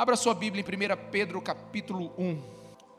Abra 0.00 0.16
sua 0.16 0.32
Bíblia 0.32 0.64
em 0.66 0.96
1 0.96 1.10
Pedro 1.10 1.42
capítulo 1.42 2.10
1. 2.16 2.42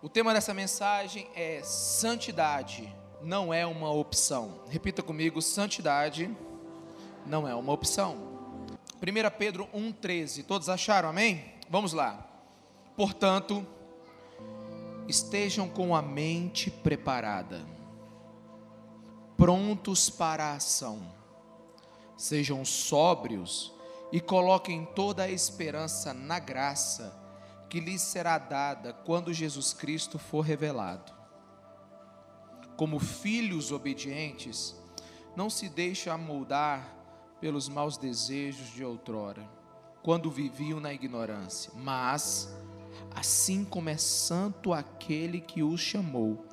O 0.03 0.07
tema 0.07 0.35
dessa 0.35 0.53
mensagem 0.53 1.27
é 1.33 1.59
santidade 1.63 2.95
não 3.23 3.51
é 3.51 3.65
uma 3.65 3.91
opção. 3.91 4.61
Repita 4.69 5.01
comigo, 5.01 5.41
santidade 5.41 6.29
não 7.25 7.47
é 7.47 7.55
uma 7.55 7.73
opção. 7.73 8.17
1 9.01 9.35
Pedro 9.35 9.67
1,13. 9.73 10.45
Todos 10.45 10.69
acharam, 10.69 11.09
amém? 11.09 11.43
Vamos 11.67 11.91
lá. 11.91 12.23
Portanto, 12.95 13.65
estejam 15.07 15.67
com 15.67 15.95
a 15.95 16.03
mente 16.03 16.69
preparada, 16.69 17.65
prontos 19.35 20.07
para 20.07 20.51
a 20.51 20.53
ação, 20.53 21.01
sejam 22.15 22.63
sóbrios 22.63 23.73
e 24.11 24.19
coloquem 24.19 24.85
toda 24.93 25.23
a 25.23 25.31
esperança 25.31 26.13
na 26.13 26.39
graça 26.39 27.17
que 27.69 27.79
lhes 27.79 28.01
será 28.01 28.37
dada 28.37 28.93
quando 28.93 29.33
Jesus 29.33 29.73
Cristo 29.73 30.19
for 30.19 30.41
revelado. 30.41 31.13
Como 32.75 32.99
filhos 32.99 33.71
obedientes, 33.71 34.75
não 35.35 35.49
se 35.49 35.69
deixe 35.69 36.09
amoldar 36.09 36.93
pelos 37.39 37.69
maus 37.69 37.97
desejos 37.97 38.69
de 38.73 38.83
outrora, 38.83 39.49
quando 40.03 40.29
viviam 40.29 40.79
na 40.79 40.93
ignorância, 40.93 41.71
mas, 41.75 42.53
assim 43.15 43.63
como 43.63 43.89
é 43.89 43.97
santo 43.97 44.73
aquele 44.73 45.39
que 45.39 45.63
os 45.63 45.79
chamou, 45.79 46.45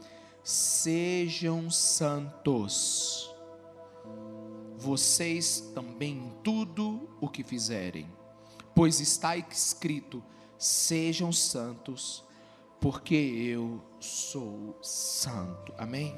sejam 0.45 1.71
santos 1.71 3.35
vocês 4.79 5.73
também 5.75 6.17
em 6.17 6.33
tudo 6.43 7.09
o 7.21 7.29
que 7.29 7.43
fizerem, 7.43 8.09
pois 8.75 9.01
está 9.01 9.37
escrito: 9.37 10.23
sejam 10.57 11.33
santos, 11.33 12.25
porque 12.81 13.15
eu 13.15 13.83
sou 13.99 14.79
santo. 14.81 15.75
Amém? 15.77 16.17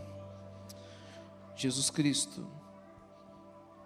Jesus 1.56 1.88
Cristo, 1.91 2.47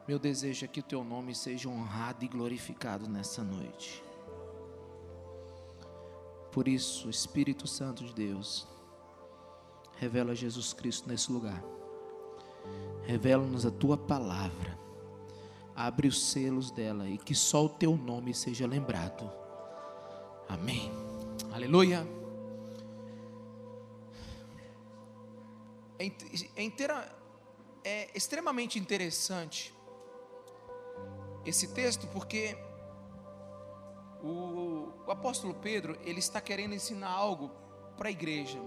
meu 0.06 0.18
desejo 0.18 0.64
é 0.64 0.68
que 0.68 0.80
o 0.80 0.84
teu 0.84 1.04
nome 1.04 1.34
seja 1.34 1.68
honrado 1.68 2.24
e 2.24 2.28
glorificado 2.28 3.08
nessa 3.08 3.42
noite. 3.42 4.02
Por 6.50 6.68
isso, 6.68 7.08
Espírito 7.08 7.66
Santo 7.66 8.04
de 8.04 8.12
Deus, 8.12 8.66
revela 9.96 10.34
Jesus 10.34 10.72
Cristo 10.72 11.08
nesse 11.08 11.30
lugar. 11.32 11.62
Revela-nos 13.06 13.66
a 13.66 13.70
tua 13.70 13.96
palavra. 13.96 14.78
Abre 15.74 16.08
os 16.08 16.30
selos 16.30 16.70
dela 16.70 17.08
e 17.08 17.18
que 17.18 17.34
só 17.34 17.64
o 17.64 17.68
teu 17.68 17.96
nome 17.96 18.32
seja 18.32 18.66
lembrado. 18.66 19.30
Amém. 20.48 20.90
Aleluia. 21.52 22.06
É, 25.98 26.06
é, 26.56 26.62
inteira, 26.62 27.12
é 27.84 28.10
extremamente 28.14 28.78
interessante 28.78 29.74
esse 31.44 31.68
texto 31.68 32.06
porque 32.08 32.56
o, 34.22 34.88
o 35.06 35.10
apóstolo 35.10 35.54
Pedro 35.54 35.96
ele 36.04 36.18
está 36.18 36.40
querendo 36.40 36.74
ensinar 36.74 37.10
algo 37.10 37.50
para 37.96 38.08
a 38.08 38.10
igreja. 38.10 38.58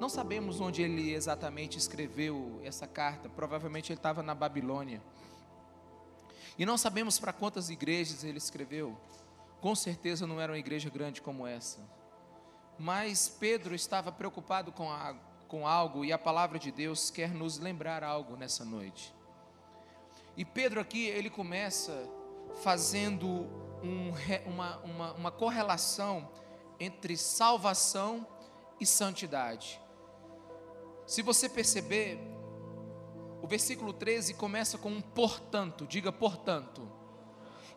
Não 0.00 0.08
sabemos 0.08 0.60
onde 0.60 0.80
ele 0.80 1.12
exatamente 1.12 1.76
escreveu 1.76 2.60
essa 2.62 2.86
carta, 2.86 3.28
provavelmente 3.28 3.92
ele 3.92 3.98
estava 3.98 4.22
na 4.22 4.34
Babilônia. 4.34 5.02
E 6.56 6.64
não 6.64 6.78
sabemos 6.78 7.18
para 7.18 7.32
quantas 7.32 7.68
igrejas 7.68 8.22
ele 8.22 8.38
escreveu. 8.38 8.96
Com 9.60 9.74
certeza 9.74 10.26
não 10.26 10.40
era 10.40 10.52
uma 10.52 10.58
igreja 10.58 10.88
grande 10.88 11.20
como 11.20 11.46
essa. 11.46 11.80
Mas 12.78 13.28
Pedro 13.28 13.74
estava 13.74 14.12
preocupado 14.12 14.70
com, 14.70 14.88
a, 14.90 15.16
com 15.48 15.66
algo 15.66 16.04
e 16.04 16.12
a 16.12 16.18
palavra 16.18 16.58
de 16.58 16.70
Deus 16.70 17.10
quer 17.10 17.32
nos 17.34 17.58
lembrar 17.58 18.04
algo 18.04 18.36
nessa 18.36 18.64
noite. 18.64 19.12
E 20.36 20.44
Pedro 20.44 20.80
aqui, 20.80 21.06
ele 21.06 21.28
começa 21.28 22.08
fazendo 22.62 23.26
um, 23.82 24.12
uma, 24.46 24.76
uma, 24.78 25.12
uma 25.14 25.30
correlação 25.32 26.30
entre 26.78 27.16
salvação 27.16 28.24
e 28.80 28.86
santidade. 28.86 29.80
Se 31.08 31.22
você 31.22 31.48
perceber, 31.48 32.20
o 33.40 33.46
versículo 33.46 33.94
13 33.94 34.34
começa 34.34 34.76
com 34.76 34.90
um 34.90 35.00
portanto, 35.00 35.86
diga 35.86 36.12
portanto. 36.12 36.86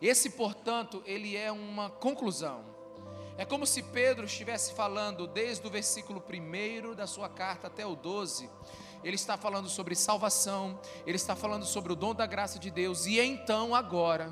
Esse 0.02 0.28
portanto, 0.28 1.02
ele 1.06 1.34
é 1.34 1.50
uma 1.50 1.88
conclusão. 1.88 2.62
É 3.38 3.46
como 3.46 3.66
se 3.66 3.84
Pedro 3.84 4.26
estivesse 4.26 4.74
falando 4.74 5.26
desde 5.26 5.66
o 5.66 5.70
versículo 5.70 6.22
1 6.22 6.94
da 6.94 7.06
sua 7.06 7.26
carta 7.26 7.68
até 7.68 7.86
o 7.86 7.96
12. 7.96 8.50
Ele 9.02 9.16
está 9.16 9.38
falando 9.38 9.66
sobre 9.66 9.94
salvação, 9.94 10.78
ele 11.06 11.16
está 11.16 11.34
falando 11.34 11.64
sobre 11.64 11.90
o 11.90 11.96
dom 11.96 12.14
da 12.14 12.26
graça 12.26 12.58
de 12.58 12.70
Deus, 12.70 13.06
e 13.06 13.18
então 13.18 13.74
agora, 13.74 14.30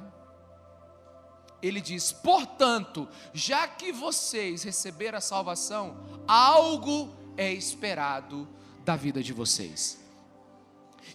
ele 1.63 1.81
diz: 1.81 2.13
portanto, 2.13 3.09
já 3.33 3.67
que 3.67 3.93
vocês 3.93 4.63
receberam 4.63 5.17
a 5.17 5.23
salvação, 5.23 5.97
algo 6.29 7.17
é 7.39 7.51
esperado 7.51 8.60
da 8.91 8.97
vida 8.97 9.23
de 9.23 9.33
vocês. 9.33 10.01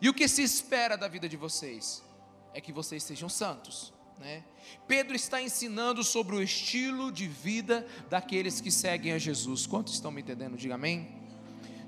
E 0.01 0.07
o 0.07 0.13
que 0.13 0.29
se 0.29 0.41
espera 0.41 0.95
da 0.95 1.09
vida 1.09 1.27
de 1.27 1.35
vocês? 1.35 2.01
É 2.53 2.61
que 2.61 2.71
vocês 2.71 3.03
sejam 3.03 3.27
santos. 3.27 3.91
Né? 4.17 4.45
Pedro 4.87 5.13
está 5.13 5.41
ensinando 5.41 6.01
sobre 6.01 6.37
o 6.37 6.41
estilo 6.41 7.11
de 7.11 7.27
vida 7.27 7.85
daqueles 8.09 8.61
que 8.61 8.71
seguem 8.71 9.11
a 9.11 9.17
Jesus. 9.17 9.67
Quantos 9.67 9.95
estão 9.95 10.09
me 10.09 10.21
entendendo? 10.21 10.55
Diga 10.55 10.75
amém. 10.75 11.21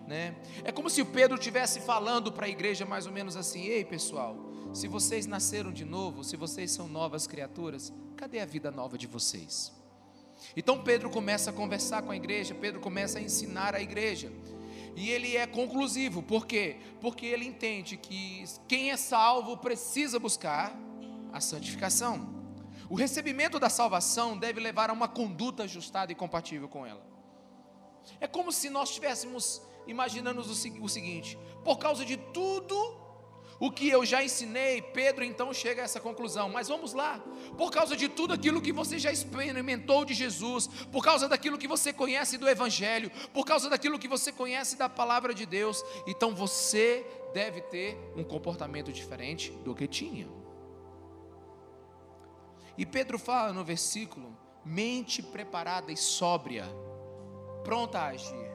Né? 0.06 0.36
É 0.66 0.74
como 0.74 0.90
se 0.90 1.02
o 1.02 1.06
Pedro 1.06 1.38
estivesse 1.38 1.80
falando 1.80 2.34
para 2.34 2.48
a 2.48 2.50
igreja 2.50 2.86
mais 2.86 3.06
ou 3.06 3.14
menos 3.14 3.38
assim: 3.38 3.64
Ei 3.64 3.86
pessoal, 3.86 4.36
se 4.74 4.90
vocês 4.90 5.26
nasceram 5.26 5.72
de 5.72 5.86
novo, 5.86 6.22
se 6.22 6.36
vocês 6.36 6.70
são 6.70 6.90
novas 6.90 7.28
criaturas, 7.28 7.94
cadê 8.18 8.42
a 8.42 8.46
vida 8.46 8.70
nova 8.72 8.98
de 8.98 9.08
vocês? 9.08 9.72
Então 10.54 10.84
Pedro 10.84 11.10
começa 11.10 11.50
a 11.50 11.54
conversar 11.54 12.02
com 12.02 12.12
a 12.12 12.16
igreja, 12.18 12.54
Pedro 12.54 12.82
começa 12.82 13.20
a 13.20 13.22
ensinar 13.22 13.74
a 13.74 13.82
igreja. 13.82 14.30
E 14.98 15.12
ele 15.12 15.38
é 15.38 15.46
conclusivo, 15.46 16.24
por 16.24 16.48
quê? 16.48 16.78
Porque 17.00 17.28
ele 17.28 17.46
entende 17.46 17.96
que 17.96 18.44
quem 18.68 18.90
é 18.90 18.98
salvo 18.98 19.56
precisa 19.56 20.18
buscar 20.18 20.76
a 21.32 21.40
santificação. 21.40 22.28
O 22.90 22.96
recebimento 22.96 23.60
da 23.60 23.70
salvação 23.70 24.36
deve 24.36 24.60
levar 24.60 24.90
a 24.90 24.94
uma 24.94 25.08
conduta 25.08 25.64
ajustada 25.64 26.12
e 26.12 26.16
compatível 26.16 26.68
com 26.68 26.84
ela. 26.84 27.06
É 28.20 28.26
como 28.26 28.52
se 28.52 28.72
nós 28.72 28.90
estivéssemos 28.90 29.62
imaginando 29.86 30.42
o 30.42 30.90
seguinte: 30.90 31.38
por 31.64 31.78
causa 31.78 32.04
de 32.04 32.18
tudo 32.18 32.76
o 33.60 33.72
que 33.72 33.90
eu 33.90 34.06
já 34.06 34.24
ensinei, 34.24 34.82
Pedro 34.82 35.24
então 35.24 35.54
chega 35.54 35.82
a 35.82 35.86
essa 35.86 36.00
conclusão. 36.00 36.50
Mas 36.50 36.68
vamos 36.68 36.94
lá, 36.94 37.20
por 37.58 37.72
causa 37.72 37.96
de 37.96 38.08
tudo 38.08 38.34
aquilo 38.34 38.62
que 38.62 38.72
você 38.72 39.00
já 39.00 39.12
experimentou 39.12 40.06
de 40.06 40.14
Jesus, 40.14 40.68
por 40.92 41.04
causa 41.04 41.28
daquilo 41.28 41.58
que 41.58 41.68
você 41.68 41.92
conhece 41.92 42.38
do 42.38 42.48
Evangelho, 42.48 43.12
por 43.34 43.46
causa 43.46 43.70
daquilo 43.70 43.98
que 43.98 44.08
você 44.08 44.32
conhece 44.32 44.78
da 44.78 44.88
palavra 44.88 45.34
de 45.34 45.46
Deus, 45.46 45.84
então 46.06 46.36
você 46.36 47.06
deve 47.34 47.62
ter 47.62 47.98
um 48.16 48.24
comportamento 48.24 48.92
diferente 48.92 49.52
do 49.64 49.74
que 49.74 49.88
tinha. 49.88 50.28
E 52.78 52.86
Pedro 52.86 53.18
fala 53.18 53.52
no 53.52 53.64
versículo: 53.64 54.38
mente 54.64 55.24
preparada 55.24 55.92
e 55.92 55.98
sóbria, 55.98 56.66
pronta 57.64 58.00
a 58.00 58.08
agir. 58.08 58.48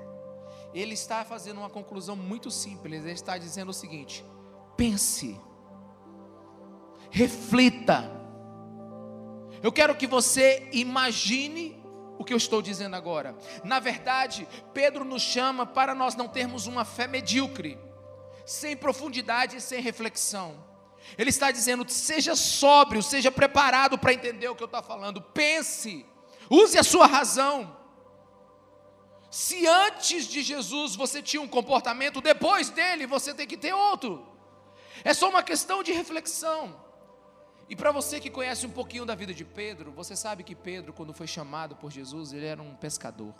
Ele 0.73 0.95
está 0.95 1.25
fazendo 1.25 1.59
uma 1.59 1.69
conclusão 1.69 2.17
muito 2.17 2.51
simples, 2.51 3.03
ele 3.03 3.13
está 3.13 3.37
dizendo 3.37 3.71
o 3.71 3.75
seguinte: 3.75 4.25
pense, 4.83 5.41
reflita. 7.09 8.11
Eu 9.63 9.71
quero 9.71 9.95
que 9.95 10.09
você 10.09 10.69
imagine 10.73 11.81
o 12.19 12.25
que 12.25 12.33
eu 12.33 12.37
estou 12.37 12.61
dizendo 12.61 12.97
agora. 12.97 13.37
Na 13.63 13.79
verdade, 13.79 14.49
Pedro 14.75 15.05
nos 15.05 15.23
chama 15.23 15.65
para 15.65 15.95
nós 15.95 16.17
não 16.17 16.27
termos 16.27 16.67
uma 16.67 16.85
fé 16.85 17.07
medíocre, 17.07 17.79
sem 18.45 18.77
profundidade 18.77 19.59
e 19.59 19.61
sem 19.61 19.81
reflexão. 19.81 20.65
Ele 21.17 21.31
está 21.31 21.53
dizendo: 21.53 21.89
seja 21.89 22.35
sóbrio, 22.35 23.05
seja 23.05 23.31
preparado 23.31 23.97
para 23.97 24.13
entender 24.13 24.49
o 24.49 24.57
que 24.57 24.65
eu 24.65 24.67
estou 24.67 24.83
falando. 24.83 25.23
Pense, 25.23 26.05
use 26.51 26.77
a 26.77 26.83
sua 26.83 27.07
razão. 27.07 27.77
Se 29.31 29.65
antes 29.65 30.27
de 30.27 30.43
Jesus 30.43 30.97
você 30.97 31.23
tinha 31.23 31.41
um 31.41 31.47
comportamento, 31.47 32.21
depois 32.21 32.69
dele 32.69 33.07
você 33.07 33.33
tem 33.33 33.47
que 33.47 33.57
ter 33.57 33.73
outro. 33.73 34.32
É 35.05 35.13
só 35.13 35.29
uma 35.29 35.43
questão 35.43 35.83
de 35.83 35.93
reflexão. 35.93 36.77
E 37.69 37.75
para 37.75 37.91
você 37.91 38.21
que 38.21 38.31
conhece 38.31 38.67
um 38.67 38.71
pouquinho 38.71 39.07
da 39.07 39.15
vida 39.15 39.33
de 39.33 39.45
Pedro, 39.45 39.93
você 39.93 40.15
sabe 40.15 40.45
que 40.45 40.55
Pedro, 40.55 40.93
quando 40.93 41.15
foi 41.15 41.27
chamado 41.27 41.75
por 41.77 41.91
Jesus, 41.91 42.33
ele 42.33 42.47
era 42.47 42.63
um 42.63 42.75
pescador, 42.75 43.35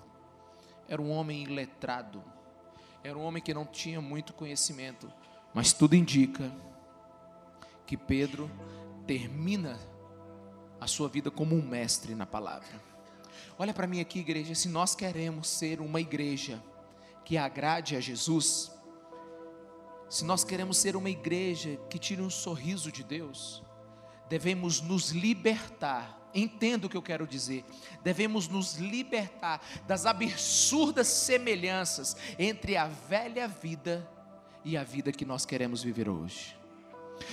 era 0.89 1.03
um 1.03 1.11
homem 1.11 1.43
iletrado, 1.43 2.25
era 3.05 3.17
um 3.17 3.23
homem 3.23 3.43
que 3.43 3.53
não 3.53 3.67
tinha 3.67 4.01
muito 4.01 4.33
conhecimento, 4.33 5.13
mas 5.53 5.73
tudo 5.73 5.95
indica 5.95 6.51
que 7.87 7.97
Pedro 7.97 8.51
termina 9.07 9.79
a 10.81 10.87
sua 10.87 11.09
vida 11.09 11.31
como 11.31 11.55
um 11.55 11.63
mestre 11.63 12.15
na 12.15 12.25
palavra. 12.25 12.81
Olha 13.59 13.75
para 13.75 13.87
mim 13.87 14.01
aqui, 14.01 14.21
igreja, 14.21 14.55
se 14.55 14.69
nós 14.69 14.95
queremos 14.95 15.47
ser 15.47 15.81
uma 15.81 16.01
igreja 16.01 16.63
que 17.25 17.37
agrade 17.37 17.97
a 17.97 18.01
Jesus, 18.01 18.72
se 20.13 20.27
nós 20.27 20.45
queremos 20.45 20.77
ser 20.77 20.95
uma 20.95 21.09
igreja 21.09 21.81
que 21.89 21.99
tire 21.99 22.21
um 22.21 22.29
sorriso 22.29 22.93
de 22.93 23.03
Deus, 23.03 23.63
devemos 24.29 24.83
nos 24.83 25.09
libertar. 25.09 26.29
Entenda 26.35 26.87
o 26.87 26.91
que 26.91 26.97
eu 26.99 27.01
quero 27.01 27.27
dizer. 27.27 27.65
Devemos 28.05 28.47
nos 28.47 28.75
libertar 28.75 29.63
das 29.87 30.05
absurdas 30.05 31.07
semelhanças 31.07 32.15
entre 32.39 32.77
a 32.77 32.89
velha 32.89 33.49
vida 33.49 34.07
e 34.63 34.77
a 34.77 34.85
vida 34.85 35.13
que 35.13 35.25
nós 35.25 35.47
queremos 35.47 35.83
viver 35.83 36.11
hoje. 36.11 36.59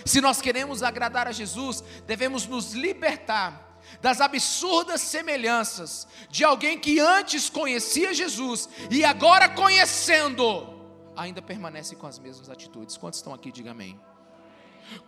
Se 0.05 0.21
nós 0.21 0.39
queremos 0.39 0.81
agradar 0.81 1.27
a 1.27 1.33
Jesus, 1.33 1.83
devemos 2.07 2.47
nos 2.47 2.71
libertar 2.71 3.77
das 4.01 4.21
absurdas 4.21 5.01
semelhanças 5.01 6.07
de 6.29 6.45
alguém 6.45 6.79
que 6.79 6.97
antes 6.97 7.49
conhecia 7.49 8.13
Jesus 8.13 8.69
e 8.89 9.03
agora 9.03 9.49
conhecendo 9.49 10.78
ainda 11.19 11.41
permanece 11.41 11.95
com 11.95 12.07
as 12.07 12.17
mesmas 12.17 12.49
atitudes. 12.49 12.95
Quantos 12.95 13.19
estão 13.19 13.33
aqui? 13.33 13.51
Diga 13.51 13.71
amém. 13.71 13.99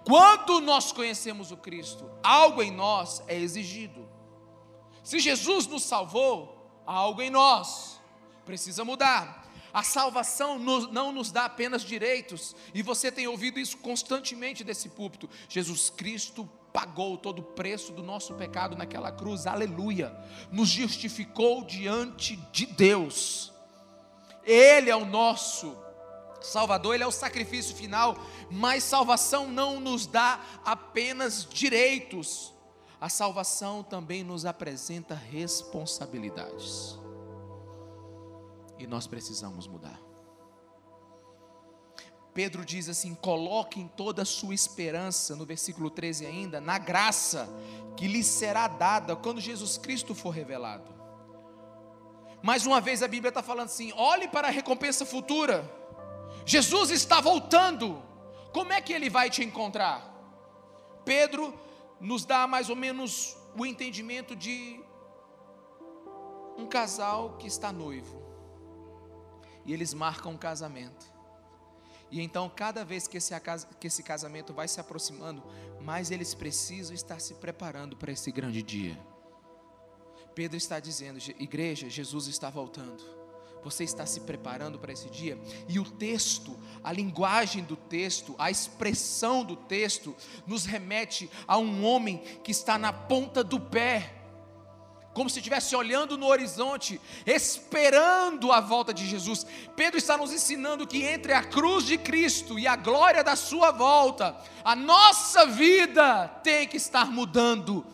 Quando 0.03 0.59
nós 0.59 0.91
conhecemos 0.91 1.51
o 1.51 1.57
Cristo, 1.57 2.09
algo 2.21 2.61
em 2.61 2.69
nós 2.69 3.23
é 3.27 3.37
exigido. 3.37 4.07
Se 5.03 5.19
Jesus 5.19 5.65
nos 5.67 5.83
salvou, 5.83 6.83
algo 6.85 7.21
em 7.21 7.29
nós 7.29 7.99
precisa 8.45 8.83
mudar. 8.83 9.41
A 9.73 9.83
salvação 9.83 10.59
não 10.59 11.13
nos 11.13 11.31
dá 11.31 11.45
apenas 11.45 11.81
direitos, 11.81 12.53
e 12.73 12.83
você 12.83 13.09
tem 13.09 13.25
ouvido 13.25 13.57
isso 13.57 13.77
constantemente 13.77 14.65
desse 14.65 14.89
púlpito. 14.89 15.29
Jesus 15.47 15.89
Cristo 15.89 16.47
pagou 16.73 17.17
todo 17.17 17.39
o 17.39 17.43
preço 17.43 17.93
do 17.93 18.03
nosso 18.03 18.33
pecado 18.33 18.75
naquela 18.75 19.13
cruz, 19.13 19.47
aleluia, 19.47 20.13
nos 20.51 20.67
justificou 20.67 21.63
diante 21.63 22.35
de 22.51 22.65
Deus, 22.65 23.53
Ele 24.43 24.89
é 24.89 24.95
o 24.95 25.05
nosso 25.05 25.77
Salvador, 26.41 26.95
Ele 26.95 27.03
é 27.03 27.07
o 27.07 27.11
sacrifício 27.11 27.75
final, 27.75 28.17
mas 28.49 28.83
salvação 28.83 29.47
não 29.47 29.79
nos 29.79 30.07
dá 30.07 30.41
apenas 30.65 31.45
direitos, 31.45 32.53
a 32.99 33.09
salvação 33.09 33.83
também 33.83 34.23
nos 34.23 34.45
apresenta 34.45 35.13
responsabilidades, 35.13 36.99
e 38.77 38.87
nós 38.87 39.05
precisamos 39.07 39.67
mudar. 39.67 39.99
Pedro 42.33 42.63
diz 42.65 42.87
assim: 42.89 43.13
coloquem 43.13 43.87
toda 43.95 44.21
a 44.21 44.25
sua 44.25 44.53
esperança, 44.53 45.35
no 45.35 45.45
versículo 45.45 45.89
13 45.89 46.25
ainda, 46.25 46.61
na 46.61 46.77
graça 46.77 47.49
que 47.97 48.07
lhes 48.07 48.25
será 48.25 48.67
dada 48.67 49.15
quando 49.15 49.41
Jesus 49.41 49.77
Cristo 49.77 50.15
for 50.15 50.29
revelado. 50.29 50.89
Mais 52.41 52.65
uma 52.65 52.81
vez 52.81 53.03
a 53.03 53.07
Bíblia 53.07 53.29
está 53.29 53.43
falando 53.43 53.65
assim: 53.65 53.91
olhe 53.93 54.27
para 54.27 54.47
a 54.47 54.51
recompensa 54.51 55.05
futura 55.05 55.80
Jesus 56.45 56.89
está 56.91 57.21
voltando. 57.21 58.01
Como 58.53 58.73
é 58.73 58.81
que 58.81 58.93
ele 58.93 59.09
vai 59.09 59.29
te 59.29 59.43
encontrar? 59.43 60.11
Pedro 61.05 61.57
nos 61.99 62.25
dá 62.25 62.47
mais 62.47 62.69
ou 62.69 62.75
menos 62.75 63.37
o 63.57 63.65
entendimento 63.65 64.35
de 64.35 64.81
um 66.57 66.65
casal 66.67 67.37
que 67.37 67.47
está 67.47 67.71
noivo. 67.71 68.21
E 69.65 69.73
eles 69.73 69.93
marcam 69.93 70.33
um 70.33 70.37
casamento. 70.37 71.11
E 72.09 72.19
então, 72.19 72.51
cada 72.53 72.83
vez 72.83 73.07
que 73.07 73.17
esse, 73.17 74.03
casamento 74.03 74.53
vai 74.53 74.67
se 74.67 74.81
aproximando, 74.81 75.41
mais 75.79 76.11
eles 76.11 76.33
precisam 76.33 76.93
estar 76.93 77.21
se 77.21 77.35
preparando 77.35 77.95
para 77.95 78.11
esse 78.11 78.31
grande 78.31 78.61
dia. 78.61 78.99
Pedro 80.35 80.57
está 80.57 80.79
dizendo: 80.79 81.19
igreja, 81.39 81.89
Jesus 81.89 82.27
está 82.27 82.49
voltando. 82.49 83.20
Você 83.63 83.83
está 83.83 84.05
se 84.05 84.21
preparando 84.21 84.79
para 84.79 84.91
esse 84.91 85.09
dia? 85.09 85.37
E 85.67 85.79
o 85.79 85.85
texto, 85.85 86.57
a 86.83 86.91
linguagem 86.91 87.63
do 87.63 87.75
texto, 87.75 88.35
a 88.37 88.49
expressão 88.49 89.43
do 89.43 89.55
texto, 89.55 90.15
nos 90.47 90.65
remete 90.65 91.29
a 91.47 91.57
um 91.57 91.85
homem 91.85 92.17
que 92.43 92.51
está 92.51 92.77
na 92.77 92.91
ponta 92.91 93.43
do 93.43 93.59
pé, 93.59 94.15
como 95.13 95.29
se 95.29 95.39
estivesse 95.39 95.75
olhando 95.75 96.17
no 96.17 96.25
horizonte, 96.25 96.99
esperando 97.25 98.51
a 98.51 98.61
volta 98.61 98.93
de 98.93 99.05
Jesus. 99.05 99.45
Pedro 99.75 99.97
está 99.97 100.17
nos 100.17 100.31
ensinando 100.31 100.87
que 100.87 101.03
entre 101.03 101.33
a 101.33 101.43
cruz 101.43 101.85
de 101.85 101.97
Cristo 101.97 102.57
e 102.57 102.65
a 102.65 102.75
glória 102.75 103.23
da 103.23 103.35
Sua 103.35 103.71
volta, 103.71 104.37
a 104.63 104.75
nossa 104.75 105.45
vida 105.45 106.27
tem 106.43 106.67
que 106.67 106.77
estar 106.77 107.11
mudando. 107.11 107.85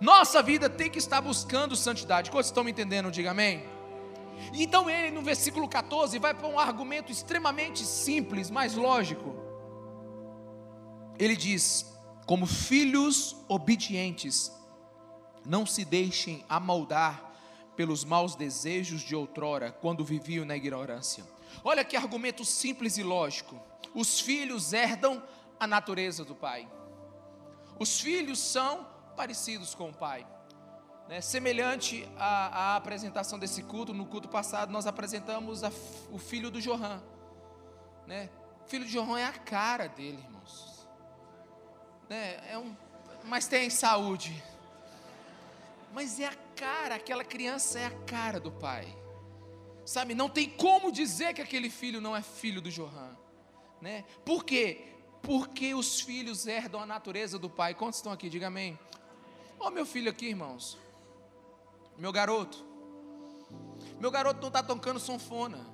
Nossa 0.00 0.42
vida 0.42 0.68
tem 0.68 0.90
que 0.90 0.98
estar 0.98 1.22
buscando 1.22 1.74
santidade. 1.74 2.30
Quantos 2.30 2.50
estão 2.50 2.62
me 2.62 2.70
entendendo? 2.70 3.10
Diga 3.10 3.30
amém. 3.30 3.75
Então 4.52 4.88
ele, 4.88 5.10
no 5.10 5.22
versículo 5.22 5.68
14, 5.68 6.18
vai 6.18 6.34
para 6.34 6.46
um 6.46 6.58
argumento 6.58 7.10
extremamente 7.10 7.84
simples, 7.84 8.50
mas 8.50 8.74
lógico. 8.74 9.34
Ele 11.18 11.36
diz: 11.36 11.86
Como 12.26 12.46
filhos 12.46 13.36
obedientes, 13.48 14.52
não 15.44 15.64
se 15.64 15.84
deixem 15.84 16.44
amoldar 16.48 17.24
pelos 17.76 18.04
maus 18.04 18.34
desejos 18.34 19.02
de 19.02 19.14
outrora, 19.14 19.70
quando 19.70 20.04
viviam 20.04 20.44
na 20.44 20.56
ignorância. 20.56 21.24
Olha 21.62 21.84
que 21.84 21.96
argumento 21.96 22.44
simples 22.44 22.96
e 22.96 23.02
lógico. 23.02 23.60
Os 23.94 24.20
filhos 24.20 24.72
herdam 24.72 25.22
a 25.60 25.66
natureza 25.66 26.24
do 26.24 26.34
pai. 26.34 26.68
Os 27.78 28.00
filhos 28.00 28.38
são 28.38 28.86
parecidos 29.16 29.74
com 29.74 29.90
o 29.90 29.94
pai. 29.94 30.26
Né, 31.08 31.20
semelhante 31.20 32.08
à, 32.18 32.72
à, 32.72 32.76
apresentação 32.76 33.38
desse 33.38 33.62
culto, 33.62 33.94
no 33.94 34.06
culto 34.06 34.28
passado 34.28 34.72
nós 34.72 34.88
apresentamos 34.88 35.62
a, 35.62 35.70
o 36.10 36.18
filho 36.18 36.50
do 36.50 36.60
Johan. 36.60 37.00
Né? 38.06 38.28
O 38.64 38.68
filho 38.68 38.84
de 38.84 38.92
Johan 38.92 39.20
é 39.20 39.24
a 39.24 39.32
cara 39.32 39.86
dele, 39.86 40.18
irmãos. 40.18 40.88
Né? 42.08 42.40
É 42.50 42.58
um, 42.58 42.74
mas 43.24 43.46
tem 43.46 43.70
saúde. 43.70 44.42
Mas 45.92 46.18
é 46.18 46.26
a 46.26 46.34
cara, 46.56 46.96
aquela 46.96 47.24
criança 47.24 47.78
é 47.78 47.86
a 47.86 47.90
cara 47.90 48.40
do 48.40 48.50
pai. 48.50 48.86
Sabe, 49.84 50.14
não 50.14 50.28
tem 50.28 50.50
como 50.50 50.90
dizer 50.90 51.32
que 51.34 51.40
aquele 51.40 51.70
filho 51.70 52.00
não 52.00 52.16
é 52.16 52.22
filho 52.22 52.60
do 52.60 52.70
Johan. 52.70 53.16
Né? 53.80 54.04
Por 54.24 54.44
quê? 54.44 54.92
Porque 55.22 55.74
os 55.74 56.00
filhos 56.00 56.46
herdam 56.46 56.80
a 56.80 56.86
natureza 56.86 57.38
do 57.38 57.48
pai. 57.48 57.74
Quantos 57.74 57.98
estão 57.98 58.12
aqui? 58.12 58.28
Diga 58.28 58.48
amém. 58.48 58.76
Olha 59.58 59.70
meu 59.70 59.86
filho 59.86 60.10
aqui, 60.10 60.26
irmãos. 60.26 60.76
Meu 61.98 62.12
garoto. 62.12 62.64
Meu 63.98 64.10
garoto 64.10 64.40
não 64.40 64.48
está 64.48 64.62
tocando 64.62 65.00
sonfona. 65.00 65.66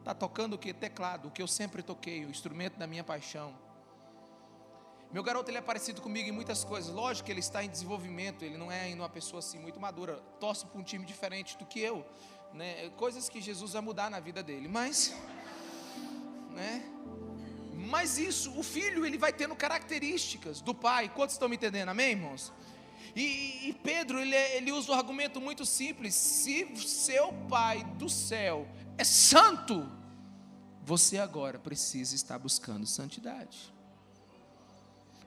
Está 0.00 0.12
tocando 0.12 0.54
o 0.54 0.58
que? 0.58 0.74
Teclado, 0.74 1.28
o 1.28 1.30
que 1.30 1.40
eu 1.40 1.46
sempre 1.46 1.82
toquei, 1.82 2.24
o 2.24 2.30
instrumento 2.30 2.76
da 2.76 2.86
minha 2.86 3.04
paixão. 3.04 3.54
Meu 5.10 5.22
garoto 5.22 5.48
ele 5.48 5.58
é 5.58 5.60
parecido 5.60 6.02
comigo 6.02 6.28
em 6.28 6.32
muitas 6.32 6.64
coisas. 6.64 6.92
Lógico 6.92 7.26
que 7.26 7.32
ele 7.32 7.40
está 7.40 7.62
em 7.62 7.68
desenvolvimento, 7.68 8.44
ele 8.44 8.58
não 8.58 8.70
é 8.70 8.80
ainda 8.80 9.02
uma 9.02 9.08
pessoa 9.08 9.38
assim 9.38 9.58
muito 9.60 9.78
madura. 9.78 10.16
Torce 10.40 10.66
para 10.66 10.78
um 10.78 10.82
time 10.82 11.06
diferente 11.06 11.56
do 11.56 11.64
que 11.64 11.78
eu. 11.80 12.04
Né? 12.52 12.90
Coisas 12.96 13.28
que 13.28 13.40
Jesus 13.40 13.72
vai 13.72 13.80
mudar 13.80 14.10
na 14.10 14.18
vida 14.18 14.42
dele. 14.42 14.66
Mas, 14.66 15.14
né? 16.50 16.84
Mas 17.72 18.18
isso, 18.18 18.58
o 18.58 18.62
filho 18.62 19.06
ele 19.06 19.16
vai 19.16 19.32
tendo 19.32 19.54
características 19.54 20.60
do 20.60 20.74
pai. 20.74 21.08
Quantos 21.08 21.36
estão 21.36 21.48
me 21.48 21.56
entendendo? 21.56 21.90
Amém, 21.90 22.10
irmãos? 22.10 22.52
E, 23.16 23.68
e 23.68 23.72
Pedro, 23.82 24.18
ele, 24.18 24.34
ele 24.34 24.72
usa 24.72 24.92
um 24.92 24.94
argumento 24.94 25.40
muito 25.40 25.64
simples: 25.64 26.14
se 26.14 26.76
seu 26.76 27.32
Pai 27.48 27.84
do 27.96 28.08
céu 28.08 28.66
é 28.98 29.04
santo, 29.04 29.88
você 30.82 31.18
agora 31.18 31.58
precisa 31.58 32.14
estar 32.14 32.38
buscando 32.38 32.86
santidade. 32.86 33.72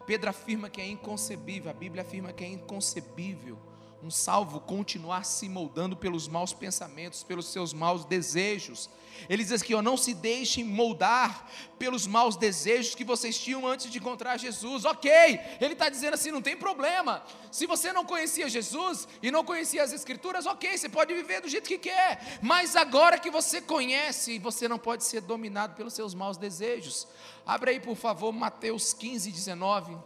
Pedro 0.05 0.29
afirma 0.29 0.69
que 0.69 0.79
é 0.79 0.87
inconcebível, 0.87 1.69
a 1.69 1.73
Bíblia 1.73 2.01
afirma 2.01 2.31
que 2.31 2.43
é 2.43 2.47
inconcebível 2.47 3.59
um 4.03 4.11
salvo 4.11 4.59
continuar 4.59 5.23
se 5.23 5.49
moldando 5.49 5.95
pelos 5.95 6.27
maus 6.27 6.53
pensamentos, 6.53 7.23
pelos 7.23 7.47
seus 7.47 7.73
maus 7.73 8.05
desejos. 8.05 8.89
Ele 9.27 9.43
diz 9.43 9.61
aqui, 9.61 9.73
ó, 9.73 9.81
não 9.81 9.97
se 9.97 10.13
deixem 10.13 10.63
moldar 10.63 11.49
pelos 11.79 12.05
maus 12.05 12.35
desejos 12.35 12.93
que 12.93 13.03
vocês 13.03 13.37
tinham 13.37 13.65
antes 13.65 13.89
de 13.89 13.97
encontrar 13.97 14.37
Jesus. 14.37 14.85
Ok, 14.85 15.11
ele 15.59 15.73
está 15.73 15.89
dizendo 15.89 16.13
assim, 16.13 16.31
não 16.31 16.41
tem 16.41 16.55
problema. 16.55 17.23
Se 17.51 17.65
você 17.65 17.91
não 17.91 18.05
conhecia 18.05 18.47
Jesus 18.47 19.07
e 19.21 19.31
não 19.31 19.43
conhecia 19.43 19.83
as 19.83 19.91
Escrituras, 19.91 20.45
ok, 20.45 20.77
você 20.77 20.87
pode 20.87 21.13
viver 21.13 21.41
do 21.41 21.49
jeito 21.49 21.67
que 21.67 21.79
quer. 21.79 22.39
Mas 22.41 22.75
agora 22.75 23.19
que 23.19 23.31
você 23.31 23.59
conhece, 23.59 24.37
você 24.37 24.67
não 24.67 24.77
pode 24.77 25.03
ser 25.03 25.21
dominado 25.21 25.75
pelos 25.75 25.93
seus 25.93 26.13
maus 26.13 26.37
desejos. 26.37 27.07
Abra 27.45 27.71
aí, 27.71 27.79
por 27.79 27.95
favor, 27.95 28.31
Mateus 28.31 28.93
15, 28.93 29.31
19. 29.31 29.97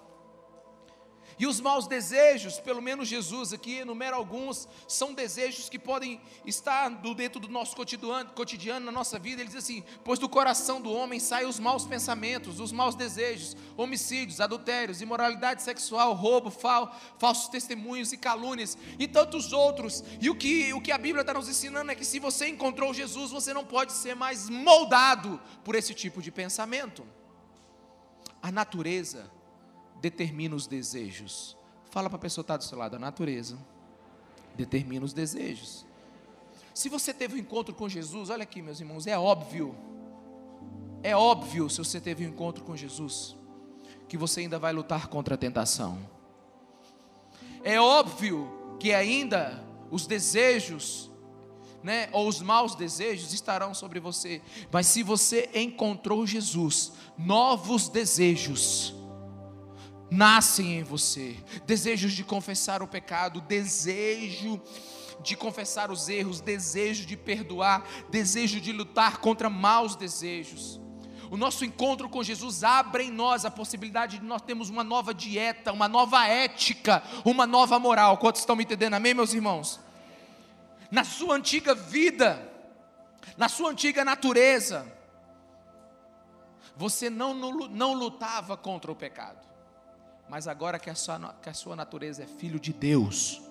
E 1.41 1.47
os 1.47 1.59
maus 1.59 1.87
desejos, 1.87 2.59
pelo 2.59 2.83
menos 2.83 3.07
Jesus 3.07 3.51
aqui 3.51 3.77
enumera 3.77 4.15
alguns, 4.15 4.67
são 4.87 5.11
desejos 5.11 5.69
que 5.69 5.79
podem 5.79 6.21
estar 6.45 6.87
dentro 7.15 7.39
do 7.39 7.47
nosso 7.47 7.75
cotidiano, 7.75 8.29
cotidiano, 8.29 8.85
na 8.85 8.91
nossa 8.91 9.17
vida. 9.17 9.41
Ele 9.41 9.49
diz 9.49 9.57
assim: 9.57 9.83
Pois 10.03 10.19
do 10.19 10.29
coração 10.29 10.79
do 10.79 10.93
homem 10.93 11.19
saem 11.19 11.47
os 11.47 11.59
maus 11.59 11.83
pensamentos, 11.83 12.59
os 12.59 12.71
maus 12.71 12.93
desejos, 12.93 13.57
homicídios, 13.75 14.39
adultérios, 14.39 15.01
imoralidade 15.01 15.63
sexual, 15.63 16.13
roubo, 16.13 16.51
fal, 16.51 16.95
falsos 17.17 17.47
testemunhos 17.47 18.13
e 18.13 18.17
calúnias, 18.17 18.77
e 18.99 19.07
tantos 19.07 19.51
outros. 19.51 20.03
E 20.21 20.29
o 20.29 20.35
que, 20.35 20.71
o 20.75 20.79
que 20.79 20.91
a 20.91 20.97
Bíblia 20.99 21.21
está 21.21 21.33
nos 21.33 21.49
ensinando 21.49 21.89
é 21.89 21.95
que 21.95 22.05
se 22.05 22.19
você 22.19 22.49
encontrou 22.49 22.93
Jesus, 22.93 23.31
você 23.31 23.51
não 23.51 23.65
pode 23.65 23.93
ser 23.93 24.15
mais 24.15 24.47
moldado 24.47 25.41
por 25.63 25.73
esse 25.73 25.95
tipo 25.95 26.21
de 26.21 26.29
pensamento. 26.31 27.03
A 28.43 28.51
natureza 28.51 29.40
determina 30.01 30.55
os 30.55 30.67
desejos. 30.67 31.55
Fala 31.91 32.09
para 32.09 32.17
a 32.17 32.21
pessoa 32.21 32.43
que 32.43 32.45
está 32.45 32.57
do 32.57 32.63
seu 32.63 32.77
lado, 32.77 32.95
a 32.95 32.99
natureza 32.99 33.57
determina 34.55 35.05
os 35.05 35.13
desejos. 35.13 35.85
Se 36.73 36.89
você 36.89 37.13
teve 37.13 37.35
um 37.35 37.37
encontro 37.37 37.75
com 37.75 37.87
Jesus, 37.87 38.29
olha 38.29 38.43
aqui, 38.43 38.61
meus 38.61 38.79
irmãos, 38.79 39.05
é 39.05 39.17
óbvio, 39.17 39.75
é 41.03 41.15
óbvio, 41.15 41.69
se 41.69 41.77
você 41.77 41.99
teve 41.99 42.25
um 42.25 42.29
encontro 42.29 42.63
com 42.63 42.75
Jesus, 42.75 43.35
que 44.07 44.17
você 44.17 44.41
ainda 44.41 44.57
vai 44.57 44.73
lutar 44.73 45.07
contra 45.07 45.35
a 45.35 45.37
tentação. 45.37 45.99
É 47.63 47.79
óbvio 47.79 48.77
que 48.79 48.93
ainda 48.93 49.63
os 49.91 50.07
desejos, 50.07 51.11
né, 51.83 52.09
ou 52.11 52.27
os 52.27 52.41
maus 52.41 52.73
desejos 52.73 53.33
estarão 53.33 53.73
sobre 53.73 53.99
você, 53.99 54.41
mas 54.71 54.87
se 54.87 55.03
você 55.03 55.49
encontrou 55.53 56.25
Jesus, 56.25 56.93
novos 57.17 57.89
desejos, 57.89 58.95
nascem 60.11 60.79
em 60.79 60.83
você. 60.83 61.37
Desejos 61.65 62.11
de 62.11 62.21
confessar 62.21 62.83
o 62.83 62.87
pecado, 62.87 63.39
desejo 63.39 64.61
de 65.23 65.37
confessar 65.37 65.89
os 65.89 66.09
erros, 66.09 66.41
desejo 66.41 67.05
de 67.05 67.15
perdoar, 67.15 67.87
desejo 68.09 68.59
de 68.59 68.73
lutar 68.73 69.17
contra 69.17 69.49
maus 69.49 69.95
desejos. 69.95 70.81
O 71.29 71.37
nosso 71.37 71.63
encontro 71.63 72.09
com 72.09 72.21
Jesus 72.21 72.61
abre 72.61 73.05
em 73.05 73.11
nós 73.11 73.45
a 73.45 73.51
possibilidade 73.51 74.19
de 74.19 74.25
nós 74.25 74.41
termos 74.41 74.69
uma 74.69 74.83
nova 74.83 75.13
dieta, 75.13 75.71
uma 75.71 75.87
nova 75.87 76.27
ética, 76.27 77.01
uma 77.23 77.47
nova 77.47 77.79
moral. 77.79 78.17
Quantos 78.17 78.41
estão 78.41 78.55
me 78.55 78.63
entendendo? 78.63 78.95
Amém, 78.95 79.13
meus 79.13 79.33
irmãos? 79.33 79.79
Na 80.89 81.05
sua 81.05 81.35
antiga 81.35 81.73
vida, 81.73 82.51
na 83.37 83.47
sua 83.47 83.69
antiga 83.69 84.03
natureza, 84.03 84.85
você 86.75 87.09
não, 87.09 87.33
não 87.33 87.93
lutava 87.93 88.57
contra 88.57 88.91
o 88.91 88.95
pecado. 88.95 89.50
Mas 90.31 90.47
agora 90.47 90.79
que 90.79 90.89
a, 90.89 90.95
sua, 90.95 91.33
que 91.41 91.49
a 91.49 91.53
sua 91.53 91.75
natureza 91.75 92.23
é 92.23 92.25
filho 92.25 92.57
de 92.57 92.71
Deus, 92.71 93.41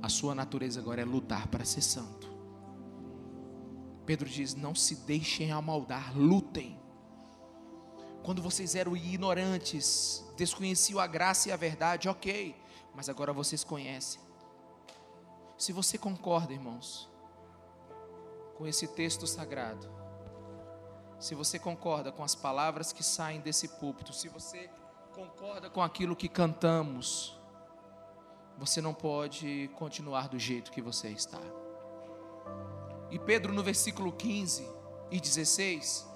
a 0.00 0.08
sua 0.08 0.34
natureza 0.34 0.80
agora 0.80 1.02
é 1.02 1.04
lutar 1.04 1.48
para 1.48 1.66
ser 1.66 1.82
santo. 1.82 2.26
Pedro 4.06 4.26
diz: 4.26 4.54
Não 4.54 4.74
se 4.74 4.94
deixem 5.04 5.52
amaldar, 5.52 6.16
lutem. 6.16 6.80
Quando 8.22 8.40
vocês 8.40 8.74
eram 8.74 8.96
ignorantes, 8.96 10.24
desconheciam 10.34 10.98
a 10.98 11.06
graça 11.06 11.50
e 11.50 11.52
a 11.52 11.56
verdade, 11.56 12.08
ok, 12.08 12.56
mas 12.94 13.10
agora 13.10 13.34
vocês 13.34 13.62
conhecem. 13.62 14.18
Se 15.58 15.74
você 15.74 15.98
concorda, 15.98 16.54
irmãos, 16.54 17.06
com 18.56 18.66
esse 18.66 18.88
texto 18.88 19.26
sagrado, 19.26 19.97
se 21.18 21.34
você 21.34 21.58
concorda 21.58 22.12
com 22.12 22.22
as 22.22 22.34
palavras 22.34 22.92
que 22.92 23.02
saem 23.02 23.40
desse 23.40 23.68
púlpito, 23.68 24.12
se 24.12 24.28
você 24.28 24.70
concorda 25.12 25.68
com 25.68 25.82
aquilo 25.82 26.14
que 26.14 26.28
cantamos, 26.28 27.36
você 28.56 28.80
não 28.80 28.94
pode 28.94 29.68
continuar 29.74 30.28
do 30.28 30.38
jeito 30.38 30.70
que 30.70 30.80
você 30.80 31.08
está. 31.08 31.40
E 33.10 33.18
Pedro, 33.18 33.52
no 33.52 33.62
versículo 33.62 34.12
15 34.12 34.68
e 35.10 35.20
16, 35.20 36.06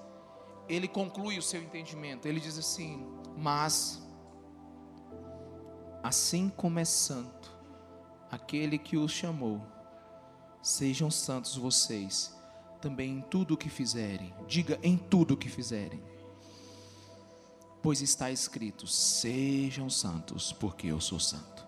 ele 0.69 0.87
conclui 0.87 1.37
o 1.37 1.41
seu 1.41 1.61
entendimento. 1.61 2.27
Ele 2.27 2.39
diz 2.39 2.57
assim: 2.57 3.05
Mas, 3.35 4.01
assim 6.01 6.49
como 6.49 6.79
é 6.79 6.85
santo 6.85 7.51
aquele 8.31 8.77
que 8.77 8.97
os 8.97 9.11
chamou, 9.11 9.61
sejam 10.61 11.11
santos 11.11 11.57
vocês 11.57 12.33
também 12.83 13.11
em 13.11 13.21
tudo 13.21 13.53
o 13.53 13.57
que 13.57 13.69
fizerem. 13.69 14.33
Diga 14.45 14.77
em 14.83 14.97
tudo 14.97 15.35
o 15.35 15.37
que 15.37 15.47
fizerem. 15.47 16.03
Pois 17.81 18.01
está 18.01 18.29
escrito: 18.29 18.85
sejam 18.85 19.89
santos, 19.89 20.51
porque 20.51 20.87
eu 20.87 20.99
sou 20.99 21.17
santo. 21.17 21.65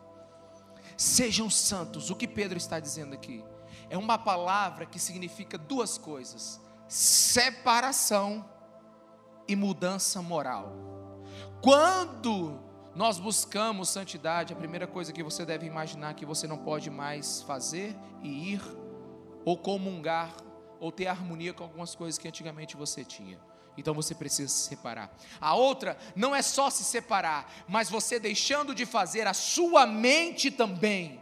Sejam 0.98 1.50
santos. 1.50 2.10
O 2.10 2.16
que 2.16 2.28
Pedro 2.28 2.58
está 2.58 2.82
dizendo 2.82 3.14
aqui? 3.14 3.42
É 3.90 3.98
uma 3.98 4.18
palavra 4.18 4.86
que 4.86 5.00
significa 5.00 5.58
duas 5.58 5.98
coisas: 5.98 6.60
separação 6.90 8.44
e 9.48 9.56
mudança 9.56 10.22
moral. 10.22 10.76
Quando 11.62 12.60
nós 12.94 13.18
buscamos 13.18 13.88
santidade, 13.88 14.52
a 14.52 14.56
primeira 14.58 14.86
coisa 14.86 15.14
que 15.14 15.24
você 15.24 15.46
deve 15.46 15.66
imaginar 15.66 16.14
que 16.14 16.26
você 16.26 16.46
não 16.46 16.58
pode 16.58 16.90
mais 16.90 17.42
fazer 17.44 17.96
e 18.22 18.54
ir 18.54 18.62
ou 19.46 19.58
comungar 19.58 20.45
ou 20.80 20.92
ter 20.92 21.08
harmonia 21.08 21.54
com 21.54 21.64
algumas 21.64 21.96
coisas 21.96 22.18
que 22.18 22.28
antigamente 22.28 22.76
você 22.76 23.04
tinha. 23.04 23.40
Então 23.78 23.94
você 23.94 24.16
precisa 24.16 24.48
se 24.48 24.70
separar. 24.70 25.14
A 25.40 25.54
outra 25.54 25.98
não 26.16 26.36
é 26.36 26.42
só 26.42 26.70
se 26.70 26.84
separar, 26.84 27.52
mas 27.68 27.90
você 27.90 28.20
deixando 28.20 28.74
de 28.74 28.86
fazer, 28.86 29.28
a 29.28 29.34
sua 29.34 29.86
mente 29.86 30.50
também 30.50 31.22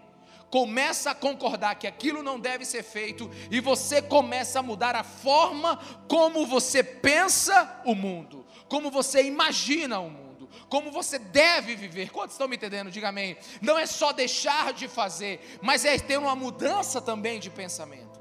começa 0.54 1.10
a 1.10 1.16
concordar 1.16 1.74
que 1.74 1.88
aquilo 1.88 2.22
não 2.22 2.40
deve 2.40 2.64
ser 2.64 2.84
feito 2.84 3.28
e 3.50 3.60
você 3.60 4.04
começa 4.04 4.60
a 4.60 4.62
mudar 4.62 4.96
a 4.96 5.04
forma 5.04 5.78
como 6.08 6.46
você 6.46 6.84
pensa 6.84 7.82
o 7.84 7.96
mundo, 7.96 8.46
como 8.70 8.92
você 8.92 9.24
imagina 9.24 10.00
o 10.00 10.12
mundo, 10.12 10.48
como 10.70 10.92
você 10.92 11.18
deve 11.18 11.76
viver. 11.76 12.12
Quantos 12.12 12.36
estão 12.36 12.48
me 12.48 12.56
entendendo? 12.56 12.92
Diga 12.92 13.10
amém. 13.10 13.36
Não 13.62 13.80
é 13.80 13.88
só 13.88 14.12
deixar 14.14 14.74
de 14.74 14.88
fazer, 14.88 15.58
mas 15.60 15.86
é 15.86 15.98
ter 15.98 16.20
uma 16.20 16.36
mudança 16.36 17.02
também 17.02 17.40
de 17.40 17.50
pensamento. 17.50 18.13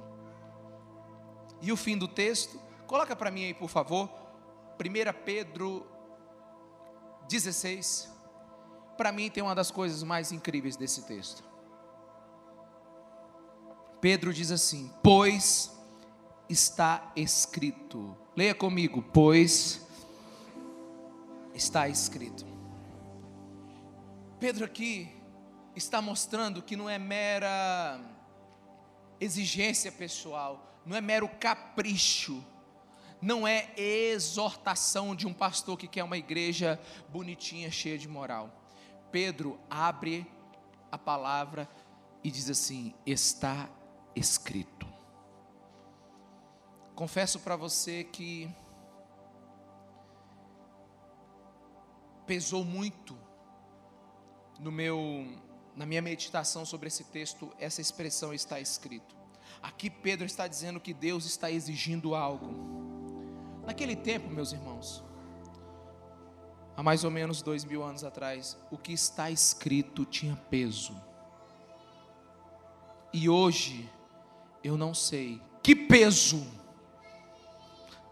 E 1.62 1.70
o 1.70 1.76
fim 1.76 1.96
do 1.96 2.08
texto, 2.08 2.60
coloca 2.88 3.14
para 3.14 3.30
mim 3.30 3.44
aí, 3.44 3.54
por 3.54 3.68
favor, 3.68 4.10
1 4.78 5.24
Pedro 5.24 5.86
16. 7.28 8.10
Para 8.96 9.12
mim 9.12 9.30
tem 9.30 9.42
uma 9.42 9.54
das 9.54 9.70
coisas 9.70 10.02
mais 10.02 10.32
incríveis 10.32 10.76
desse 10.76 11.06
texto. 11.06 11.44
Pedro 14.00 14.34
diz 14.34 14.50
assim: 14.50 14.92
Pois 15.02 15.70
está 16.48 17.12
escrito. 17.14 18.16
Leia 18.34 18.54
comigo, 18.54 19.00
pois 19.12 19.86
está 21.54 21.88
escrito. 21.88 22.44
Pedro 24.40 24.64
aqui 24.64 25.08
está 25.76 26.02
mostrando 26.02 26.60
que 26.60 26.74
não 26.74 26.90
é 26.90 26.98
mera 26.98 28.00
exigência 29.20 29.92
pessoal, 29.92 30.71
não 30.84 30.96
é 30.96 31.00
mero 31.00 31.28
capricho, 31.28 32.44
não 33.20 33.46
é 33.46 33.72
exortação 33.76 35.14
de 35.14 35.26
um 35.26 35.32
pastor 35.32 35.78
que 35.78 35.86
quer 35.86 36.02
uma 36.02 36.18
igreja 36.18 36.80
bonitinha, 37.08 37.70
cheia 37.70 37.96
de 37.96 38.08
moral. 38.08 38.50
Pedro 39.12 39.60
abre 39.70 40.26
a 40.90 40.98
palavra 40.98 41.68
e 42.24 42.30
diz 42.30 42.50
assim: 42.50 42.94
está 43.06 43.68
escrito. 44.16 44.86
Confesso 46.94 47.38
para 47.40 47.56
você 47.56 48.04
que 48.04 48.50
pesou 52.26 52.64
muito 52.64 53.16
no 54.58 54.70
meu 54.70 55.26
na 55.74 55.86
minha 55.86 56.02
meditação 56.02 56.66
sobre 56.66 56.88
esse 56.88 57.04
texto 57.04 57.50
essa 57.58 57.80
expressão 57.80 58.34
está 58.34 58.60
escrito. 58.60 59.21
Aqui 59.62 59.88
Pedro 59.88 60.26
está 60.26 60.48
dizendo 60.48 60.80
que 60.80 60.92
Deus 60.92 61.24
está 61.24 61.50
exigindo 61.50 62.14
algo. 62.14 62.72
Naquele 63.64 63.94
tempo, 63.94 64.28
meus 64.28 64.52
irmãos, 64.52 65.04
há 66.76 66.82
mais 66.82 67.04
ou 67.04 67.10
menos 67.10 67.42
dois 67.42 67.64
mil 67.64 67.82
anos 67.84 68.02
atrás, 68.02 68.58
o 68.70 68.76
que 68.76 68.92
está 68.92 69.30
escrito 69.30 70.04
tinha 70.04 70.34
peso. 70.50 71.00
E 73.12 73.28
hoje, 73.28 73.88
eu 74.64 74.76
não 74.76 74.92
sei 74.92 75.40
que 75.62 75.76
peso 75.76 76.44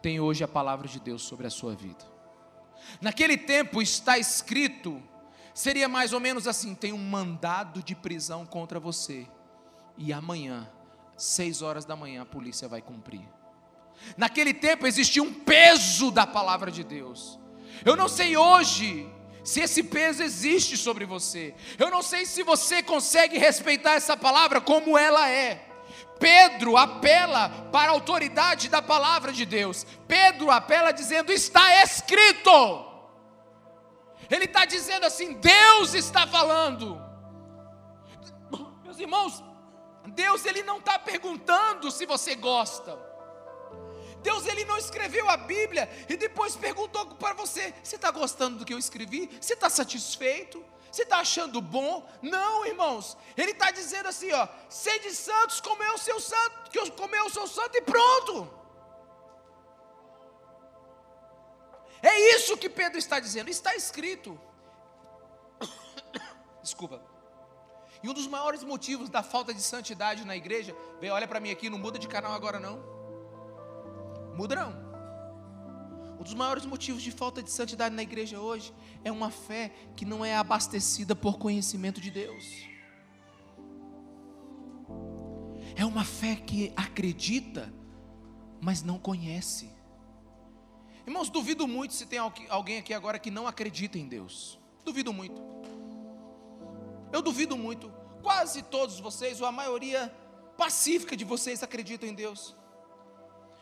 tem 0.00 0.20
hoje 0.20 0.44
a 0.44 0.48
palavra 0.48 0.86
de 0.86 1.00
Deus 1.00 1.22
sobre 1.22 1.46
a 1.46 1.50
sua 1.50 1.74
vida. 1.74 2.08
Naquele 3.00 3.36
tempo 3.36 3.82
está 3.82 4.18
escrito, 4.18 5.02
seria 5.52 5.88
mais 5.88 6.12
ou 6.12 6.20
menos 6.20 6.46
assim: 6.46 6.76
tem 6.76 6.92
um 6.92 6.98
mandado 6.98 7.82
de 7.82 7.96
prisão 7.96 8.46
contra 8.46 8.78
você, 8.78 9.26
e 9.98 10.12
amanhã 10.12 10.70
seis 11.22 11.62
horas 11.62 11.84
da 11.84 11.94
manhã 11.94 12.22
a 12.22 12.26
polícia 12.26 12.68
vai 12.68 12.80
cumprir. 12.80 13.26
Naquele 14.16 14.54
tempo 14.54 14.86
existia 14.86 15.22
um 15.22 15.32
peso 15.32 16.10
da 16.10 16.26
palavra 16.26 16.70
de 16.70 16.82
Deus. 16.82 17.38
Eu 17.84 17.94
não 17.96 18.08
sei 18.08 18.36
hoje 18.36 19.08
Se 19.42 19.60
esse 19.60 19.82
peso 19.82 20.22
existe 20.22 20.76
sobre 20.76 21.04
você. 21.04 21.54
Eu 21.78 21.90
não 21.90 22.02
sei 22.02 22.26
se 22.26 22.42
você 22.42 22.82
consegue 22.82 23.38
respeitar 23.38 23.92
essa 23.92 24.16
palavra 24.16 24.60
como 24.60 24.98
ela 24.98 25.28
é. 25.28 25.66
Pedro 26.18 26.76
apela 26.76 27.48
para 27.72 27.90
a 27.90 27.94
autoridade 27.94 28.68
da 28.68 28.82
palavra 28.82 29.32
de 29.32 29.46
Deus. 29.46 29.86
Pedro 30.06 30.50
apela 30.50 30.92
dizendo: 30.92 31.32
está 31.32 31.82
escrito. 31.82 32.50
Ele 34.30 34.44
está 34.44 34.66
dizendo 34.66 35.06
assim: 35.06 35.32
Deus 35.34 35.94
está 35.94 36.26
falando. 36.26 37.00
Meus 38.84 38.98
irmãos, 38.98 39.42
Deus 40.10 40.44
ele 40.44 40.62
não 40.62 40.78
está 40.78 40.98
perguntando 40.98 41.90
se 41.90 42.06
você 42.06 42.34
gosta. 42.34 42.98
Deus 44.22 44.46
ele 44.46 44.64
não 44.64 44.76
escreveu 44.76 45.28
a 45.28 45.36
Bíblia 45.36 45.88
e 46.08 46.16
depois 46.16 46.56
perguntou 46.56 47.06
para 47.16 47.34
você: 47.34 47.74
você 47.82 47.96
está 47.96 48.10
gostando 48.10 48.58
do 48.58 48.64
que 48.64 48.74
eu 48.74 48.78
escrevi? 48.78 49.30
Você 49.40 49.54
está 49.54 49.70
satisfeito? 49.70 50.64
Você 50.90 51.02
está 51.02 51.18
achando 51.18 51.60
bom? 51.60 52.08
Não, 52.20 52.66
irmãos. 52.66 53.16
Ele 53.36 53.52
está 53.52 53.70
dizendo 53.70 54.08
assim: 54.08 54.32
ó, 54.32 54.46
sede 54.68 55.14
santos 55.14 55.60
como 55.60 55.82
eu, 55.82 55.96
seu 55.98 56.20
santo, 56.20 56.70
que 56.70 56.78
eu, 56.78 56.90
como 56.92 57.14
eu 57.14 57.30
sou 57.30 57.46
santo 57.46 57.76
e 57.76 57.82
pronto. 57.82 58.60
É 62.02 62.34
isso 62.34 62.56
que 62.56 62.68
Pedro 62.68 62.98
está 62.98 63.20
dizendo. 63.20 63.48
Está 63.48 63.74
escrito. 63.74 64.38
Desculpa. 66.62 67.09
E 68.02 68.08
um 68.08 68.14
dos 68.14 68.26
maiores 68.26 68.62
motivos 68.62 69.08
da 69.10 69.22
falta 69.22 69.52
de 69.52 69.60
santidade 69.60 70.24
na 70.24 70.36
igreja, 70.36 70.74
vem, 71.00 71.10
olha 71.10 71.28
para 71.28 71.40
mim 71.40 71.50
aqui, 71.50 71.68
não 71.68 71.78
muda 71.78 71.98
de 71.98 72.08
canal 72.08 72.32
agora 72.32 72.58
não. 72.58 72.82
Muda 74.36 74.56
não. 74.56 74.90
Um 76.18 76.22
dos 76.22 76.34
maiores 76.34 76.64
motivos 76.66 77.02
de 77.02 77.10
falta 77.10 77.42
de 77.42 77.50
santidade 77.50 77.94
na 77.94 78.02
igreja 78.02 78.38
hoje 78.38 78.74
é 79.02 79.10
uma 79.10 79.30
fé 79.30 79.72
que 79.96 80.04
não 80.04 80.24
é 80.24 80.36
abastecida 80.36 81.14
por 81.14 81.38
conhecimento 81.38 82.00
de 82.00 82.10
Deus. 82.10 82.44
É 85.76 85.84
uma 85.84 86.04
fé 86.04 86.36
que 86.36 86.72
acredita, 86.76 87.72
mas 88.60 88.82
não 88.82 88.98
conhece. 88.98 89.70
Irmãos, 91.06 91.30
duvido 91.30 91.66
muito 91.66 91.94
se 91.94 92.06
tem 92.06 92.18
alguém 92.18 92.78
aqui 92.78 92.92
agora 92.92 93.18
que 93.18 93.30
não 93.30 93.46
acredita 93.46 93.98
em 93.98 94.06
Deus. 94.06 94.58
Duvido 94.84 95.12
muito. 95.12 95.40
Eu 97.12 97.22
duvido 97.22 97.56
muito. 97.56 97.92
Quase 98.22 98.62
todos 98.62 99.00
vocês, 99.00 99.40
ou 99.40 99.46
a 99.46 99.52
maioria 99.52 100.14
pacífica 100.56 101.16
de 101.16 101.24
vocês, 101.24 101.62
acreditam 101.62 102.08
em 102.08 102.14
Deus. 102.14 102.54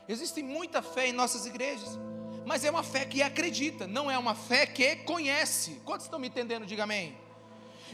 Existe 0.08 0.42
muita 0.42 0.82
fé 0.82 1.08
em 1.08 1.12
nossas 1.12 1.46
igrejas, 1.46 1.98
mas 2.46 2.64
é 2.64 2.70
uma 2.70 2.82
fé 2.82 3.04
que 3.04 3.22
acredita, 3.22 3.86
não 3.86 4.10
é 4.10 4.18
uma 4.18 4.34
fé 4.34 4.66
que 4.66 4.96
conhece. 4.96 5.80
Quantos 5.84 6.06
estão 6.06 6.18
me 6.18 6.28
entendendo? 6.28 6.66
Diga 6.66 6.84
amém. 6.84 7.16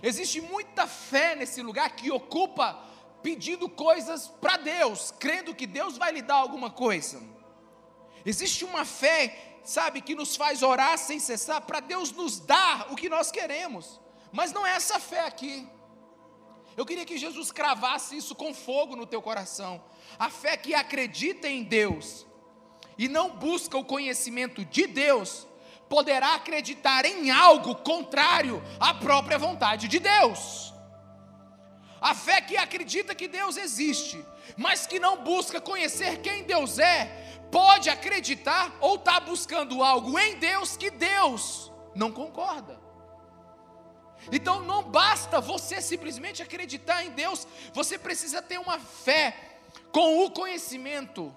Existe 0.02 0.40
muita 0.40 0.86
fé 0.86 1.34
nesse 1.34 1.60
lugar 1.62 1.94
que 1.94 2.10
ocupa 2.10 2.78
pedindo 3.22 3.68
coisas 3.68 4.28
para 4.28 4.56
Deus, 4.58 5.12
crendo 5.18 5.54
que 5.54 5.66
Deus 5.66 5.96
vai 5.96 6.12
lhe 6.12 6.22
dar 6.22 6.36
alguma 6.36 6.70
coisa. 6.70 7.20
Existe 8.24 8.64
uma 8.64 8.84
fé, 8.84 9.60
sabe, 9.64 10.00
que 10.00 10.14
nos 10.14 10.36
faz 10.36 10.62
orar 10.62 10.98
sem 10.98 11.18
cessar 11.18 11.62
para 11.62 11.80
Deus 11.80 12.12
nos 12.12 12.38
dar 12.38 12.92
o 12.92 12.96
que 12.96 13.08
nós 13.08 13.30
queremos. 13.30 14.00
Mas 14.34 14.52
não 14.52 14.66
é 14.66 14.72
essa 14.72 14.98
fé 14.98 15.20
aqui. 15.20 15.64
Eu 16.76 16.84
queria 16.84 17.04
que 17.04 17.16
Jesus 17.16 17.52
cravasse 17.52 18.16
isso 18.16 18.34
com 18.34 18.52
fogo 18.52 18.96
no 18.96 19.06
teu 19.06 19.22
coração. 19.22 19.80
A 20.18 20.28
fé 20.28 20.56
que 20.56 20.74
acredita 20.74 21.48
em 21.48 21.62
Deus 21.62 22.26
e 22.98 23.06
não 23.08 23.36
busca 23.36 23.78
o 23.78 23.84
conhecimento 23.84 24.64
de 24.64 24.88
Deus, 24.88 25.46
poderá 25.88 26.34
acreditar 26.34 27.04
em 27.04 27.30
algo 27.30 27.76
contrário 27.76 28.60
à 28.80 28.92
própria 28.92 29.38
vontade 29.38 29.86
de 29.86 30.00
Deus. 30.00 30.74
A 32.00 32.12
fé 32.12 32.40
que 32.40 32.56
acredita 32.56 33.14
que 33.14 33.28
Deus 33.28 33.56
existe, 33.56 34.22
mas 34.56 34.84
que 34.84 34.98
não 34.98 35.22
busca 35.22 35.60
conhecer 35.60 36.22
quem 36.22 36.42
Deus 36.42 36.80
é, 36.80 37.04
pode 37.52 37.88
acreditar 37.88 38.76
ou 38.80 38.96
está 38.96 39.20
buscando 39.20 39.80
algo 39.80 40.18
em 40.18 40.36
Deus 40.40 40.76
que 40.76 40.90
Deus 40.90 41.72
não 41.94 42.10
concorda. 42.10 42.83
Então 44.32 44.60
não 44.60 44.82
basta 44.82 45.40
você 45.40 45.80
simplesmente 45.80 46.42
acreditar 46.42 47.04
em 47.04 47.10
Deus, 47.10 47.46
você 47.72 47.98
precisa 47.98 48.40
ter 48.40 48.58
uma 48.58 48.78
fé 48.78 49.58
com 49.92 50.24
o 50.24 50.30
conhecimento, 50.30 51.34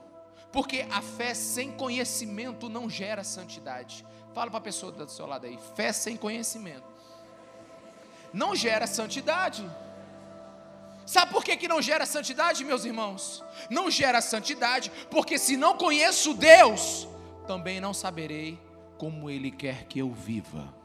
porque 0.51 0.86
a 0.89 1.02
fé 1.02 1.34
sem 1.34 1.71
conhecimento 1.71 2.69
não 2.69 2.89
gera 2.89 3.23
santidade. 3.23 4.06
Fala 4.34 4.50
para 4.50 4.60
a 4.60 4.63
pessoa 4.63 4.91
do 4.91 5.10
seu 5.10 5.26
lado 5.26 5.45
aí: 5.45 5.60
fé 5.76 5.91
sem 5.91 6.15
conhecimento 6.15 6.97
não 8.34 8.56
gera 8.56 8.88
santidade. 8.88 9.67
Sabe 11.06 11.32
por 11.32 11.43
que, 11.43 11.56
que 11.56 11.67
não 11.67 11.82
gera 11.82 12.06
santidade, 12.06 12.63
meus 12.65 12.84
irmãos? 12.84 13.43
Não 13.69 13.89
gera 13.89 14.21
santidade, 14.21 14.91
porque 15.10 15.38
se 15.38 15.56
não 15.56 15.78
conheço 15.78 16.34
Deus, 16.34 17.08
também 17.47 17.80
não 17.80 17.93
saberei 17.93 18.60
como 18.97 19.30
Ele 19.30 19.50
quer 19.50 19.86
que 19.86 20.00
eu 20.00 20.12
viva. 20.12 20.77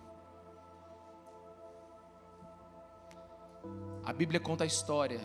A 4.05 4.13
Bíblia 4.13 4.41
conta 4.41 4.65
a 4.65 4.67
história 4.67 5.21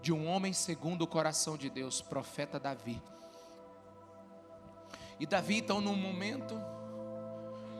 de 0.00 0.14
um 0.14 0.26
homem 0.26 0.50
segundo 0.50 1.02
o 1.02 1.06
coração 1.06 1.58
de 1.58 1.68
Deus, 1.68 2.00
profeta 2.00 2.58
Davi. 2.58 3.02
E 5.18 5.26
Davi, 5.26 5.58
então, 5.58 5.78
num 5.78 5.94
momento 5.94 6.58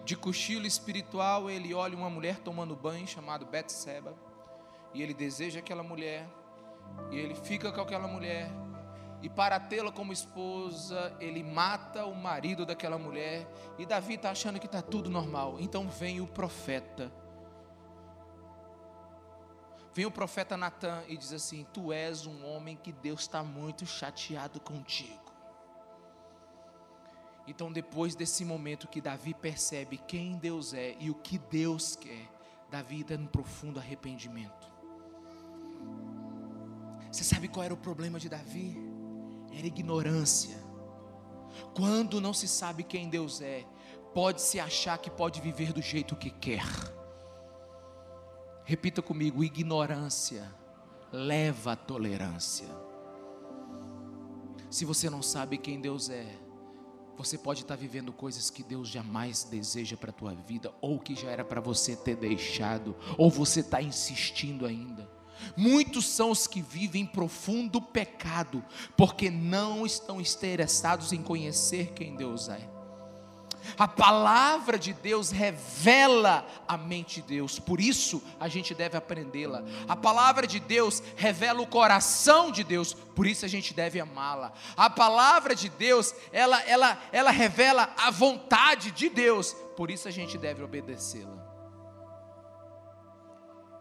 de 0.05 0.15
cochilo 0.17 0.67
espiritual, 0.67 1.49
ele 1.49 1.73
olha 1.73 1.97
uma 1.97 2.11
mulher 2.11 2.41
tomando 2.41 2.77
banho 2.77 3.07
chamada 3.07 3.47
Betseba, 3.47 4.15
e 4.93 5.03
ele 5.03 5.15
deseja 5.15 5.61
aquela 5.61 5.83
mulher, 5.83 6.29
e 7.11 7.17
ele 7.17 7.35
fica 7.35 7.73
com 7.73 7.81
aquela 7.81 8.07
mulher, 8.07 8.51
e 9.23 9.31
para 9.31 9.59
tê-la 9.59 9.91
como 9.91 10.13
esposa, 10.13 11.17
ele 11.21 11.43
mata 11.43 12.05
o 12.05 12.15
marido 12.15 12.67
daquela 12.67 12.99
mulher, 12.99 13.51
e 13.79 13.87
Davi 13.87 14.15
está 14.15 14.31
achando 14.31 14.61
que 14.61 14.67
está 14.67 14.83
tudo 14.83 15.09
normal. 15.09 15.57
Então 15.59 15.89
vem 15.89 16.21
o 16.21 16.27
profeta 16.27 17.11
Vem 19.93 20.07
o 20.07 20.11
profeta 20.11 20.57
Natan 20.57 21.03
e 21.09 21.17
diz 21.17 21.33
assim: 21.33 21.67
Tu 21.73 21.93
és 21.93 22.27
um 22.27 22.45
homem 22.47 22.77
que 22.77 22.93
Deus 22.93 23.23
está 23.23 23.43
muito 23.43 23.85
chateado 23.87 24.61
contigo. 24.61 25.31
Então, 27.47 27.73
depois 27.73 28.15
desse 28.15 28.45
momento 28.45 28.87
que 28.87 29.01
Davi 29.01 29.35
percebe 29.35 29.99
quem 29.99 30.39
Deus 30.39 30.73
é 30.73 30.97
e 31.01 31.11
o 31.11 31.15
que 31.15 31.37
Deus 31.37 31.97
quer, 31.97 32.31
Davi 32.71 33.01
está 33.01 33.15
em 33.15 33.27
profundo 33.27 33.81
arrependimento. 33.81 34.71
Você 37.11 37.25
sabe 37.25 37.49
qual 37.49 37.65
era 37.65 37.75
o 37.75 37.77
problema 37.77 38.21
de 38.21 38.29
Davi? 38.29 38.77
Era 39.53 39.67
ignorância. 39.67 40.57
Quando 41.75 42.21
não 42.21 42.33
se 42.33 42.47
sabe 42.47 42.85
quem 42.85 43.09
Deus 43.09 43.41
é, 43.41 43.67
pode 44.15 44.41
se 44.41 44.61
achar 44.61 44.99
que 44.99 45.11
pode 45.11 45.41
viver 45.41 45.73
do 45.73 45.83
jeito 45.83 46.15
que 46.15 46.31
quer. 46.31 46.63
Repita 48.65 49.03
comigo: 49.03 49.45
ignorância 49.45 50.53
leva 51.13 51.73
à 51.73 51.77
tolerância. 51.77 52.69
Se 54.71 54.85
você 54.85 55.11
não 55.11 55.23
sabe 55.23 55.59
quem 55.59 55.81
Deus 55.81 56.09
é, 56.09 56.39
você 57.17 57.37
pode 57.37 57.63
estar 57.63 57.77
vivendo 57.77 58.13
coisas 58.13 58.49
que 58.49 58.63
Deus 58.63 58.89
jamais 58.89 59.45
deseja 59.45 59.97
para 59.97 60.11
a 60.11 60.15
tua 60.15 60.35
vida, 60.35 60.73
ou 60.81 60.99
que 60.99 61.15
já 61.15 61.29
era 61.29 61.45
para 61.45 61.61
você 61.61 61.95
ter 61.97 62.17
deixado, 62.17 62.97
ou 63.19 63.29
você 63.31 63.61
está 63.61 63.83
insistindo 63.83 64.65
ainda. 64.65 65.11
Muitos 65.57 66.07
são 66.07 66.31
os 66.31 66.47
que 66.47 66.63
vivem 66.63 67.05
profundo 67.05 67.81
pecado, 67.81 68.65
porque 68.97 69.31
não 69.31 69.85
estão 69.85 70.21
interessados 70.21 71.13
em 71.13 71.23
conhecer 71.23 71.93
quem 71.93 72.15
Deus 72.15 72.49
é. 72.49 72.80
A 73.79 73.89
palavra 73.89 74.79
de 74.79 74.93
Deus 74.93 75.31
revela 75.31 76.47
a 76.67 76.77
mente 76.77 77.21
de 77.21 77.29
Deus, 77.29 77.59
por 77.59 77.81
isso 77.81 78.23
a 78.39 78.49
gente 78.49 78.75
deve 78.75 78.97
aprendê-la. 78.97 79.63
A 79.89 79.97
palavra 79.97 80.47
de 80.47 80.61
Deus 80.61 81.03
revela 81.17 81.61
o 81.61 81.67
coração 81.67 82.51
de 82.51 82.63
Deus, 82.63 82.95
por 82.95 83.27
isso 83.27 83.45
a 83.45 83.49
gente 83.49 83.75
deve 83.75 84.01
amá-la. 84.01 84.53
A 84.77 84.89
palavra 84.89 85.55
de 85.55 85.69
Deus, 85.69 86.15
ela, 86.33 86.61
ela, 86.63 86.99
ela 87.13 87.31
revela 87.31 87.93
a 87.97 88.11
vontade 88.11 88.91
de 88.91 89.09
Deus, 89.09 89.53
por 89.77 89.91
isso 89.91 90.09
a 90.09 90.11
gente 90.11 90.39
deve 90.39 90.63
obedecê-la. 90.63 91.51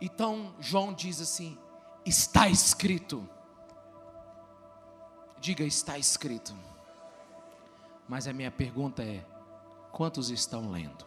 Então 0.02 0.56
João 0.60 0.94
diz 0.94 1.20
assim: 1.20 1.58
está 2.06 2.48
escrito. 2.48 3.28
Diga, 5.40 5.64
está 5.64 5.98
escrito. 5.98 6.54
Mas 8.08 8.28
a 8.28 8.34
minha 8.34 8.52
pergunta 8.52 9.04
é: 9.04 9.24
Quantos 10.00 10.30
estão 10.30 10.72
lendo? 10.72 11.06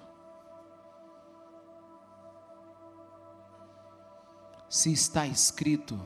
Se 4.68 4.92
está 4.92 5.26
escrito, 5.26 5.98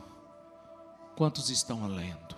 quantos 1.17 1.49
estão 1.49 1.85
lendo? 1.85 2.33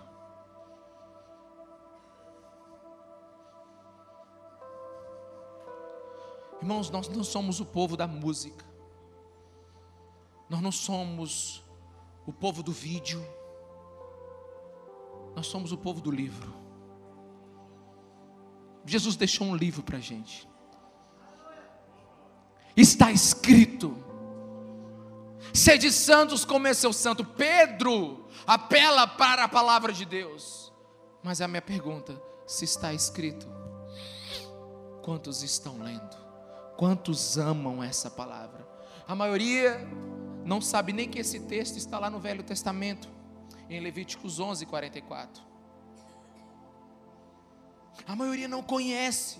Irmãos, 6.60 6.90
nós 6.90 7.08
não 7.10 7.24
somos 7.24 7.60
o 7.60 7.66
povo 7.68 7.96
da 7.96 8.08
música, 8.08 8.66
nós 10.50 10.62
não 10.62 10.72
somos 10.72 11.64
o 12.26 12.34
povo 12.34 12.64
do 12.64 12.72
vídeo, 12.72 13.24
nós 15.36 15.46
somos 15.46 15.72
o 15.72 15.78
povo 15.78 16.02
do 16.02 16.10
livro. 16.10 16.69
Jesus 18.90 19.16
deixou 19.16 19.48
um 19.48 19.56
livro 19.56 19.84
para 19.84 19.98
a 19.98 20.02
gente. 20.02 20.48
Está 22.76 23.12
escrito. 23.12 23.96
Sede 25.54 25.92
santos 25.92 26.46
como 26.46 26.68
é 26.68 26.74
seu 26.74 26.94
santo. 26.94 27.24
Pedro 27.24 28.28
apela 28.46 29.08
para 29.08 29.44
a 29.44 29.50
palavra 29.50 29.92
de 29.94 30.06
Deus. 30.06 30.72
Mas 31.24 31.42
a 31.42 31.48
minha 31.48 31.62
pergunta: 31.62 32.22
se 32.48 32.66
está 32.66 32.94
escrito, 32.94 33.48
quantos 35.04 35.44
estão 35.44 35.80
lendo? 35.80 36.18
Quantos 36.78 37.38
amam 37.38 37.84
essa 37.84 38.10
palavra? 38.10 38.68
A 39.08 39.14
maioria 39.16 39.86
não 40.46 40.62
sabe 40.62 40.94
nem 40.94 41.10
que 41.10 41.20
esse 41.20 41.42
texto 41.42 41.78
está 41.78 42.00
lá 42.00 42.10
no 42.10 42.20
Velho 42.20 42.44
Testamento, 42.44 43.10
em 43.70 43.80
Levíticos 43.80 44.40
11, 44.40 44.66
44. 44.66 45.49
A 48.08 48.16
maioria 48.16 48.48
não 48.48 48.62
conhece. 48.62 49.40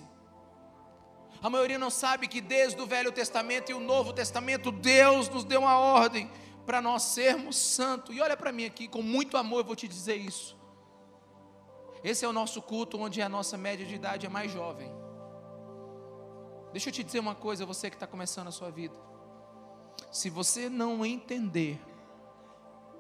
A 1.42 1.50
maioria 1.50 1.80
não 1.80 1.90
sabe 1.90 2.28
que 2.28 2.42
desde 2.42 2.80
o 2.82 2.86
Velho 2.86 3.12
Testamento 3.12 3.72
e 3.72 3.74
o 3.74 3.80
Novo 3.80 4.12
Testamento, 4.12 4.72
Deus 4.72 5.30
nos 5.30 5.44
deu 5.44 5.62
uma 5.62 5.80
ordem 5.80 6.30
para 6.66 6.82
nós 6.82 7.04
sermos 7.04 7.56
santos. 7.56 8.16
E 8.16 8.22
olha 8.22 8.36
para 8.36 8.52
mim 8.52 8.66
aqui, 8.66 8.88
com 8.88 9.02
muito 9.02 9.38
amor 9.38 9.60
eu 9.60 9.66
vou 9.66 9.76
te 9.76 9.88
dizer 9.88 10.16
isso. 10.16 10.58
Esse 12.04 12.26
é 12.26 12.28
o 12.28 12.34
nosso 12.34 12.62
culto 12.62 13.00
onde 13.00 13.22
a 13.22 13.30
nossa 13.30 13.58
média 13.58 13.86
de 13.86 13.96
idade 13.96 14.26
é 14.26 14.30
mais 14.30 14.52
jovem. 14.52 14.92
Deixa 16.72 16.90
eu 16.90 16.94
te 16.94 17.04
dizer 17.04 17.20
uma 17.20 17.36
coisa, 17.36 17.66
você 17.66 17.90
que 17.90 17.96
está 17.96 18.06
começando 18.06 18.48
a 18.48 18.52
sua 18.52 18.70
vida. 18.70 18.96
Se 20.12 20.30
você 20.30 20.70
não 20.70 21.06
entender 21.06 21.80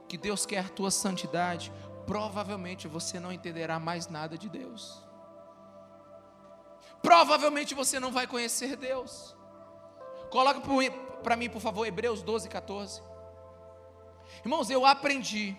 que 0.08 0.17
Deus 0.17 0.45
quer 0.45 0.65
a 0.65 0.69
tua 0.69 0.89
santidade, 0.89 1.72
provavelmente 2.06 2.88
você 2.88 3.19
não 3.19 3.32
entenderá 3.32 3.80
mais 3.80 4.08
nada 4.08 4.38
de 4.38 4.50
Deus. 4.50 5.09
Provavelmente 7.02 7.74
você 7.74 8.00
não 8.00 8.12
vai 8.12 8.28
conhecer 8.28 8.76
Deus. 8.76 9.36
Coloca 10.30 10.62
para 11.24 11.36
mim, 11.36 11.50
por 11.50 11.62
favor, 11.62 11.86
Hebreus 11.86 12.22
12, 12.22 12.50
14. 12.50 13.02
Irmãos, 14.44 14.70
eu 14.70 14.86
aprendi 14.86 15.58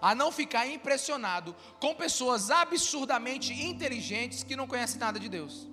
a 0.00 0.14
não 0.14 0.30
ficar 0.30 0.66
impressionado 0.66 1.54
com 1.80 1.94
pessoas 1.94 2.50
absurdamente 2.50 3.52
inteligentes 3.52 4.42
que 4.42 4.56
não 4.56 4.66
conhecem 4.66 4.98
nada 4.98 5.18
de 5.18 5.28
Deus. 5.28 5.68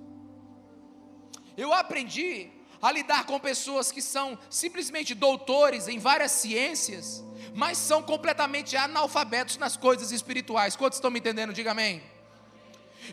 Eu 1.58 1.74
aprendi 1.74 2.52
a 2.82 2.92
lidar 2.92 3.26
com 3.26 3.40
pessoas 3.40 3.92
que 3.92 4.02
são 4.02 4.38
simplesmente 4.50 5.16
doutores 5.16 5.88
em 5.88 6.00
várias 6.00 6.32
ciências, 6.32 7.24
mas 7.54 7.78
são 7.78 8.02
completamente 8.02 8.76
analfabetos 8.76 9.58
nas 9.58 9.78
coisas 9.78 10.12
espirituais. 10.12 10.76
Quantos 10.76 10.98
estão 10.98 11.12
me 11.12 11.20
entendendo? 11.20 11.54
Diga 11.54 11.72
amém. 11.72 12.04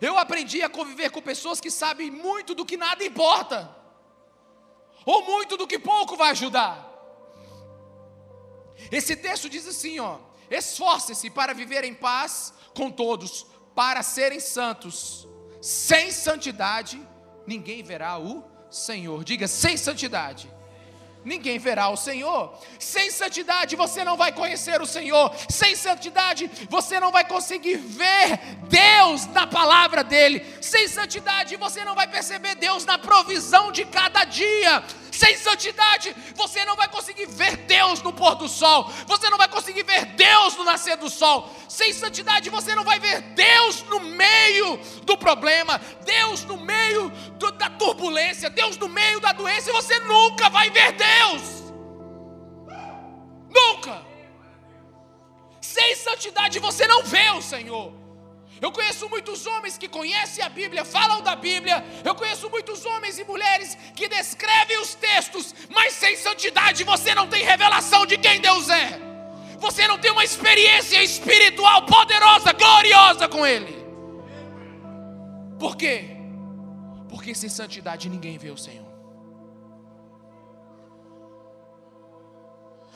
Eu 0.00 0.18
aprendi 0.18 0.62
a 0.62 0.68
conviver 0.68 1.10
com 1.10 1.22
pessoas 1.22 1.60
que 1.60 1.70
sabem 1.70 2.10
muito 2.10 2.54
do 2.54 2.66
que 2.66 2.76
nada 2.76 3.02
importa, 3.04 3.74
ou 5.06 5.24
muito 5.24 5.56
do 5.56 5.66
que 5.66 5.78
pouco 5.78 6.16
vai 6.16 6.30
ajudar. 6.30 6.86
Esse 8.90 9.16
texto 9.16 9.48
diz 9.48 9.66
assim, 9.66 9.98
ó: 9.98 10.18
Esforce-se 10.50 11.30
para 11.30 11.54
viver 11.54 11.84
em 11.84 11.94
paz 11.94 12.52
com 12.74 12.90
todos, 12.90 13.46
para 13.74 14.02
serem 14.02 14.40
santos. 14.40 15.26
Sem 15.60 16.10
santidade, 16.10 17.00
ninguém 17.46 17.82
verá 17.82 18.18
o 18.18 18.44
Senhor. 18.70 19.24
Diga, 19.24 19.48
sem 19.48 19.76
santidade 19.76 20.50
ninguém 21.24 21.58
verá 21.58 21.88
o 21.88 21.96
Senhor. 21.96 22.52
Sem 22.78 23.10
santidade 23.10 23.76
você 23.76 24.04
não 24.04 24.16
vai 24.16 24.32
conhecer 24.32 24.80
o 24.80 24.86
Senhor. 24.86 25.34
Sem 25.48 25.74
santidade 25.76 26.50
você 26.68 26.98
não 26.98 27.12
vai 27.12 27.24
conseguir 27.24 27.76
ver 27.76 28.38
Deus 28.68 29.26
na 29.26 29.46
palavra 29.46 30.02
dele. 30.02 30.44
Sem 30.60 30.88
santidade 30.88 31.56
você 31.56 31.84
não 31.84 31.94
vai 31.94 32.06
perceber 32.06 32.54
Deus 32.54 32.84
na 32.84 32.98
provisão 32.98 33.70
de 33.72 33.84
cada 33.84 34.24
dia. 34.24 34.82
Sem 35.12 35.36
santidade 35.36 36.14
você 36.34 36.64
não 36.64 36.76
vai 36.76 36.88
conseguir 36.88 37.26
ver 37.26 37.56
Deus 37.56 38.00
no 38.00 38.12
pôr 38.12 38.36
do 38.36 38.48
sol. 38.48 38.90
Você 39.06 39.28
não 39.28 39.36
vai 39.36 39.48
conseguir 39.48 39.82
ver 39.82 40.06
Deus 40.06 40.56
no 40.56 40.64
nascer 40.64 40.96
do 40.96 41.10
sol. 41.10 41.54
Sem 41.68 41.92
santidade 41.92 42.48
você 42.48 42.74
não 42.74 42.84
vai 42.84 42.98
ver 42.98 43.20
Deus 43.20 43.82
no 43.82 44.00
meio 44.00 44.78
do 45.04 45.18
problema, 45.18 45.80
Deus 46.04 46.44
no 46.44 46.56
meio 46.56 47.10
do, 47.38 47.50
da 47.52 47.68
turbulência, 47.70 48.48
Deus 48.48 48.76
no 48.78 48.88
meio 48.88 49.20
da 49.20 49.32
doença. 49.32 49.72
Você 49.72 49.98
nunca 50.00 50.48
vai 50.48 50.70
ver 50.70 50.92
Deus. 50.92 51.09
Deus. 51.10 51.42
Nunca. 53.58 54.02
Sem 55.60 55.94
santidade 55.94 56.58
você 56.58 56.86
não 56.86 57.02
vê 57.02 57.30
o 57.30 57.42
Senhor. 57.42 58.00
Eu 58.60 58.70
conheço 58.70 59.08
muitos 59.08 59.46
homens 59.46 59.78
que 59.78 59.88
conhecem 59.88 60.44
a 60.44 60.48
Bíblia, 60.48 60.84
falam 60.84 61.22
da 61.22 61.34
Bíblia. 61.34 61.82
Eu 62.04 62.14
conheço 62.14 62.50
muitos 62.50 62.84
homens 62.84 63.18
e 63.18 63.24
mulheres 63.24 63.76
que 63.96 64.06
descrevem 64.06 64.78
os 64.78 64.94
textos, 64.94 65.54
mas 65.70 65.94
sem 65.94 66.14
santidade 66.16 66.84
você 66.84 67.14
não 67.14 67.26
tem 67.26 67.42
revelação 67.42 68.04
de 68.04 68.18
quem 68.18 68.40
Deus 68.40 68.68
é. 68.68 69.00
Você 69.58 69.86
não 69.86 69.98
tem 69.98 70.10
uma 70.10 70.24
experiência 70.24 71.02
espiritual 71.02 71.86
poderosa, 71.86 72.52
gloriosa 72.52 73.28
com 73.28 73.46
Ele. 73.46 73.74
Por 75.58 75.76
quê? 75.76 76.16
Porque 77.08 77.34
sem 77.34 77.48
santidade 77.48 78.08
ninguém 78.08 78.36
vê 78.36 78.50
o 78.50 78.56
Senhor. 78.56 78.89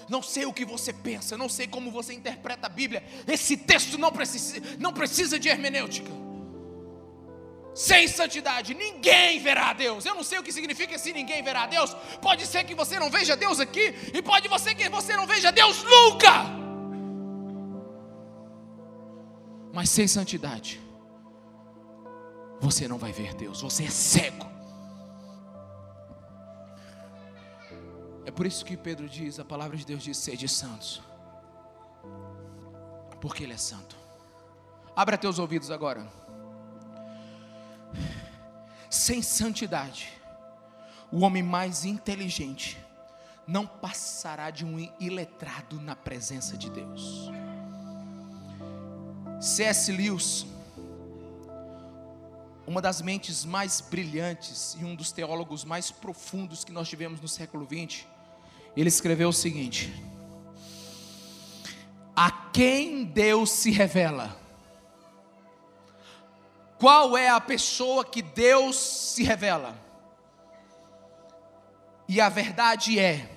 Não 0.09 0.23
sei 0.23 0.47
o 0.47 0.53
que 0.53 0.65
você 0.65 0.93
pensa, 0.93 1.37
não 1.37 1.49
sei 1.49 1.67
como 1.67 1.91
você 1.91 2.13
interpreta 2.13 2.67
a 2.67 2.71
Bíblia. 2.71 3.05
Esse 3.27 3.57
texto 3.57 3.99
não 3.99 4.11
precisa, 4.11 4.61
não 4.79 4.93
precisa 4.93 5.39
de 5.39 5.49
hermenêutica. 5.49 6.11
Sem 7.75 8.07
santidade, 8.07 8.73
ninguém 8.73 9.41
verá 9.41 9.71
a 9.71 9.73
Deus. 9.73 10.05
Eu 10.05 10.15
não 10.15 10.23
sei 10.23 10.39
o 10.39 10.43
que 10.43 10.53
significa 10.53 10.97
se 10.97 11.13
ninguém 11.13 11.43
verá 11.43 11.65
a 11.65 11.67
Deus. 11.67 11.95
Pode 12.23 12.47
ser 12.47 12.63
que 12.65 12.75
você 12.75 12.99
não 13.01 13.11
veja 13.11 13.37
Deus 13.37 13.59
aqui, 13.59 13.95
e 14.15 14.23
pode 14.23 14.49
ser 14.61 14.75
que 14.77 14.89
você 14.89 15.17
não 15.17 15.27
veja 15.27 15.51
Deus 15.51 15.83
nunca. 15.83 16.31
Mas 19.73 19.91
sem 19.91 20.07
santidade, 20.07 20.81
você 22.61 22.87
não 22.87 22.97
vai 22.97 23.11
ver 23.11 23.35
Deus, 23.35 23.61
você 23.61 23.85
é 23.85 23.91
cego. 23.91 24.54
É 28.27 28.31
por 28.31 28.47
isso 28.47 28.65
que 28.65 28.77
Pedro 28.77 29.09
diz, 29.09 29.39
a 29.39 29.45
palavra 29.45 29.77
de 29.77 29.85
Deus 29.85 30.03
diz: 30.03 30.17
sede 30.17 30.49
santos, 30.49 31.03
porque 33.21 33.45
Ele 33.45 33.53
é 33.53 33.59
santo. 33.59 33.97
Abra 34.97 35.19
teus 35.19 35.39
ouvidos 35.39 35.71
agora. 35.71 36.07
Sem 38.89 39.23
santidade, 39.23 40.13
o 41.11 41.21
homem 41.21 41.43
mais 41.43 41.85
inteligente 41.85 42.79
não 43.47 43.67
passará 43.67 44.51
de 44.51 44.65
um 44.65 44.79
iletrado 44.99 45.81
na 45.81 45.95
presença 45.95 46.57
de 46.57 46.71
Deus. 46.71 47.31
C.S. 49.41 49.93
Lewis, 49.93 50.47
uma 52.67 52.81
das 52.81 53.03
mentes 53.03 53.45
mais 53.45 53.81
brilhantes 53.81 54.75
e 54.81 54.85
um 54.85 54.95
dos 54.95 55.13
teólogos 55.13 55.65
mais 55.65 55.91
profundos 55.91 56.65
que 56.65 56.73
nós 56.73 56.89
tivemos 56.89 57.21
no 57.21 57.29
século 57.29 57.67
XX, 57.67 58.07
ele 58.81 58.89
escreveu 58.89 59.29
o 59.29 59.33
seguinte: 59.33 59.93
A 62.15 62.31
quem 62.53 63.05
Deus 63.05 63.51
se 63.51 63.71
revela? 63.71 64.37
Qual 66.79 67.17
é 67.17 67.29
a 67.29 67.41
pessoa 67.41 68.05
que 68.05 68.21
Deus 68.21 68.77
se 68.77 69.23
revela? 69.23 69.75
E 72.09 72.21
a 72.21 72.29
verdade 72.29 72.99
é 72.99 73.31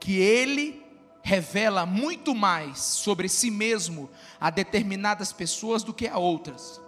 que 0.00 0.16
Ele 0.18 0.82
revela 1.22 1.84
muito 1.84 2.34
mais 2.34 2.78
sobre 2.78 3.28
si 3.28 3.50
mesmo 3.50 4.08
a 4.40 4.48
determinadas 4.48 5.32
pessoas 5.32 5.82
do 5.82 5.92
que 5.92 6.06
a 6.06 6.16
outras. 6.16 6.80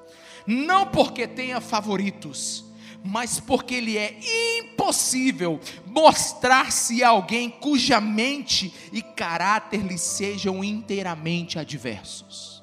Não 0.47 0.87
porque 0.87 1.27
tenha 1.27 1.61
favoritos, 1.61 2.65
mas 3.05 3.41
porque 3.41 3.81
lhe 3.81 3.97
é 3.97 4.19
impossível 4.59 5.61
mostrar-se 5.87 7.03
alguém 7.03 7.51
cuja 7.51 8.01
mente 8.01 8.73
e 8.93 9.03
caráter 9.03 9.81
lhe 9.81 9.99
sejam 9.99 10.63
inteiramente 10.63 11.59
adversos. 11.59 12.63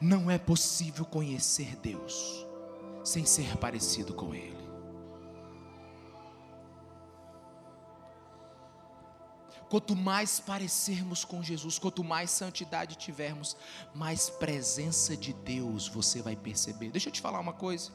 Não 0.00 0.30
é 0.30 0.38
possível 0.38 1.04
conhecer 1.04 1.76
Deus 1.76 2.46
sem 3.02 3.24
ser 3.24 3.56
parecido 3.56 4.12
com 4.12 4.34
Ele. 4.34 4.57
Quanto 9.68 9.94
mais 9.94 10.40
parecermos 10.40 11.24
com 11.24 11.42
Jesus, 11.42 11.78
quanto 11.78 12.02
mais 12.02 12.30
santidade 12.30 12.96
tivermos, 12.96 13.56
mais 13.94 14.30
presença 14.30 15.16
de 15.16 15.32
Deus 15.32 15.88
você 15.88 16.22
vai 16.22 16.34
perceber. 16.34 16.90
Deixa 16.90 17.08
eu 17.08 17.12
te 17.12 17.20
falar 17.20 17.40
uma 17.40 17.52
coisa. 17.52 17.92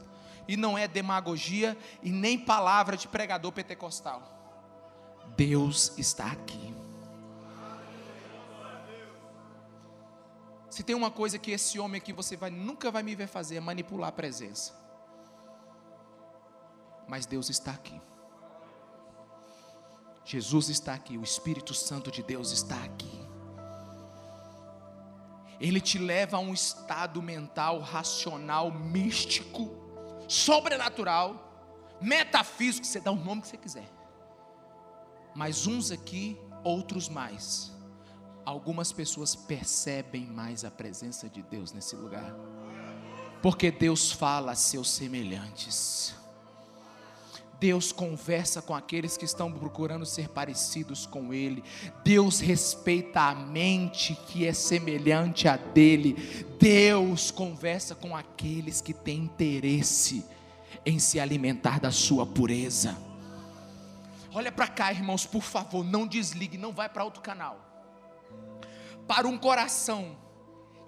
e 0.48 0.58
não 0.58 0.78
é 0.78 0.88
demagogia 0.88 1.78
e 2.02 2.12
nem 2.12 2.38
palavra 2.38 2.98
de 2.98 3.08
pregador 3.08 3.52
pentecostal. 3.52 4.22
Deus 5.38 5.98
está 5.98 6.28
aqui. 6.28 6.74
Se 10.70 10.84
tem 10.84 10.96
uma 10.96 11.12
coisa 11.12 11.38
que 11.38 11.52
esse 11.52 11.80
homem 11.80 12.00
aqui 12.02 12.12
você 12.12 12.36
vai, 12.36 12.50
nunca 12.50 12.90
vai 12.90 13.04
me 13.04 13.16
ver 13.16 13.28
fazer 13.28 13.58
é 13.58 13.60
manipular 13.60 14.10
a 14.10 14.12
presença. 14.12 14.74
Mas 17.08 17.26
Deus 17.26 17.50
está 17.50 17.72
aqui. 17.72 18.02
Jesus 20.26 20.70
está 20.70 20.94
aqui, 20.94 21.18
o 21.18 21.24
Espírito 21.24 21.74
Santo 21.74 22.10
de 22.10 22.24
Deus 22.24 22.52
está 22.52 22.82
aqui. 22.84 23.22
Ele 25.60 25.80
te 25.80 25.98
leva 25.98 26.38
a 26.38 26.40
um 26.40 26.54
estado 26.54 27.22
mental, 27.22 27.80
racional, 27.80 28.72
místico, 28.72 29.72
sobrenatural, 30.28 31.98
metafísico, 32.02 32.86
você 32.86 33.00
dá 33.00 33.12
o 33.12 33.16
nome 33.16 33.42
que 33.42 33.48
você 33.48 33.58
quiser. 33.58 33.90
Mas 35.36 35.66
uns 35.66 35.92
aqui, 35.92 36.38
outros 36.64 37.10
mais. 37.10 37.72
Algumas 38.46 38.92
pessoas 38.92 39.36
percebem 39.36 40.26
mais 40.26 40.66
a 40.66 40.72
presença 40.72 41.30
de 41.30 41.42
Deus 41.42 41.72
nesse 41.72 41.96
lugar. 41.96 42.34
Porque 43.42 43.72
Deus 43.72 44.12
fala 44.12 44.52
a 44.52 44.56
seus 44.56 44.90
semelhantes. 44.90 46.16
Deus 47.64 47.94
conversa 47.94 48.62
com 48.62 48.76
aqueles 48.76 49.16
que 49.16 49.24
estão 49.24 49.50
procurando 49.50 50.06
ser 50.06 50.28
parecidos 50.28 51.06
com 51.06 51.34
Ele. 51.34 51.64
Deus 52.04 52.42
respeita 52.42 53.22
a 53.22 53.34
mente 53.34 54.20
que 54.28 54.46
é 54.46 54.52
semelhante 54.52 55.48
a 55.48 55.56
dele. 55.56 56.46
Deus 56.60 57.32
conversa 57.32 57.96
com 57.96 58.18
aqueles 58.18 58.82
que 58.82 58.94
têm 58.94 59.20
interesse 59.20 60.26
em 60.86 61.00
se 61.00 61.22
alimentar 61.22 61.80
da 61.80 61.90
sua 61.90 62.26
pureza. 62.26 62.98
Olha 64.34 64.52
para 64.52 64.68
cá, 64.68 64.92
irmãos, 64.92 65.26
por 65.26 65.42
favor, 65.42 65.86
não 65.86 66.06
desligue, 66.06 66.58
não 66.58 66.74
vai 66.74 66.90
para 66.90 67.06
outro 67.06 67.22
canal. 67.22 67.58
Para 69.08 69.26
um 69.26 69.38
coração 69.38 70.18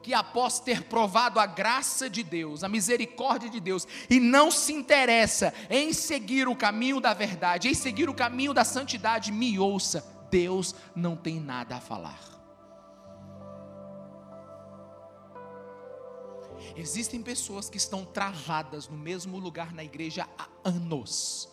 que 0.06 0.14
após 0.14 0.60
ter 0.60 0.84
provado 0.84 1.40
a 1.40 1.48
graça 1.48 2.08
de 2.08 2.22
Deus, 2.22 2.64
a 2.64 2.70
misericórdia 2.70 3.50
de 3.50 3.60
Deus, 3.60 3.88
e 4.08 4.20
não 4.20 4.52
se 4.52 4.72
interessa 4.72 5.52
em 5.68 5.92
seguir 5.94 6.48
o 6.48 6.56
caminho 6.56 7.02
da 7.02 7.12
verdade, 7.12 7.70
em 7.70 7.74
seguir 7.74 8.08
o 8.08 8.14
caminho 8.14 8.54
da 8.54 8.64
santidade, 8.64 9.32
me 9.32 9.58
ouça, 9.58 10.06
Deus 10.30 10.76
não 10.96 11.16
tem 11.16 11.40
nada 11.40 11.78
a 11.78 11.82
falar. 11.82 12.20
Existem 16.76 17.24
pessoas 17.24 17.68
que 17.68 17.78
estão 17.78 18.06
travadas 18.06 18.88
no 18.88 18.98
mesmo 18.98 19.40
lugar 19.40 19.74
na 19.74 19.84
igreja 19.84 20.30
há 20.38 20.48
anos 20.64 21.50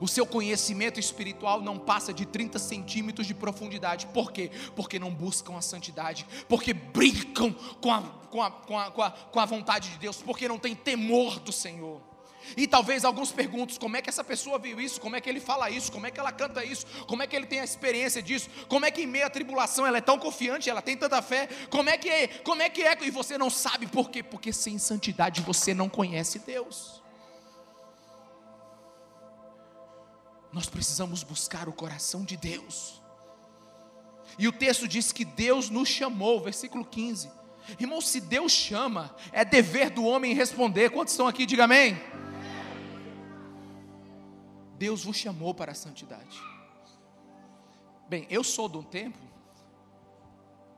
o 0.00 0.08
seu 0.08 0.26
conhecimento 0.26 1.00
espiritual 1.00 1.62
não 1.62 1.78
passa 1.78 2.12
de 2.12 2.26
30 2.26 2.58
centímetros 2.58 3.26
de 3.26 3.34
profundidade. 3.34 4.06
Por 4.06 4.32
quê? 4.32 4.50
Porque 4.74 4.98
não 4.98 5.10
buscam 5.10 5.56
a 5.56 5.60
santidade, 5.60 6.26
porque 6.48 6.72
brincam 6.72 7.52
com 7.80 7.92
a, 7.92 8.02
com 8.02 8.42
a, 8.42 8.50
com 8.50 8.78
a, 8.78 8.90
com 8.90 9.02
a, 9.02 9.10
com 9.10 9.40
a 9.40 9.44
vontade 9.44 9.90
de 9.90 9.98
Deus, 9.98 10.16
porque 10.16 10.48
não 10.48 10.58
tem 10.58 10.74
temor 10.74 11.38
do 11.40 11.52
Senhor. 11.52 12.00
E 12.56 12.66
talvez 12.66 13.04
alguns 13.04 13.32
perguntam: 13.32 13.76
como 13.78 13.96
é 13.96 14.02
que 14.02 14.10
essa 14.10 14.22
pessoa 14.22 14.58
viu 14.58 14.80
isso? 14.80 15.00
Como 15.00 15.16
é 15.16 15.20
que 15.20 15.28
ele 15.28 15.40
fala 15.40 15.70
isso? 15.70 15.90
Como 15.90 16.06
é 16.06 16.10
que 16.10 16.20
ela 16.20 16.30
canta 16.30 16.64
isso? 16.64 16.86
Como 17.06 17.22
é 17.22 17.26
que 17.26 17.34
ele 17.34 17.46
tem 17.46 17.60
a 17.60 17.64
experiência 17.64 18.22
disso? 18.22 18.48
Como 18.68 18.84
é 18.84 18.90
que 18.90 19.02
em 19.02 19.06
meio 19.06 19.26
à 19.26 19.30
tribulação 19.30 19.86
ela 19.86 19.98
é 19.98 20.00
tão 20.00 20.18
confiante, 20.18 20.68
ela 20.68 20.82
tem 20.82 20.96
tanta 20.96 21.20
fé? 21.22 21.48
Como 21.70 21.88
é 21.88 21.96
que 21.96 22.08
é? 22.08 22.28
Como 22.28 22.62
é 22.62 22.68
que 22.68 22.82
é? 22.82 22.96
E 23.02 23.10
você 23.10 23.38
não 23.38 23.50
sabe 23.50 23.86
por 23.86 24.10
quê? 24.10 24.22
Porque 24.22 24.52
sem 24.52 24.78
santidade 24.78 25.40
você 25.40 25.72
não 25.72 25.88
conhece 25.88 26.38
Deus. 26.40 27.02
Nós 30.56 30.70
precisamos 30.70 31.22
buscar 31.22 31.68
o 31.68 31.72
coração 31.72 32.24
de 32.24 32.34
Deus. 32.34 33.02
E 34.38 34.48
o 34.48 34.52
texto 34.52 34.88
diz 34.88 35.12
que 35.12 35.22
Deus 35.22 35.68
nos 35.68 35.86
chamou, 35.86 36.40
versículo 36.40 36.82
15. 36.82 37.30
Irmão, 37.78 38.00
se 38.00 38.22
Deus 38.22 38.52
chama, 38.52 39.14
é 39.32 39.44
dever 39.44 39.90
do 39.90 40.02
homem 40.06 40.32
responder. 40.32 40.88
Quantos 40.88 41.12
estão 41.12 41.28
aqui? 41.28 41.44
Diga 41.44 41.64
amém. 41.64 41.94
Deus 44.78 45.04
vos 45.04 45.18
chamou 45.18 45.52
para 45.52 45.72
a 45.72 45.74
santidade. 45.74 46.40
Bem, 48.08 48.26
eu 48.30 48.42
sou 48.42 48.66
de 48.66 48.78
um 48.78 48.82
tempo 48.82 49.18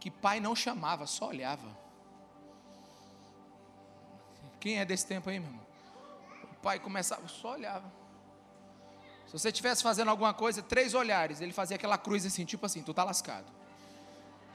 que 0.01 0.11
pai 0.11 0.41
não 0.41 0.57
chamava, 0.57 1.07
só 1.07 1.29
olhava. 1.29 1.69
Quem 4.59 4.81
é 4.81 4.85
desse 4.85 5.07
tempo 5.07 5.31
aí, 5.31 5.39
meu 5.39 5.49
irmão? 5.51 5.67
O 6.51 6.55
pai 6.57 6.81
começava, 6.81 7.29
só 7.29 7.53
olhava. 7.53 7.98
Se 9.29 9.33
você 9.33 9.49
estivesse 9.49 9.83
fazendo 9.83 10.09
alguma 10.09 10.33
coisa, 10.33 10.63
três 10.63 10.95
olhares, 10.95 11.43
ele 11.43 11.53
fazia 11.53 11.77
aquela 11.77 11.99
cruz 11.99 12.25
assim, 12.25 12.47
tipo 12.47 12.65
assim, 12.65 12.83
tu 12.83 12.95
tá 12.95 13.05
lascado. 13.05 13.45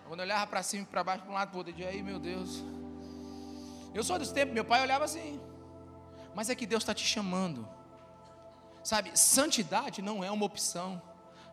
Quando 0.07 0.21
eu 0.21 0.25
olhava 0.25 0.47
para 0.47 0.63
cima 0.63 0.83
para 0.83 1.03
baixo, 1.03 1.21
para 1.21 1.31
um 1.31 1.35
lado, 1.35 1.49
para 1.49 1.57
outro, 1.59 1.75
eu 1.77 1.87
aí 1.87 2.01
meu 2.01 2.19
Deus. 2.19 2.63
Eu 3.93 4.03
sou 4.03 4.17
desse 4.17 4.33
tempo, 4.33 4.51
meu 4.51 4.65
pai 4.65 4.81
olhava 4.81 5.05
assim. 5.05 5.39
Mas 6.33 6.49
é 6.49 6.55
que 6.55 6.65
Deus 6.65 6.81
está 6.81 6.91
te 6.91 7.05
chamando. 7.05 7.67
Sabe, 8.83 9.11
santidade 9.15 10.01
não 10.01 10.23
é 10.23 10.31
uma 10.31 10.43
opção. 10.43 10.99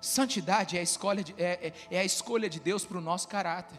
Santidade 0.01 0.79
é 0.79 0.81
a 0.81 0.83
escolha 0.83 1.23
de, 1.23 1.35
é, 1.37 1.69
é, 1.69 1.75
é 1.91 2.01
a 2.01 2.05
escolha 2.05 2.49
de 2.49 2.59
Deus 2.59 2.87
para 2.87 2.97
o 2.97 3.03
nosso 3.03 3.29
caráter. 3.29 3.79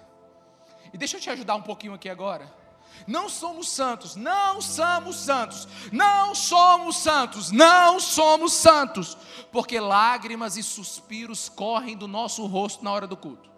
E 0.94 0.98
deixa 1.00 1.18
eu 1.18 1.22
te 1.22 1.32
ajudar 1.32 1.56
um 1.56 1.64
pouquinho 1.64 1.96
aqui 1.96 2.10
agora. 2.10 2.61
Não 3.08 3.28
somos 3.30 3.70
santos, 3.70 4.16
não 4.16 4.62
somos 4.62 5.16
santos, 5.16 5.68
não 5.92 6.36
somos 6.36 6.98
santos, 6.98 7.52
não 7.52 8.00
somos 8.00 8.54
santos, 8.54 9.18
porque 9.52 9.80
lágrimas 9.80 10.58
e 10.58 10.64
suspiros 10.64 11.50
correm 11.50 11.98
do 11.98 12.08
nosso 12.08 12.46
rosto 12.46 12.84
na 12.84 12.92
hora 12.92 13.08
do 13.08 13.18
culto. 13.18 13.50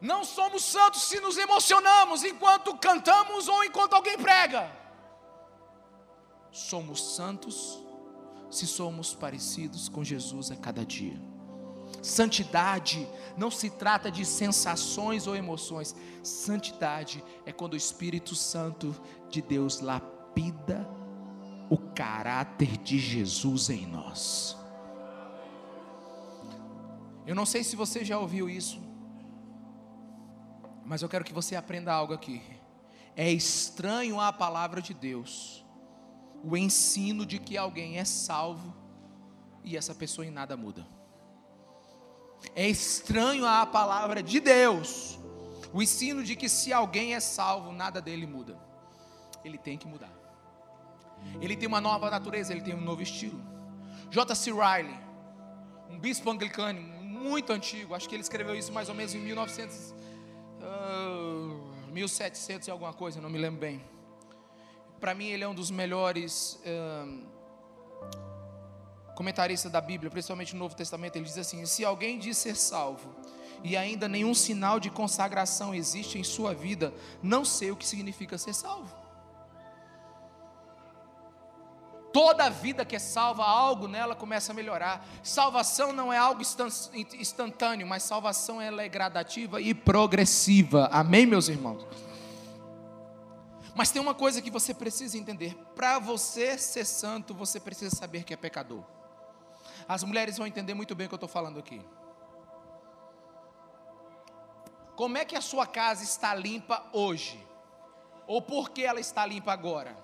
Não 0.00 0.22
somos 0.22 0.62
santos 0.62 1.02
se 1.02 1.18
nos 1.18 1.38
emocionamos 1.38 2.24
enquanto 2.24 2.76
cantamos 2.76 3.48
ou 3.48 3.64
enquanto 3.64 3.94
alguém 3.94 4.18
prega. 4.18 4.70
Somos 6.52 7.16
santos 7.16 7.82
se 8.50 8.66
somos 8.66 9.14
parecidos 9.14 9.88
com 9.88 10.04
Jesus 10.04 10.50
a 10.50 10.56
cada 10.56 10.84
dia. 10.84 11.33
Santidade 12.02 13.08
não 13.36 13.50
se 13.50 13.70
trata 13.70 14.10
de 14.10 14.24
sensações 14.24 15.26
ou 15.26 15.36
emoções. 15.36 15.94
Santidade 16.22 17.24
é 17.44 17.52
quando 17.52 17.74
o 17.74 17.76
Espírito 17.76 18.34
Santo 18.34 18.94
de 19.28 19.42
Deus 19.42 19.80
lapida 19.80 20.88
o 21.70 21.78
caráter 21.78 22.76
de 22.78 22.98
Jesus 22.98 23.70
em 23.70 23.86
nós. 23.86 24.56
Eu 27.26 27.34
não 27.34 27.46
sei 27.46 27.64
se 27.64 27.74
você 27.74 28.04
já 28.04 28.18
ouviu 28.18 28.48
isso, 28.48 28.80
mas 30.84 31.00
eu 31.00 31.08
quero 31.08 31.24
que 31.24 31.32
você 31.32 31.56
aprenda 31.56 31.92
algo 31.92 32.12
aqui. 32.12 32.42
É 33.16 33.30
estranho 33.32 34.20
à 34.20 34.32
palavra 34.32 34.82
de 34.82 34.92
Deus 34.92 35.64
o 36.42 36.56
ensino 36.56 37.24
de 37.24 37.38
que 37.38 37.56
alguém 37.56 37.98
é 37.98 38.04
salvo 38.04 38.74
e 39.62 39.76
essa 39.76 39.94
pessoa 39.94 40.26
em 40.26 40.30
nada 40.30 40.56
muda 40.56 40.93
é 42.54 42.68
estranho 42.68 43.46
à 43.46 43.64
palavra 43.66 44.22
de 44.22 44.40
Deus 44.40 45.14
o 45.74 45.82
ensino 45.82 46.22
de 46.22 46.36
que 46.36 46.48
se 46.48 46.72
alguém 46.72 47.14
é 47.14 47.20
salvo, 47.20 47.72
nada 47.72 48.00
dele 48.00 48.28
muda. 48.28 48.56
Ele 49.44 49.58
tem 49.58 49.76
que 49.76 49.88
mudar. 49.88 50.12
Ele 51.40 51.56
tem 51.56 51.66
uma 51.66 51.80
nova 51.80 52.08
natureza, 52.08 52.52
ele 52.52 52.60
tem 52.60 52.76
um 52.76 52.80
novo 52.80 53.02
estilo. 53.02 53.40
J.C. 54.08 54.52
Riley, 54.52 54.96
um 55.90 55.98
bispo 55.98 56.30
anglicano 56.30 56.80
muito 56.80 57.52
antigo, 57.52 57.92
acho 57.92 58.08
que 58.08 58.14
ele 58.14 58.22
escreveu 58.22 58.54
isso 58.54 58.72
mais 58.72 58.88
ou 58.88 58.94
menos 58.94 59.14
em 59.14 59.18
1900, 59.18 59.94
uh, 60.60 61.90
1700 61.90 62.68
e 62.68 62.70
alguma 62.70 62.92
coisa, 62.92 63.20
não 63.20 63.28
me 63.28 63.38
lembro 63.38 63.60
bem. 63.60 63.84
Para 65.00 65.12
mim, 65.12 65.26
ele 65.26 65.42
é 65.42 65.48
um 65.48 65.54
dos 65.56 65.72
melhores. 65.72 66.60
Uh, 66.64 67.26
comentarista 69.14 69.70
da 69.70 69.80
Bíblia, 69.80 70.10
principalmente 70.10 70.54
no 70.54 70.60
Novo 70.60 70.74
Testamento, 70.74 71.16
ele 71.16 71.24
diz 71.24 71.38
assim: 71.38 71.64
se 71.66 71.84
alguém 71.84 72.18
diz 72.18 72.36
ser 72.36 72.56
salvo 72.56 73.14
e 73.62 73.76
ainda 73.76 74.08
nenhum 74.08 74.34
sinal 74.34 74.78
de 74.78 74.90
consagração 74.90 75.74
existe 75.74 76.18
em 76.18 76.24
sua 76.24 76.54
vida, 76.54 76.92
não 77.22 77.44
sei 77.44 77.70
o 77.70 77.76
que 77.76 77.86
significa 77.86 78.36
ser 78.36 78.54
salvo. 78.54 79.04
Toda 82.12 82.48
vida 82.48 82.84
que 82.84 82.94
é 82.94 82.98
salva, 83.00 83.44
algo 83.44 83.88
nela 83.88 84.14
começa 84.14 84.52
a 84.52 84.54
melhorar. 84.54 85.04
Salvação 85.20 85.92
não 85.92 86.12
é 86.12 86.16
algo 86.16 86.42
instantâneo, 87.18 87.84
mas 87.88 88.04
salvação 88.04 88.60
ela 88.60 88.84
é 88.84 88.88
gradativa 88.88 89.60
e 89.60 89.74
progressiva. 89.74 90.88
Amém, 90.92 91.26
meus 91.26 91.48
irmãos? 91.48 91.84
Mas 93.74 93.90
tem 93.90 94.00
uma 94.00 94.14
coisa 94.14 94.40
que 94.40 94.50
você 94.50 94.72
precisa 94.72 95.18
entender: 95.18 95.56
para 95.74 95.98
você 95.98 96.56
ser 96.56 96.84
santo, 96.84 97.34
você 97.34 97.58
precisa 97.58 97.94
saber 97.94 98.22
que 98.22 98.32
é 98.32 98.36
pecador. 98.36 98.84
As 99.88 100.02
mulheres 100.02 100.38
vão 100.38 100.46
entender 100.46 100.74
muito 100.74 100.94
bem 100.94 101.06
o 101.06 101.08
que 101.08 101.14
eu 101.14 101.16
estou 101.16 101.28
falando 101.28 101.58
aqui. 101.58 101.80
Como 104.96 105.18
é 105.18 105.24
que 105.24 105.36
a 105.36 105.40
sua 105.40 105.66
casa 105.66 106.04
está 106.04 106.34
limpa 106.34 106.84
hoje? 106.92 107.44
Ou 108.26 108.40
por 108.40 108.70
que 108.70 108.84
ela 108.84 109.00
está 109.00 109.26
limpa 109.26 109.52
agora? 109.52 109.96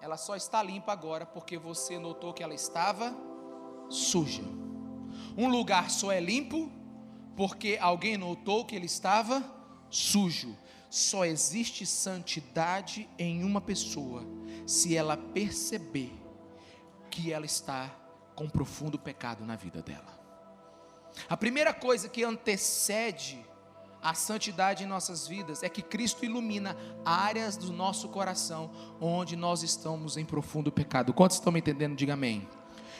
Ela 0.00 0.16
só 0.16 0.34
está 0.34 0.62
limpa 0.62 0.92
agora 0.92 1.26
porque 1.26 1.56
você 1.56 1.98
notou 1.98 2.32
que 2.32 2.42
ela 2.42 2.54
estava 2.54 3.14
suja. 3.88 4.42
Um 5.36 5.48
lugar 5.48 5.90
só 5.90 6.10
é 6.10 6.20
limpo 6.20 6.70
porque 7.36 7.78
alguém 7.80 8.16
notou 8.16 8.64
que 8.64 8.74
ele 8.74 8.86
estava 8.86 9.42
sujo. 9.90 10.56
Só 10.90 11.24
existe 11.24 11.86
santidade 11.86 13.08
em 13.18 13.44
uma 13.44 13.60
pessoa 13.60 14.24
se 14.66 14.96
ela 14.96 15.16
perceber 15.16 16.21
que 17.12 17.30
ela 17.30 17.44
está 17.44 17.94
com 18.34 18.48
profundo 18.48 18.98
pecado 18.98 19.44
na 19.44 19.54
vida 19.54 19.82
dela. 19.82 20.18
A 21.28 21.36
primeira 21.36 21.74
coisa 21.74 22.08
que 22.08 22.24
antecede 22.24 23.44
a 24.02 24.14
santidade 24.14 24.82
em 24.82 24.86
nossas 24.86 25.28
vidas 25.28 25.62
é 25.62 25.68
que 25.68 25.82
Cristo 25.82 26.24
ilumina 26.24 26.74
áreas 27.04 27.54
do 27.54 27.70
nosso 27.70 28.08
coração 28.08 28.70
onde 28.98 29.36
nós 29.36 29.62
estamos 29.62 30.16
em 30.16 30.24
profundo 30.24 30.72
pecado. 30.72 31.12
Quantos 31.12 31.36
estão 31.36 31.52
me 31.52 31.60
entendendo? 31.60 31.94
Diga 31.94 32.14
amém. 32.14 32.48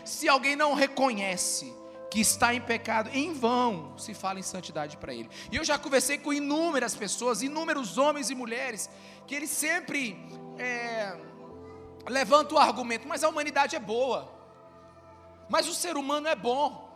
Se 0.05 0.29
alguém 0.29 0.55
não 0.55 0.75
reconhece 0.75 1.75
que 2.11 2.20
está 2.20 2.55
em 2.55 2.61
pecado, 2.61 3.09
em 3.14 3.33
vão 3.33 3.96
se 3.96 4.12
fala 4.12 4.38
em 4.38 4.42
santidade 4.42 4.98
para 4.98 5.14
ele. 5.14 5.31
E 5.51 5.57
eu 5.57 5.64
já 5.64 5.79
conversei 5.79 6.18
com 6.18 6.35
inúmeras 6.35 6.94
pessoas, 6.94 7.40
inúmeros 7.40 7.96
homens 7.96 8.29
e 8.29 8.35
mulheres, 8.35 8.90
que 9.27 9.35
eles 9.35 9.48
sempre 9.48 10.22
é, 10.59 11.16
levantam 12.08 12.56
o 12.56 12.60
argumento, 12.60 13.06
mas 13.06 13.22
a 13.22 13.28
humanidade 13.28 13.76
é 13.76 13.80
boa, 13.80 14.32
mas 15.48 15.68
o 15.68 15.74
ser 15.74 15.96
humano 15.96 16.28
é 16.28 16.34
bom. 16.34 16.90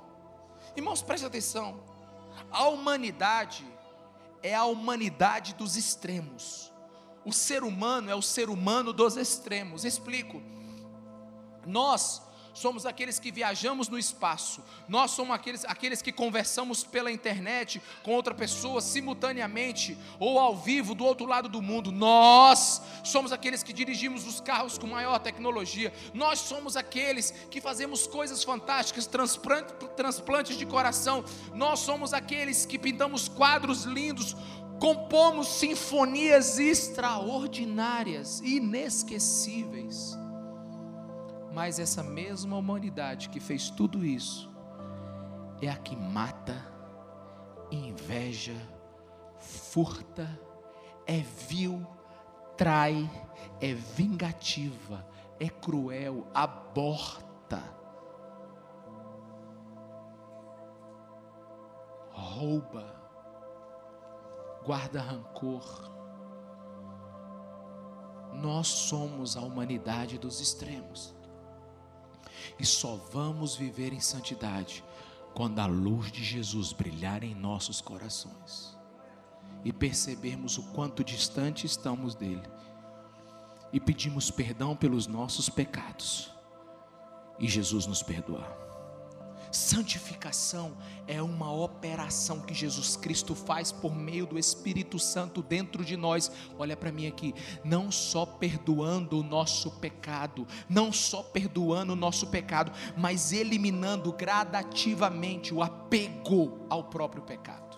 Irmãos, 0.75 1.03
preste 1.03 1.27
atenção, 1.27 1.81
a 2.51 2.67
humanidade 2.69 3.67
é 4.43 4.55
a 4.55 4.65
humanidade 4.65 5.55
dos 5.55 5.77
extremos. 5.77 6.73
O 7.25 7.33
ser 7.33 7.65
humano 7.65 8.11
é 8.11 8.15
o 8.15 8.23
ser 8.23 8.49
humano 8.49 8.93
dos 8.93 9.17
extremos. 9.17 9.85
Explico. 9.85 10.41
Nós 11.67 12.23
somos 12.57 12.87
aqueles 12.87 13.19
que 13.19 13.31
viajamos 13.31 13.89
no 13.89 13.99
espaço, 13.99 14.63
nós 14.89 15.11
somos 15.11 15.35
aqueles, 15.35 15.65
aqueles 15.67 16.01
que 16.01 16.11
conversamos 16.11 16.83
pela 16.83 17.13
internet 17.13 17.83
com 18.03 18.13
outra 18.13 18.35
pessoa 18.35 18.81
simultaneamente 18.81 19.97
ou 20.19 20.39
ao 20.39 20.57
vivo 20.57 20.95
do 20.95 21.05
outro 21.05 21.27
lado 21.27 21.49
do 21.49 21.61
mundo. 21.61 21.93
Nós 21.93 22.81
somos 23.05 23.31
aqueles 23.31 23.63
que 23.63 23.73
dirigimos 23.73 24.27
os 24.27 24.41
carros 24.41 24.79
com 24.79 24.87
maior 24.87 25.19
tecnologia, 25.19 25.93
nós 26.15 26.39
somos 26.39 26.77
aqueles 26.77 27.31
que 27.51 27.61
fazemos 27.61 28.07
coisas 28.07 28.43
fantásticas, 28.43 29.07
transplante, 29.07 29.75
transplantes 29.95 30.57
de 30.57 30.65
coração, 30.65 31.25
nós 31.55 31.81
somos 31.81 32.15
aqueles 32.15 32.65
que 32.65 32.79
pintamos 32.79 33.29
quadros 33.29 33.85
lindos 33.85 34.35
compomos 34.79 35.49
sinfonias 35.49 36.59
extraordinárias, 36.59 38.41
inesquecíveis. 38.41 40.26
Mas 41.57 41.79
essa 41.79 42.03
mesma 42.03 42.55
humanidade 42.59 43.31
que 43.31 43.41
fez 43.41 43.71
tudo 43.71 44.05
isso 44.05 44.55
é 45.63 45.71
a 45.71 45.75
que 45.75 45.97
mata, 45.97 46.55
inveja, 47.71 48.53
furta, 49.39 50.29
é 51.07 51.21
vil, 51.49 51.83
trai, 52.59 53.11
é 53.59 53.73
vingativa, 53.73 55.09
é 55.41 55.49
cruel, 55.49 56.27
aborta, 56.35 57.63
rouba, 62.11 62.85
guarda 64.63 65.01
rancor. 65.01 65.91
Nós 68.35 68.67
somos 68.67 69.39
a 69.39 69.41
humanidade 69.41 70.19
dos 70.19 70.39
extremos. 70.39 71.16
E 72.59 72.65
só 72.65 72.97
vamos 73.13 73.55
viver 73.55 73.93
em 73.93 74.01
santidade 74.01 74.83
quando 75.35 75.59
a 75.59 75.67
luz 75.67 76.11
de 76.11 76.25
Jesus 76.25 76.73
brilhar 76.73 77.23
em 77.23 77.35
nossos 77.35 77.81
corações 77.81 78.77
e 79.65 79.73
percebermos 79.73 80.57
o 80.59 80.63
quanto 80.73 81.05
distante 81.05 81.67
estamos 81.67 82.15
dele 82.15 82.49
e 83.73 83.81
pedimos 83.81 84.31
perdão 84.31 84.75
pelos 84.75 85.07
nossos 85.07 85.49
pecados 85.49 86.31
e 87.39 87.47
Jesus 87.47 87.87
nos 87.87 88.03
perdoar. 88.03 88.66
Santificação 89.51 90.77
é 91.07 91.23
uma 91.23 91.53
operação 91.53 92.41
que 92.41 92.55
Jesus 92.55 92.97
Cristo 92.97 93.35
faz 93.35 93.73
por 93.73 93.95
meio 93.95 94.27
do 94.27 94.39
Espírito 94.39 94.99
Santo 94.99 95.43
dentro 95.43 95.85
de 95.85 95.97
nós. 95.97 96.31
Olha 96.59 96.77
para 96.77 96.93
mim 96.93 97.07
aqui, 97.07 97.35
não 97.65 97.91
só 97.91 98.27
perdoando 98.27 99.21
o 99.21 99.23
nosso 99.23 99.71
pecado, 99.73 100.47
não 100.69 100.93
só 100.93 101.23
perdoando 101.23 101.93
o 101.93 101.97
nosso 101.97 102.27
pecado, 102.29 102.73
mas 102.97 103.33
eliminando 103.33 104.13
gradativamente 104.13 105.55
o 105.55 105.63
apego 105.63 106.67
ao 106.69 106.85
próprio 106.85 107.23
pecado. 107.23 107.77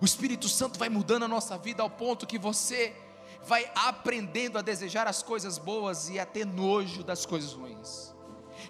O 0.00 0.04
Espírito 0.04 0.48
Santo 0.48 0.78
vai 0.78 0.88
mudando 0.88 1.24
a 1.24 1.28
nossa 1.28 1.56
vida 1.58 1.82
ao 1.82 1.90
ponto 1.90 2.26
que 2.26 2.38
você 2.38 2.94
vai 3.44 3.70
aprendendo 3.74 4.58
a 4.58 4.62
desejar 4.62 5.06
as 5.06 5.22
coisas 5.22 5.58
boas 5.58 6.08
e 6.08 6.18
a 6.18 6.26
ter 6.26 6.44
nojo 6.44 7.02
das 7.02 7.24
coisas 7.24 7.52
ruins. 7.52 8.17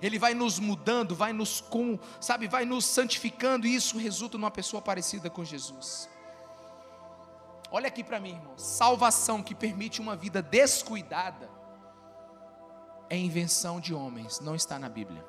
Ele 0.00 0.18
vai 0.18 0.34
nos 0.34 0.58
mudando, 0.58 1.14
vai 1.14 1.32
nos 1.32 1.60
com, 1.60 1.98
sabe, 2.20 2.46
vai 2.46 2.64
nos 2.64 2.84
santificando 2.84 3.66
e 3.66 3.74
isso 3.74 3.98
resulta 3.98 4.38
numa 4.38 4.50
pessoa 4.50 4.82
parecida 4.82 5.28
com 5.28 5.44
Jesus. 5.44 6.08
Olha 7.70 7.88
aqui 7.88 8.02
para 8.02 8.18
mim, 8.18 8.30
irmão. 8.30 8.56
Salvação 8.56 9.42
que 9.42 9.54
permite 9.54 10.00
uma 10.00 10.16
vida 10.16 10.40
descuidada 10.40 11.50
é 13.10 13.16
invenção 13.16 13.80
de 13.80 13.94
homens, 13.94 14.40
não 14.40 14.54
está 14.54 14.78
na 14.78 14.88
Bíblia. 14.88 15.24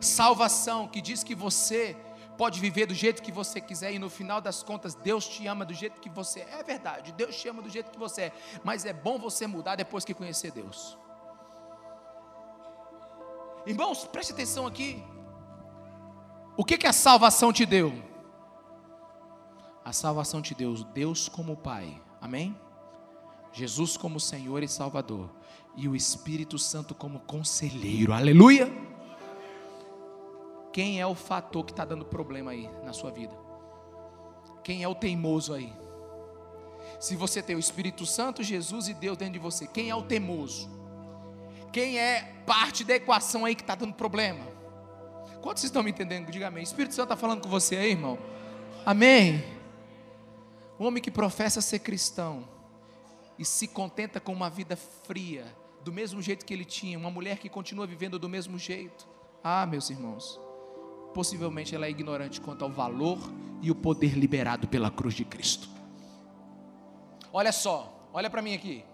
Salvação 0.00 0.88
que 0.88 1.00
diz 1.00 1.22
que 1.22 1.34
você 1.34 1.96
pode 2.36 2.60
viver 2.60 2.86
do 2.86 2.94
jeito 2.94 3.22
que 3.22 3.30
você 3.30 3.60
quiser 3.60 3.92
e 3.92 3.98
no 3.98 4.08
final 4.08 4.40
das 4.40 4.62
contas 4.62 4.94
Deus 4.94 5.28
te 5.28 5.46
ama 5.46 5.64
do 5.64 5.74
jeito 5.74 6.00
que 6.00 6.08
você 6.08 6.40
é. 6.40 6.60
É 6.60 6.62
verdade, 6.62 7.12
Deus 7.12 7.36
te 7.36 7.48
ama 7.48 7.62
do 7.62 7.68
jeito 7.68 7.90
que 7.90 7.98
você 7.98 8.22
é, 8.22 8.32
mas 8.64 8.84
é 8.84 8.92
bom 8.92 9.18
você 9.18 9.46
mudar 9.46 9.76
depois 9.76 10.04
que 10.04 10.14
conhecer 10.14 10.50
Deus. 10.50 10.98
Irmãos, 13.66 14.04
preste 14.04 14.32
atenção 14.32 14.66
aqui. 14.66 15.02
O 16.56 16.64
que, 16.64 16.76
que 16.76 16.86
a 16.86 16.92
salvação 16.92 17.52
te 17.52 17.64
deu? 17.64 17.92
A 19.84 19.92
salvação 19.92 20.42
te 20.42 20.54
deu 20.54 20.74
Deus 20.74 21.28
como 21.28 21.56
Pai, 21.56 22.00
amém? 22.20 22.56
Jesus 23.52 23.96
como 23.96 24.18
Senhor 24.18 24.62
e 24.62 24.68
Salvador, 24.68 25.30
e 25.76 25.88
o 25.88 25.94
Espírito 25.94 26.58
Santo 26.58 26.94
como 26.94 27.20
conselheiro, 27.20 28.12
aleluia. 28.12 28.70
Quem 30.72 31.00
é 31.00 31.06
o 31.06 31.14
fator 31.14 31.64
que 31.64 31.72
está 31.72 31.84
dando 31.84 32.04
problema 32.04 32.52
aí 32.52 32.68
na 32.82 32.92
sua 32.92 33.10
vida? 33.10 33.36
Quem 34.64 34.82
é 34.82 34.88
o 34.88 34.94
teimoso 34.94 35.52
aí? 35.52 35.72
Se 36.98 37.14
você 37.16 37.42
tem 37.42 37.56
o 37.56 37.58
Espírito 37.58 38.06
Santo, 38.06 38.42
Jesus 38.42 38.88
e 38.88 38.94
Deus 38.94 39.16
dentro 39.18 39.34
de 39.34 39.38
você, 39.38 39.66
quem 39.66 39.90
é 39.90 39.94
o 39.94 40.02
teimoso? 40.02 40.81
Quem 41.72 41.98
é 41.98 42.42
parte 42.46 42.84
da 42.84 42.94
equação 42.94 43.46
aí 43.46 43.54
que 43.54 43.62
está 43.62 43.74
dando 43.74 43.94
problema? 43.94 44.46
Quantos 45.40 45.64
estão 45.64 45.82
me 45.82 45.90
entendendo? 45.90 46.30
Diga 46.30 46.48
amém. 46.48 46.62
O 46.62 46.64
Espírito 46.64 46.94
Santo 46.94 47.06
está 47.06 47.16
falando 47.16 47.40
com 47.42 47.48
você 47.48 47.76
aí, 47.76 47.90
irmão? 47.92 48.18
Amém. 48.84 49.42
O 50.78 50.84
homem 50.84 51.02
que 51.02 51.10
professa 51.10 51.60
ser 51.60 51.78
cristão 51.78 52.46
e 53.38 53.44
se 53.44 53.66
contenta 53.66 54.20
com 54.20 54.32
uma 54.32 54.50
vida 54.50 54.76
fria, 54.76 55.44
do 55.82 55.92
mesmo 55.92 56.20
jeito 56.20 56.44
que 56.44 56.52
ele 56.52 56.64
tinha, 56.64 56.98
uma 56.98 57.10
mulher 57.10 57.38
que 57.38 57.48
continua 57.48 57.86
vivendo 57.86 58.18
do 58.18 58.28
mesmo 58.28 58.58
jeito. 58.58 59.08
Ah, 59.42 59.66
meus 59.66 59.90
irmãos, 59.90 60.38
possivelmente 61.14 61.74
ela 61.74 61.86
é 61.86 61.90
ignorante 61.90 62.40
quanto 62.40 62.64
ao 62.64 62.70
valor 62.70 63.18
e 63.60 63.70
o 63.70 63.74
poder 63.74 64.16
liberado 64.16 64.68
pela 64.68 64.90
cruz 64.90 65.14
de 65.14 65.24
Cristo. 65.24 65.68
Olha 67.32 67.50
só, 67.50 68.08
olha 68.12 68.28
para 68.28 68.42
mim 68.42 68.54
aqui. 68.54 68.84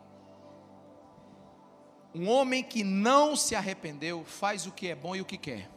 Um 2.18 2.28
homem 2.28 2.64
que 2.64 2.82
não 2.82 3.36
se 3.36 3.54
arrependeu 3.54 4.24
faz 4.24 4.66
o 4.66 4.72
que 4.72 4.88
é 4.88 4.94
bom 4.96 5.14
e 5.14 5.20
o 5.20 5.24
que 5.24 5.38
quer. 5.38 5.70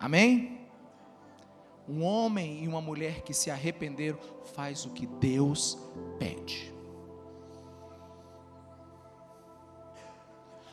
Amém? 0.00 0.66
Um 1.86 2.02
homem 2.02 2.64
e 2.64 2.66
uma 2.66 2.80
mulher 2.80 3.20
que 3.20 3.34
se 3.34 3.50
arrependeram 3.50 4.18
faz 4.54 4.86
o 4.86 4.90
que 4.90 5.06
Deus 5.06 5.76
pede. 6.18 6.72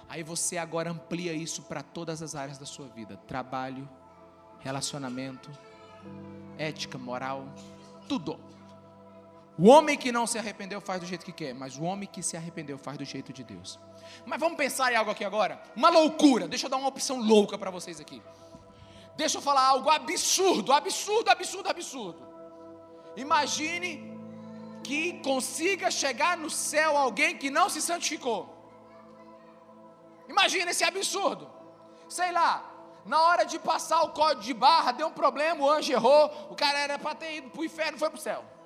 Aí 0.08 0.24
você 0.24 0.58
agora 0.58 0.92
amplia 0.92 1.34
isso 1.34 1.64
para 1.64 1.84
todas 1.84 2.22
as 2.22 2.36
áreas 2.36 2.58
da 2.58 2.66
sua 2.66 2.88
vida: 2.88 3.18
trabalho, 3.28 3.90
relacionamento, 4.60 5.52
ética, 6.58 6.98
moral, 6.98 7.46
tudo. 8.08 8.40
O 9.62 9.68
homem 9.68 9.98
que 9.98 10.10
não 10.10 10.26
se 10.26 10.38
arrependeu 10.38 10.80
faz 10.80 11.02
do 11.02 11.06
jeito 11.06 11.26
que 11.26 11.34
quer, 11.34 11.54
mas 11.54 11.76
o 11.76 11.84
homem 11.84 12.08
que 12.08 12.24
se 12.24 12.38
arrependeu 12.38 12.78
faz 12.78 12.98
do 12.98 13.04
jeito 13.04 13.34
de 13.34 13.44
Deus. 13.44 13.78
Mas 14.26 14.40
vamos 14.40 14.58
pensar 14.58 14.90
em 14.94 14.96
algo 14.96 15.12
aqui 15.12 15.26
agora. 15.26 15.62
Uma 15.76 15.90
loucura. 15.90 16.48
Deixa 16.48 16.68
eu 16.68 16.70
dar 16.70 16.78
uma 16.78 16.88
opção 16.88 17.20
louca 17.20 17.58
para 17.58 17.70
vocês 17.70 18.00
aqui. 18.00 18.22
Deixa 19.18 19.38
eu 19.38 19.42
falar 19.42 19.64
algo 19.64 19.90
absurdo, 19.90 20.72
absurdo, 20.72 21.30
absurdo, 21.30 21.68
absurdo. 21.68 22.26
Imagine 23.18 24.18
que 24.82 25.20
consiga 25.20 25.92
chegar 25.92 26.38
no 26.38 26.50
céu 26.50 26.96
alguém 26.96 27.38
que 27.38 27.50
não 27.50 27.68
se 27.68 27.82
santificou. 27.82 28.42
Imagina 30.30 30.72
esse 30.72 30.86
absurdo. 30.86 31.50
Sei 32.08 32.32
lá, 32.32 32.64
na 33.06 33.22
hora 33.24 33.44
de 33.44 33.60
passar 33.60 34.04
o 34.04 34.12
código 34.12 34.42
de 34.42 34.54
barra, 34.54 34.94
deu 34.94 35.08
um 35.08 35.12
problema, 35.12 35.62
o 35.66 35.70
anjo 35.70 35.92
errou, 35.92 36.48
o 36.50 36.56
cara 36.56 36.80
era 36.80 36.98
para 36.98 37.14
ter 37.14 37.36
ido 37.40 37.50
para 37.50 37.60
o 37.60 37.66
inferno, 37.66 37.98
foi 37.98 38.10
para 38.10 38.18
o 38.18 38.22
céu. 38.22 38.59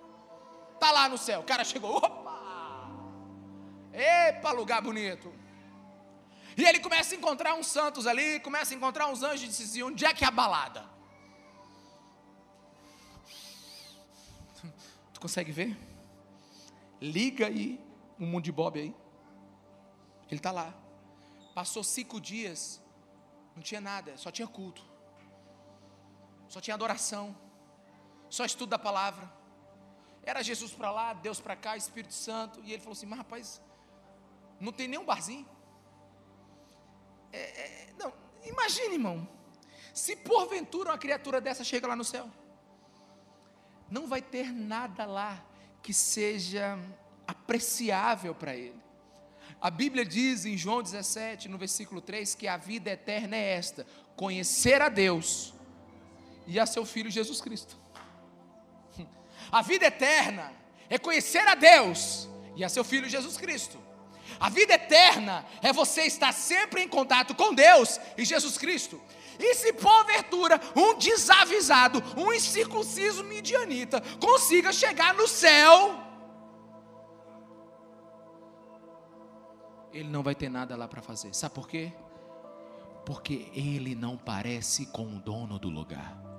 Está 0.83 0.91
lá 0.91 1.07
no 1.07 1.17
céu, 1.17 1.39
o 1.39 1.43
cara 1.45 1.63
chegou, 1.63 1.95
opa! 1.95 2.89
Epa, 3.93 4.51
lugar 4.51 4.81
bonito. 4.81 5.33
E 6.57 6.65
ele 6.65 6.81
começa 6.81 7.15
a 7.15 7.17
encontrar 7.17 7.53
uns 7.53 7.67
santos 7.67 8.05
ali, 8.05 8.41
começa 8.41 8.73
a 8.73 8.75
encontrar 8.75 9.07
uns 9.07 9.23
anjos 9.23 9.43
e 9.43 9.47
diz 9.47 9.61
assim: 9.61 9.81
onde 9.81 10.03
é 10.03 10.13
que 10.13 10.25
é 10.25 10.27
a 10.27 10.31
balada? 10.31 10.83
Tu 15.13 15.21
consegue 15.21 15.53
ver? 15.53 15.77
Liga 16.99 17.47
aí 17.47 17.81
o 18.19 18.25
mundo 18.25 18.43
de 18.43 18.51
Bob 18.51 18.77
aí. 18.77 18.93
Ele 20.27 20.35
está 20.35 20.51
lá. 20.51 20.73
Passou 21.55 21.81
cinco 21.81 22.19
dias, 22.19 22.81
não 23.55 23.63
tinha 23.63 23.79
nada, 23.79 24.17
só 24.17 24.29
tinha 24.29 24.49
culto, 24.49 24.83
só 26.49 26.59
tinha 26.59 26.73
adoração, 26.73 27.33
só 28.29 28.43
estudo 28.43 28.71
da 28.71 28.79
palavra. 28.79 29.42
Era 30.25 30.41
Jesus 30.41 30.71
para 30.71 30.91
lá, 30.91 31.13
Deus 31.13 31.39
para 31.39 31.55
cá, 31.55 31.75
Espírito 31.75 32.13
Santo. 32.13 32.61
E 32.63 32.71
ele 32.71 32.81
falou 32.81 32.93
assim: 32.93 33.05
Mas 33.05 33.19
rapaz, 33.19 33.61
não 34.59 34.71
tem 34.71 34.87
nenhum 34.87 35.05
barzinho. 35.05 35.47
É, 37.31 37.39
é, 37.39 37.93
não, 37.97 38.13
imagine, 38.45 38.93
irmão. 38.93 39.27
Se 39.93 40.15
porventura 40.15 40.91
uma 40.91 40.97
criatura 40.97 41.41
dessa 41.41 41.63
chega 41.63 41.87
lá 41.87 41.95
no 41.95 42.03
céu, 42.03 42.29
não 43.89 44.07
vai 44.07 44.21
ter 44.21 44.51
nada 44.51 45.05
lá 45.05 45.43
que 45.81 45.93
seja 45.93 46.79
apreciável 47.27 48.33
para 48.33 48.55
ele. 48.55 48.81
A 49.61 49.69
Bíblia 49.69 50.05
diz 50.05 50.45
em 50.45 50.57
João 50.57 50.81
17, 50.81 51.47
no 51.47 51.57
versículo 51.57 52.01
3, 52.01 52.35
que 52.35 52.47
a 52.47 52.57
vida 52.57 52.91
eterna 52.91 53.35
é 53.35 53.53
esta: 53.53 53.85
conhecer 54.15 54.81
a 54.81 54.89
Deus 54.89 55.53
e 56.47 56.59
a 56.59 56.65
seu 56.65 56.85
Filho 56.85 57.11
Jesus 57.11 57.41
Cristo. 57.41 57.77
A 59.51 59.61
vida 59.61 59.85
eterna 59.85 60.51
é 60.89 60.97
conhecer 60.97 61.47
a 61.47 61.55
Deus 61.55 62.29
e 62.55 62.63
a 62.63 62.69
seu 62.69 62.83
Filho 62.83 63.09
Jesus 63.09 63.37
Cristo. 63.37 63.81
A 64.39 64.49
vida 64.49 64.73
eterna 64.73 65.45
é 65.61 65.71
você 65.71 66.03
estar 66.03 66.31
sempre 66.31 66.81
em 66.81 66.87
contato 66.87 67.35
com 67.35 67.53
Deus 67.53 67.99
e 68.17 68.25
Jesus 68.25 68.57
Cristo. 68.57 69.01
E 69.39 69.55
se 69.55 69.73
porventura 69.73 70.59
um 70.75 70.95
desavisado, 70.95 72.03
um 72.17 72.31
incircunciso 72.31 73.23
midianita 73.23 74.01
consiga 74.19 74.71
chegar 74.71 75.13
no 75.13 75.27
céu, 75.27 75.99
ele 79.91 80.09
não 80.09 80.23
vai 80.23 80.35
ter 80.35 80.49
nada 80.49 80.75
lá 80.75 80.87
para 80.87 81.01
fazer. 81.01 81.33
Sabe 81.33 81.53
por 81.53 81.67
quê? 81.67 81.93
Porque 83.05 83.51
ele 83.53 83.95
não 83.95 84.17
parece 84.17 84.87
com 84.87 85.03
o 85.03 85.19
dono 85.19 85.59
do 85.59 85.69
lugar. 85.69 86.32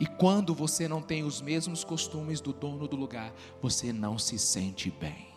E 0.00 0.06
quando 0.06 0.54
você 0.54 0.86
não 0.86 1.02
tem 1.02 1.24
os 1.24 1.40
mesmos 1.40 1.82
costumes 1.82 2.40
do 2.40 2.52
dono 2.52 2.86
do 2.86 2.96
lugar, 2.96 3.32
você 3.60 3.92
não 3.92 4.18
se 4.18 4.38
sente 4.38 4.90
bem. 4.90 5.28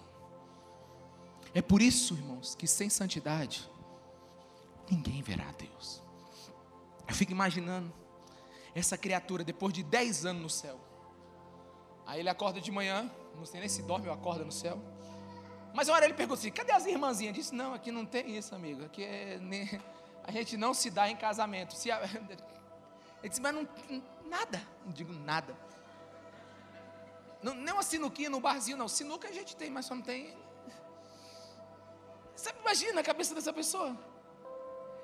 É 1.53 1.61
por 1.61 1.81
isso, 1.81 2.13
irmãos, 2.13 2.55
que 2.55 2.67
sem 2.67 2.89
santidade, 2.89 3.69
ninguém 4.89 5.21
verá 5.21 5.51
Deus. 5.57 6.01
Eu 7.07 7.15
fico 7.15 7.31
imaginando 7.31 7.91
essa 8.73 8.97
criatura 8.97 9.43
depois 9.43 9.73
de 9.73 9.83
10 9.83 10.25
anos 10.25 10.41
no 10.41 10.49
céu. 10.49 10.79
Aí 12.05 12.19
ele 12.19 12.29
acorda 12.29 12.61
de 12.61 12.71
manhã, 12.71 13.11
não 13.35 13.45
sei 13.45 13.59
nem 13.59 13.69
se 13.69 13.81
dorme 13.81 14.07
ou 14.07 14.13
acorda 14.13 14.45
no 14.45 14.51
céu. 14.51 14.79
Mas 15.73 15.87
uma 15.87 15.95
hora 15.95 16.05
ele 16.05 16.13
pergunta 16.13 16.39
assim: 16.39 16.51
cadê 16.51 16.71
as 16.71 16.85
irmãzinhas? 16.85 17.33
Disse: 17.33 17.55
não, 17.55 17.73
aqui 17.73 17.91
não 17.91 18.05
tem 18.05 18.37
isso, 18.37 18.53
amigo. 18.53 18.85
Aqui 18.85 19.03
é, 19.03 19.39
a 20.23 20.31
gente 20.31 20.55
não 20.57 20.73
se 20.73 20.89
dá 20.89 21.09
em 21.09 21.15
casamento. 21.15 21.73
Se 21.73 21.91
a, 21.91 22.01
ele 23.21 23.29
disse: 23.29 23.41
mas 23.41 23.55
não, 23.55 23.67
nada. 24.27 24.61
Não 24.85 24.91
digo 24.91 25.13
nada. 25.13 25.55
Não, 27.41 27.53
nem 27.53 27.73
uma 27.73 27.83
sinuquinha 27.83 28.29
no 28.29 28.39
barzinho, 28.39 28.77
não. 28.77 28.87
Sinuca 28.87 29.27
a 29.27 29.31
gente 29.31 29.55
tem, 29.55 29.69
mas 29.69 29.85
só 29.85 29.95
não 29.95 30.01
tem 30.01 30.37
você 32.41 32.49
imagina 32.59 33.01
a 33.01 33.03
cabeça 33.03 33.35
dessa 33.35 33.53
pessoa? 33.53 33.95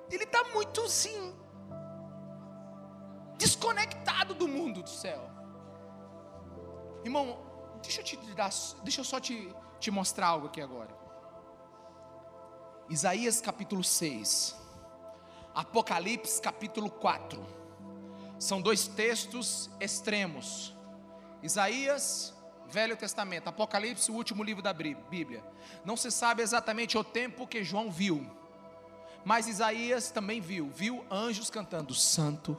Ele 0.09 0.24
está 0.24 0.43
muito 0.45 0.89
sim 0.89 1.36
desconectado 3.38 4.34
do 4.34 4.47
mundo 4.47 4.82
do 4.82 4.89
céu. 4.89 5.30
Irmão, 7.03 7.38
deixa 7.84 8.01
eu 8.01 8.03
te 8.03 8.18
dar, 8.34 8.49
deixa 8.82 9.01
eu 9.01 9.05
só 9.05 9.20
te, 9.20 9.53
te 9.80 9.91
mostrar 9.91 10.30
algo 10.30 10.47
aqui 10.47 10.59
agora. 10.59 10.97
Isaías 12.89 13.39
capítulo 13.39 13.84
6, 13.84 14.55
Apocalipse 15.53 16.41
capítulo 16.41 16.89
4. 16.89 17.66
São 18.39 18.61
dois 18.61 18.88
textos 18.88 19.69
extremos. 19.79 20.75
Isaías 21.41 22.33
Velho 22.69 22.97
Testamento, 22.97 23.47
Apocalipse, 23.47 24.11
o 24.11 24.15
último 24.15 24.43
livro 24.43 24.61
da 24.61 24.73
Bíblia. 24.73 25.43
Não 25.85 25.95
se 25.95 26.11
sabe 26.11 26.43
exatamente 26.43 26.97
o 26.97 27.03
tempo 27.03 27.47
que 27.47 27.63
João 27.63 27.89
viu, 27.89 28.29
mas 29.23 29.47
Isaías 29.47 30.11
também 30.11 30.41
viu, 30.41 30.69
viu 30.69 31.05
anjos 31.09 31.49
cantando: 31.49 31.93
Santo, 31.93 32.57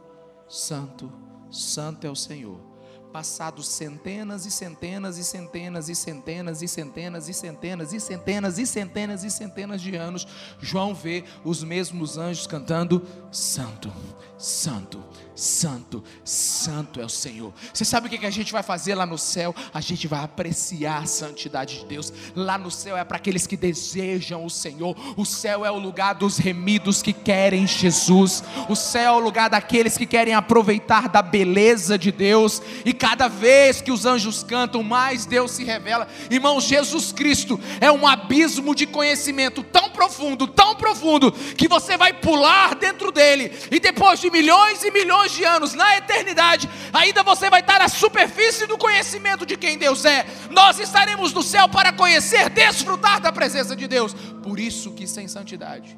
Santo, 0.49 1.13
Santo 1.51 2.07
é 2.07 2.11
o 2.11 2.17
Senhor 2.17 2.68
passados 3.13 3.69
centenas 3.69 4.47
e 4.47 4.51
centenas 4.51 5.19
e 5.19 5.25
centenas 5.25 5.89
e 5.89 5.95
centenas 5.95 6.63
e 6.63 6.69
centenas 6.69 7.29
e 7.29 7.33
centenas 7.33 7.93
e 7.93 8.01
centenas 8.01 8.59
e 8.59 8.67
centenas 8.67 9.25
e 9.25 9.31
centenas 9.31 9.81
de 9.81 9.97
anos, 9.97 10.27
João 10.61 10.95
vê 10.95 11.25
os 11.45 11.63
mesmos 11.63 12.19
anjos 12.19 12.47
cantando: 12.47 13.03
Santo, 13.31 13.93
Santo, 14.37 15.03
Santo, 15.35 16.03
Santo 16.25 17.01
é 17.01 17.05
o 17.05 17.09
Senhor. 17.09 17.53
Você 17.73 17.85
sabe 17.85 18.07
o 18.07 18.11
que 18.11 18.27
a 18.27 18.31
gente 18.31 18.53
vai 18.53 18.63
fazer 18.63 18.95
lá 18.95 19.07
no 19.07 19.19
céu? 19.19 19.55
A 19.73 19.81
gente 19.81 20.07
vai 20.07 20.23
apreciar 20.23 21.03
a 21.03 21.07
santidade 21.07 21.81
de 21.81 21.87
Deus. 21.87 22.13
Lá 22.35 22.59
no 22.59 22.71
céu 22.71 22.97
é 22.97 23.05
para 23.05 23.17
aqueles 23.17 23.47
que 23.47 23.57
desejam 23.57 24.45
o 24.45 24.51
Senhor. 24.51 24.97
O 25.17 25.25
céu 25.25 25.65
é 25.65 25.71
o 25.71 25.79
lugar 25.79 26.15
dos 26.15 26.39
remidos 26.39 27.03
que 27.03 27.13
querem 27.13 27.67
Jesus. 27.67 28.43
O 28.69 28.77
céu 28.77 29.15
é 29.15 29.17
o 29.17 29.21
lugar 29.21 29.49
daqueles 29.51 29.97
que 29.97 30.07
querem 30.07 30.35
aproveitar 30.35 31.09
da 31.09 31.23
beleza 31.23 31.99
de 31.99 32.13
Deus 32.13 32.61
e 32.85 32.93
cada 32.99 33.29
vez 33.29 33.81
que 33.81 33.93
os 33.93 34.05
anjos 34.05 34.43
cantam, 34.43 34.83
mais 34.83 35.25
Deus 35.25 35.53
se 35.53 35.65
revela. 35.65 36.09
Irmão, 36.31 36.61
Jesus 36.61 37.13
Cristo 37.13 37.59
é 37.81 37.91
um 37.91 38.07
abismo 38.07 38.75
de 38.75 38.87
conhecimento 38.87 39.63
tão 39.63 39.89
profundo, 39.91 40.47
tão 40.47 40.75
profundo, 40.75 41.33
que 41.33 41.69
você 41.69 41.97
vai 41.97 42.13
pular 42.13 42.75
dentro 42.75 43.13
dele, 43.13 43.53
e 43.71 43.79
depois 43.79 44.21
de 44.21 44.31
milhões 44.31 44.83
e 44.83 44.91
milhões 44.91 45.33
de 45.33 45.45
anos, 45.45 45.75
na 45.75 45.97
eternidade, 45.97 46.69
ainda 46.93 47.23
você 47.23 47.49
vai 47.49 47.61
estar 47.61 47.79
na 47.79 47.89
superfície 47.89 48.67
do 48.67 48.77
conhecimento 48.77 49.47
de 49.47 49.57
quem 49.57 49.79
Deus 49.79 50.05
é. 50.05 50.27
Nós 50.51 50.79
estaremos 50.79 51.33
no 51.33 51.43
céu 51.43 51.69
para 51.69 51.93
conhecer, 51.93 52.51
desfrutar 52.51 53.21
da 53.21 53.31
presença 53.31 53.77
de 53.77 53.87
Deus. 53.87 54.15
Por 54.43 54.59
isso 54.59 54.93
que 54.93 55.07
sem 55.07 55.29
santidade, 55.29 55.97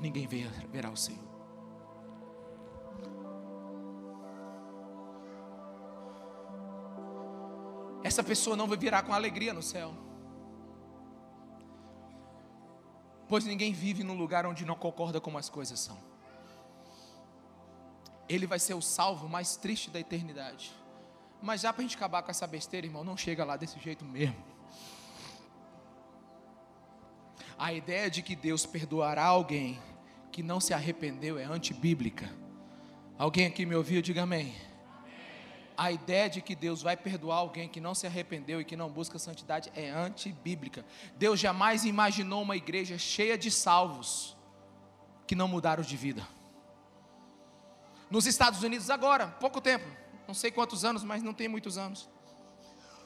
ninguém 0.00 0.28
verá 0.72 0.90
o 0.90 0.96
Senhor. 0.96 1.23
Essa 8.04 8.22
pessoa 8.22 8.54
não 8.54 8.68
vai 8.68 8.76
virar 8.76 9.02
com 9.02 9.14
alegria 9.14 9.54
no 9.54 9.62
céu. 9.62 9.94
Pois 13.26 13.46
ninguém 13.46 13.72
vive 13.72 14.04
num 14.04 14.14
lugar 14.14 14.44
onde 14.44 14.66
não 14.66 14.76
concorda 14.76 15.22
como 15.22 15.38
as 15.38 15.48
coisas 15.48 15.80
são. 15.80 15.98
Ele 18.28 18.46
vai 18.46 18.58
ser 18.58 18.74
o 18.74 18.82
salvo 18.82 19.26
mais 19.26 19.56
triste 19.56 19.88
da 19.88 19.98
eternidade. 19.98 20.70
Mas 21.40 21.62
já 21.62 21.72
para 21.72 21.80
a 21.80 21.82
gente 21.86 21.96
acabar 21.96 22.22
com 22.22 22.30
essa 22.30 22.46
besteira, 22.46 22.86
irmão, 22.86 23.02
não 23.02 23.16
chega 23.16 23.42
lá 23.42 23.56
desse 23.56 23.78
jeito 23.80 24.04
mesmo. 24.04 24.36
A 27.58 27.72
ideia 27.72 28.10
de 28.10 28.20
que 28.20 28.36
Deus 28.36 28.66
perdoará 28.66 29.24
alguém 29.24 29.80
que 30.30 30.42
não 30.42 30.60
se 30.60 30.74
arrependeu 30.74 31.38
é 31.38 31.44
antibíblica. 31.44 32.30
Alguém 33.16 33.46
aqui 33.46 33.64
me 33.64 33.74
ouviu? 33.74 34.02
Diga 34.02 34.24
amém 34.24 34.54
a 35.76 35.90
ideia 35.90 36.30
de 36.30 36.40
que 36.40 36.54
Deus 36.54 36.82
vai 36.82 36.96
perdoar 36.96 37.38
alguém 37.38 37.68
que 37.68 37.80
não 37.80 37.94
se 37.94 38.06
arrependeu 38.06 38.60
e 38.60 38.64
que 38.64 38.76
não 38.76 38.90
busca 38.90 39.18
santidade 39.18 39.72
é 39.74 39.90
antibíblica. 39.90 40.84
Deus 41.16 41.40
jamais 41.40 41.84
imaginou 41.84 42.42
uma 42.42 42.56
igreja 42.56 42.96
cheia 42.96 43.36
de 43.36 43.50
salvos 43.50 44.36
que 45.26 45.34
não 45.34 45.48
mudaram 45.48 45.82
de 45.82 45.96
vida. 45.96 46.26
Nos 48.10 48.26
Estados 48.26 48.62
Unidos 48.62 48.90
agora, 48.90 49.28
pouco 49.28 49.60
tempo, 49.60 49.84
não 50.28 50.34
sei 50.34 50.50
quantos 50.50 50.84
anos, 50.84 51.02
mas 51.02 51.22
não 51.22 51.34
tem 51.34 51.48
muitos 51.48 51.76
anos. 51.76 52.08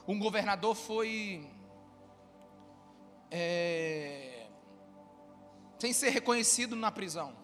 Um 0.06 0.18
governador 0.18 0.74
foi 0.74 1.48
é, 3.30 4.46
sem 5.78 5.92
ser 5.92 6.10
reconhecido 6.10 6.76
na 6.76 6.90
prisão. 6.90 7.34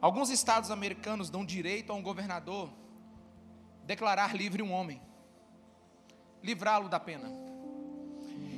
Alguns 0.00 0.30
estados 0.30 0.70
americanos 0.70 1.30
dão 1.30 1.44
direito 1.44 1.90
a 1.90 1.94
um 1.94 2.02
governador 2.02 2.70
declarar 3.86 4.34
livre 4.34 4.62
um 4.62 4.72
homem. 4.72 5.00
livrá-lo 6.42 6.90
da 6.90 7.00
pena. 7.00 7.32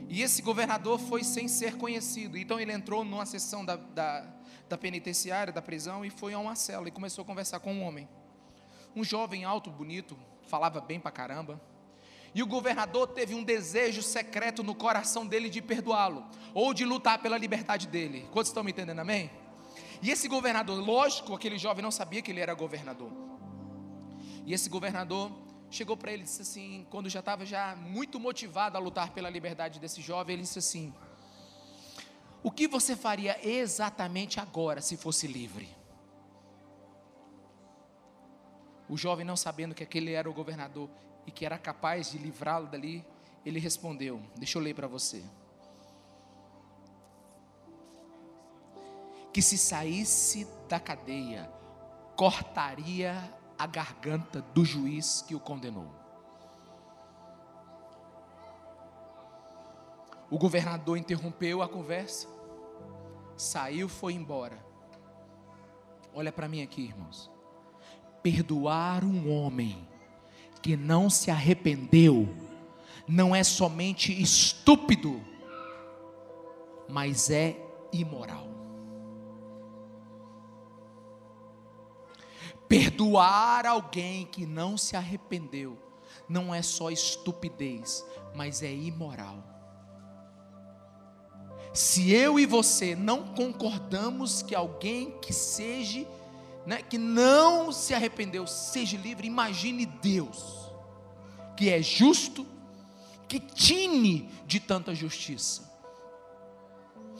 E 0.09 0.21
esse 0.21 0.43
governador 0.43 0.99
foi 0.99 1.23
sem 1.23 1.47
ser 1.47 1.77
conhecido. 1.77 2.37
Então 2.37 2.59
ele 2.59 2.73
entrou 2.73 3.05
numa 3.05 3.25
sessão 3.25 3.65
da, 3.65 3.77
da, 3.77 4.27
da 4.69 4.77
penitenciária, 4.77 5.53
da 5.53 5.63
prisão, 5.63 6.05
e 6.05 6.11
foi 6.11 6.35
a 6.35 6.39
uma 6.39 6.57
cela 6.57 6.89
e 6.89 6.91
começou 6.91 7.23
a 7.23 7.25
conversar 7.25 7.61
com 7.61 7.73
um 7.73 7.83
homem. 7.85 8.09
Um 8.95 9.05
jovem 9.05 9.45
alto, 9.45 9.71
bonito, 9.71 10.19
falava 10.49 10.81
bem 10.81 10.99
pra 10.99 11.13
caramba. 11.13 11.61
E 12.35 12.43
o 12.43 12.47
governador 12.47 13.07
teve 13.09 13.35
um 13.35 13.43
desejo 13.43 14.03
secreto 14.03 14.63
no 14.63 14.75
coração 14.75 15.27
dele 15.27 15.49
de 15.49 15.63
perdoá-lo, 15.63 16.25
ou 16.53 16.75
de 16.75 16.85
lutar 16.85 17.19
pela 17.21 17.39
liberdade 17.39 17.87
dele. 17.87 18.29
Quantos 18.33 18.51
estão 18.51 18.65
me 18.65 18.73
entendendo, 18.73 18.99
amém? 18.99 19.31
E 20.03 20.11
esse 20.11 20.29
governador, 20.29 20.79
lógico, 20.79 21.35
aquele 21.35 21.57
jovem 21.57 21.83
não 21.83 21.91
sabia 21.91 22.21
que 22.21 22.31
ele 22.31 22.41
era 22.41 22.53
governador. 22.53 23.11
E 24.47 24.55
esse 24.55 24.71
governador 24.71 25.33
chegou 25.69 25.97
para 25.97 26.13
ele 26.13 26.23
e 26.23 26.25
disse 26.25 26.41
assim, 26.41 26.87
quando 26.89 27.11
já 27.11 27.19
estava 27.19 27.45
já 27.45 27.75
muito 27.75 28.21
motivado 28.21 28.77
a 28.77 28.81
lutar 28.81 29.11
pela 29.11 29.29
liberdade 29.29 29.81
desse 29.81 30.01
jovem, 30.01 30.35
ele 30.35 30.45
disse 30.45 30.61
assim: 30.61 30.95
O 32.45 32.51
que 32.53 32.69
você 32.69 32.95
faria 32.95 33.37
exatamente 33.45 34.39
agora 34.39 34.81
se 34.81 34.97
fosse 34.97 35.27
livre? 35.27 35.69
O 38.89 38.97
jovem, 38.97 39.27
não 39.27 39.37
sabendo 39.37 39.75
que 39.75 39.83
aquele 39.83 40.13
era 40.13 40.31
o 40.31 40.33
governador 40.33 40.89
e 41.27 41.33
que 41.33 41.45
era 41.45 41.59
capaz 41.59 42.13
de 42.13 42.19
livrá-lo 42.19 42.69
dali, 42.69 43.05
ele 43.45 43.59
respondeu: 43.59 44.23
Deixa 44.37 44.59
eu 44.59 44.63
ler 44.63 44.77
para 44.77 44.87
você. 44.87 45.25
Que 49.33 49.43
se 49.43 49.59
saísse 49.59 50.47
da 50.69 50.79
cadeia, 50.79 51.51
cortaria 52.15 53.36
a 53.59 53.67
garganta 53.67 54.43
do 54.55 54.65
juiz 54.65 55.23
que 55.27 55.35
o 55.35 55.41
condenou. 55.41 55.91
O 60.31 60.39
governador 60.39 60.99
interrompeu 60.99 61.63
a 61.63 61.69
conversa, 61.69 62.29
saiu, 63.37 63.89
foi 63.89 64.13
embora. 64.13 64.65
Olha 66.13 66.33
para 66.33 66.49
mim 66.49 66.63
aqui, 66.63 66.83
irmãos. 66.83 67.31
Perdoar 68.23 69.05
um 69.05 69.31
homem 69.31 69.87
que 70.61 70.77
não 70.77 71.09
se 71.09 71.31
arrependeu 71.31 72.29
não 73.07 73.37
é 73.37 73.45
somente 73.45 74.13
estúpido, 74.21 75.23
mas 76.89 77.31
é 77.31 77.57
imoral. 77.93 78.56
Perdoar 82.69 83.65
alguém 83.67 84.27
que 84.27 84.45
não 84.45 84.77
se 84.77 84.97
arrependeu 84.97 85.79
não 86.29 86.55
é 86.55 86.63
só 86.63 86.91
estupidez, 86.91 88.05
mas 88.35 88.63
é 88.63 88.73
imoral. 88.73 89.43
Se 91.73 92.11
eu 92.11 92.41
e 92.41 92.47
você 92.47 92.97
não 92.97 93.35
concordamos 93.35 94.43
que 94.43 94.55
alguém 94.55 95.13
que 95.21 95.33
seja, 95.33 96.07
né, 96.65 96.83
que 96.83 96.99
não 96.99 97.71
se 97.71 97.95
arrependeu, 97.95 98.47
seja 98.47 98.97
livre, 98.97 99.27
imagine 99.27 99.87
Deus, 99.87 100.71
que 101.57 101.69
é 101.69 101.81
justo, 101.81 102.47
que 103.29 103.39
tine 103.39 104.29
de 104.47 104.59
tanta 104.59 104.95
justiça. 104.95 105.71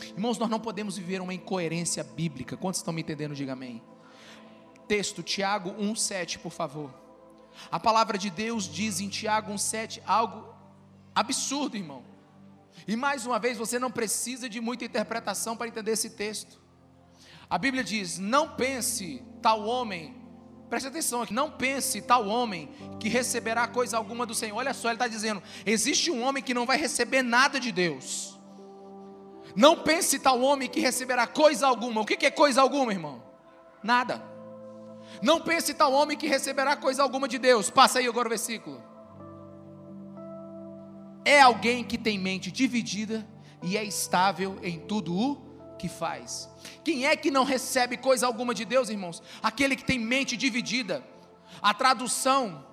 Irmãos, 0.09 0.39
nós 0.39 0.49
não 0.49 0.59
podemos 0.59 0.97
viver 0.97 1.21
uma 1.21 1.35
incoerência 1.35 2.03
bíblica. 2.03 2.57
Quantos 2.57 2.81
estão 2.81 2.93
me 2.93 3.03
entendendo? 3.03 3.35
Diga 3.35 3.53
amém 3.53 3.83
texto, 4.87 5.23
Tiago 5.23 5.71
1,7, 5.71 6.39
por 6.39 6.53
favor. 6.53 6.93
A 7.71 7.81
palavra 7.81 8.19
de 8.19 8.31
Deus 8.31 8.69
diz 8.69 9.01
em 9.01 9.09
Tiago 9.09 9.53
1,7 9.53 10.01
algo 10.07 10.55
absurdo, 11.15 11.77
irmão. 11.77 12.05
E 12.87 12.95
mais 12.95 13.25
uma 13.25 13.39
vez, 13.39 13.57
você 13.57 13.79
não 13.79 13.91
precisa 13.91 14.49
de 14.49 14.61
muita 14.61 14.85
interpretação 14.85 15.57
para 15.57 15.69
entender 15.69 15.93
esse 15.93 16.11
texto. 16.11 16.61
A 17.49 17.57
Bíblia 17.57 17.83
diz: 17.83 18.19
Não 18.19 18.55
pense 18.55 19.23
tal 19.41 19.65
homem, 19.65 20.15
preste 20.69 20.89
atenção 20.89 21.23
aqui, 21.23 21.33
não 21.33 21.51
pense 21.51 22.03
tal 22.03 22.27
homem 22.27 22.69
que 23.01 23.09
receberá 23.09 23.67
coisa 23.67 23.97
alguma 23.97 24.27
do 24.27 24.35
Senhor. 24.35 24.57
Olha 24.57 24.75
só, 24.75 24.89
ele 24.89 24.97
está 24.97 25.09
dizendo: 25.09 25.43
existe 25.65 26.11
um 26.11 26.23
homem 26.23 26.43
que 26.43 26.55
não 26.55 26.67
vai 26.67 26.77
receber 26.77 27.23
nada 27.23 27.59
de 27.59 27.73
Deus. 27.73 28.37
Não 29.55 29.83
pense 29.83 30.19
tal 30.19 30.43
homem 30.43 30.69
que 30.69 30.81
receberá 30.81 31.27
coisa 31.27 31.67
alguma. 31.67 32.03
O 32.03 32.05
que 32.05 32.27
é 32.27 32.31
coisa 32.31 32.61
alguma, 32.61 32.93
irmão? 32.93 33.23
Nada. 33.83 34.36
Não 35.23 35.41
pense 35.41 35.75
tal 35.75 35.93
homem 35.93 36.17
que 36.17 36.27
receberá 36.27 36.77
coisa 36.77 37.03
alguma 37.03 37.27
de 37.27 37.39
Deus. 37.39 37.71
Passa 37.71 37.99
aí 37.99 38.07
agora 38.07 38.29
o 38.29 38.31
versículo. 38.31 38.83
É 41.25 41.41
alguém 41.41 41.83
que 41.83 41.99
tem 41.99 42.19
mente 42.19 42.53
dividida 42.53 43.27
e 43.63 43.77
é 43.77 43.85
estável 43.85 44.59
em 44.63 44.79
tudo 44.79 45.15
o 45.15 45.77
que 45.77 45.89
faz. 45.89 46.49
Quem 46.85 47.07
é 47.07 47.17
que 47.17 47.31
não 47.31 47.45
recebe 47.45 47.97
coisa 47.97 48.27
alguma 48.27 48.55
de 48.55 48.65
Deus, 48.65 48.89
irmãos? 48.89 49.23
Aquele 49.43 49.77
que 49.77 49.85
tem 49.85 49.99
mente 49.99 50.37
dividida. 50.37 51.05
A 51.61 51.75
tradução 51.75 52.65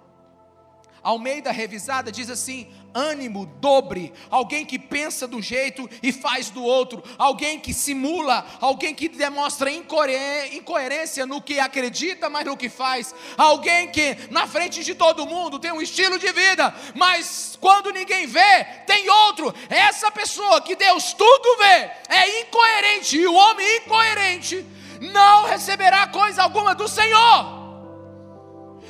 Almeida 1.04 1.52
revisada 1.52 2.12
diz 2.12 2.30
assim: 2.30 2.68
ânimo, 2.94 3.46
dobre, 3.60 4.14
alguém 4.30 4.66
que 4.66 4.80
pensa 4.80 5.28
do 5.28 5.42
jeito 5.42 5.90
e 6.02 6.12
faz 6.12 6.50
do 6.50 6.64
outro, 6.64 7.04
alguém 7.18 7.60
que 7.60 7.74
simula, 7.74 8.46
alguém 8.62 8.96
que 8.96 9.10
demonstra 9.10 9.70
incoerência 9.72 11.26
no 11.26 11.42
que 11.42 11.60
acredita, 11.60 12.30
mas 12.30 12.46
no 12.46 12.56
que 12.56 12.70
faz, 12.70 13.14
alguém 13.38 13.90
que 13.92 14.16
na 14.30 14.48
frente 14.48 14.84
de 14.84 14.96
todo 14.96 15.26
mundo 15.26 15.60
tem 15.60 15.72
um 15.72 15.82
estilo 15.82 16.18
de 16.18 16.32
vida, 16.32 16.74
mas 16.96 17.58
quando 17.60 17.92
ninguém 17.92 18.26
vê, 18.28 18.64
tem 18.86 19.10
outro. 19.10 19.54
Essa 19.70 20.12
pessoa 20.12 20.62
que 20.62 20.76
Deus 20.76 21.14
tudo 21.14 21.58
vê 21.58 21.92
é 22.08 22.42
incoerente, 22.42 23.18
e 23.18 23.28
o 23.28 23.34
homem 23.34 23.78
incoerente 23.78 24.66
não 25.02 25.46
receberá 25.46 26.08
coisa 26.08 26.44
alguma 26.44 26.74
do 26.74 26.88
Senhor. 26.88 27.63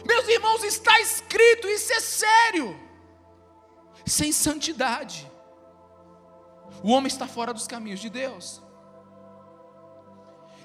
Meus 0.06 0.28
irmãos, 0.28 0.64
está 0.64 0.99
escrito, 0.99 1.68
isso 1.68 1.93
é 1.93 1.99
sério 1.99 2.84
sem 4.06 4.32
santidade. 4.32 5.30
O 6.84 6.91
homem 6.91 7.08
está 7.08 7.28
fora 7.28 7.54
dos 7.54 7.68
caminhos 7.68 7.99
de 7.99 8.10
Deus. 8.10 8.62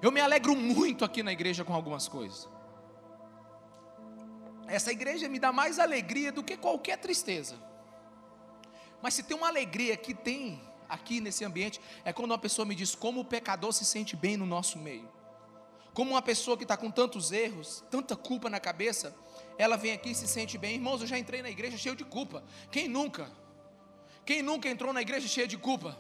Eu 0.01 0.11
me 0.11 0.21
alegro 0.21 0.55
muito 0.55 1.05
aqui 1.05 1.23
na 1.23 1.33
igreja 1.33 1.65
com 1.65 1.75
algumas 1.75 2.09
coisas. 2.09 2.49
Essa 4.67 4.93
igreja 4.93 5.29
me 5.29 5.39
dá 5.39 5.53
mais 5.53 5.79
alegria 5.79 6.31
do 6.31 6.43
que 6.43 6.57
qualquer 6.57 6.99
tristeza. 6.99 7.57
Mas 9.01 9.15
se 9.15 9.23
tem 9.23 9.37
uma 9.37 9.49
alegria 9.49 9.97
que 9.97 10.13
tem 10.13 10.61
aqui 10.89 11.21
nesse 11.21 11.45
ambiente, 11.45 11.81
é 12.05 12.13
quando 12.13 12.31
uma 12.31 12.39
pessoa 12.39 12.67
me 12.67 12.75
diz 12.75 12.95
como 12.95 13.21
o 13.21 13.25
pecador 13.25 13.73
se 13.73 13.85
sente 13.85 14.17
bem 14.17 14.37
no 14.37 14.47
nosso 14.47 14.79
meio. 14.79 15.09
Como 15.95 16.13
uma 16.13 16.23
pessoa 16.23 16.57
que 16.57 16.65
está 16.65 16.77
com 16.77 16.91
tantos 16.91 17.33
erros, 17.33 17.83
tanta 17.91 18.15
culpa 18.15 18.51
na 18.51 18.61
cabeça, 18.61 19.15
ela 19.59 19.77
vem 19.77 19.93
aqui 19.93 20.13
e 20.13 20.15
se 20.15 20.29
sente 20.29 20.57
bem. 20.57 20.77
Irmãos, 20.77 21.01
eu 21.01 21.07
já 21.07 21.19
entrei 21.19 21.43
na 21.43 21.51
igreja 21.51 21.77
cheio 21.77 21.97
de 21.97 22.05
culpa. 22.05 22.45
Quem 22.71 22.87
nunca? 22.89 23.29
Quem 24.25 24.41
nunca 24.41 24.69
entrou 24.69 24.93
na 24.93 25.03
igreja 25.03 25.27
cheio 25.27 25.49
de 25.49 25.59
culpa? 25.59 25.99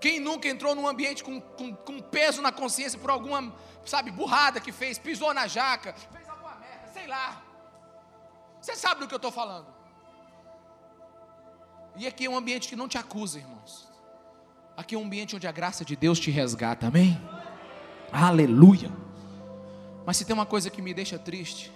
Quem 0.00 0.18
nunca 0.18 0.48
entrou 0.48 0.74
num 0.74 0.86
ambiente 0.86 1.22
com, 1.22 1.40
com, 1.40 1.74
com 1.74 2.00
peso 2.00 2.42
na 2.42 2.52
consciência 2.52 2.98
por 2.98 3.10
alguma, 3.10 3.54
sabe, 3.84 4.10
burrada 4.10 4.60
que 4.60 4.72
fez, 4.72 4.98
pisou 4.98 5.32
na 5.32 5.46
jaca, 5.46 5.92
fez 5.92 6.28
alguma 6.28 6.56
merda, 6.56 6.88
sei 6.92 7.06
lá. 7.06 7.42
Você 8.60 8.76
sabe 8.76 9.00
do 9.00 9.08
que 9.08 9.14
eu 9.14 9.18
estou 9.18 9.32
falando. 9.32 9.66
E 11.96 12.06
aqui 12.06 12.26
é 12.26 12.30
um 12.30 12.36
ambiente 12.36 12.68
que 12.68 12.76
não 12.76 12.88
te 12.88 12.98
acusa, 12.98 13.38
irmãos. 13.38 13.88
Aqui 14.76 14.94
é 14.94 14.98
um 14.98 15.04
ambiente 15.04 15.34
onde 15.34 15.46
a 15.48 15.52
graça 15.52 15.84
de 15.84 15.96
Deus 15.96 16.20
te 16.20 16.30
resgata, 16.30 16.86
amém? 16.86 17.20
Aleluia. 18.12 18.90
Mas 20.06 20.16
se 20.16 20.24
tem 20.24 20.32
uma 20.32 20.46
coisa 20.46 20.70
que 20.70 20.80
me 20.80 20.94
deixa 20.94 21.18
triste, 21.18 21.72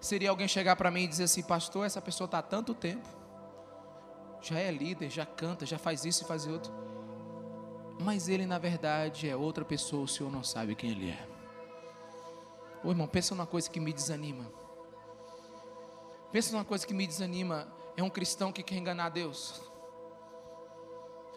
seria 0.00 0.30
alguém 0.30 0.48
chegar 0.48 0.76
para 0.76 0.90
mim 0.90 1.02
e 1.02 1.08
dizer 1.08 1.24
assim: 1.24 1.42
Pastor, 1.42 1.86
essa 1.86 2.00
pessoa 2.00 2.26
está 2.26 2.38
há 2.38 2.42
tanto 2.42 2.74
tempo, 2.74 3.08
já 4.40 4.58
é 4.58 4.70
líder, 4.70 5.10
já 5.10 5.26
canta, 5.26 5.66
já 5.66 5.78
faz 5.78 6.04
isso 6.04 6.24
e 6.24 6.26
faz 6.26 6.46
outro, 6.46 6.72
mas 8.00 8.28
ele 8.28 8.46
na 8.46 8.58
verdade 8.58 9.28
é 9.28 9.36
outra 9.36 9.64
pessoa, 9.64 10.04
o 10.04 10.08
Senhor 10.08 10.30
não 10.30 10.44
sabe 10.44 10.74
quem 10.74 10.90
ele 10.90 11.10
é. 11.10 11.28
Ô 12.84 12.90
irmão, 12.90 13.08
pensa 13.08 13.34
numa 13.34 13.46
coisa 13.46 13.68
que 13.68 13.80
me 13.80 13.92
desanima. 13.92 14.46
Pensa 16.30 16.52
numa 16.52 16.64
coisa 16.64 16.86
que 16.86 16.94
me 16.94 17.06
desanima: 17.06 17.66
é 17.96 18.02
um 18.02 18.10
cristão 18.10 18.52
que 18.52 18.62
quer 18.62 18.76
enganar 18.76 19.08
Deus, 19.08 19.60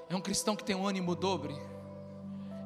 é 0.09 0.15
um 0.15 0.21
cristão 0.21 0.55
que 0.55 0.63
tem 0.63 0.75
um 0.75 0.87
ânimo 0.87 1.15
dobre. 1.15 1.55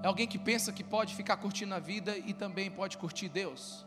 É 0.04 0.08
alguém 0.08 0.28
que 0.28 0.38
pensa 0.38 0.72
que 0.72 0.84
pode 0.84 1.16
ficar 1.16 1.38
curtindo 1.38 1.74
a 1.74 1.80
vida 1.80 2.16
e 2.16 2.34
também 2.34 2.70
pode 2.70 2.98
curtir 2.98 3.28
Deus. 3.28 3.86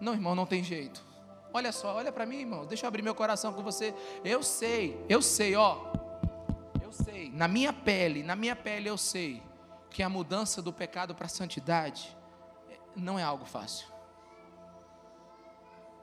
Não, 0.00 0.12
irmão, 0.12 0.34
não 0.34 0.46
tem 0.46 0.62
jeito. 0.62 1.04
Olha 1.52 1.72
só, 1.72 1.94
olha 1.94 2.12
para 2.12 2.26
mim, 2.26 2.40
irmão. 2.40 2.66
Deixa 2.66 2.84
eu 2.84 2.88
abrir 2.88 3.02
meu 3.02 3.14
coração 3.14 3.52
com 3.52 3.62
você. 3.62 3.94
Eu 4.24 4.42
sei, 4.42 5.04
eu 5.08 5.22
sei, 5.22 5.56
ó. 5.56 5.78
Eu 6.82 6.92
sei, 6.92 7.30
na 7.32 7.48
minha 7.48 7.72
pele, 7.72 8.22
na 8.22 8.36
minha 8.36 8.54
pele 8.54 8.88
eu 8.88 8.98
sei 8.98 9.42
que 9.90 10.02
a 10.02 10.08
mudança 10.08 10.60
do 10.60 10.72
pecado 10.72 11.14
para 11.14 11.26
a 11.26 11.28
santidade 11.28 12.16
não 12.94 13.18
é 13.18 13.22
algo 13.22 13.44
fácil. 13.44 13.88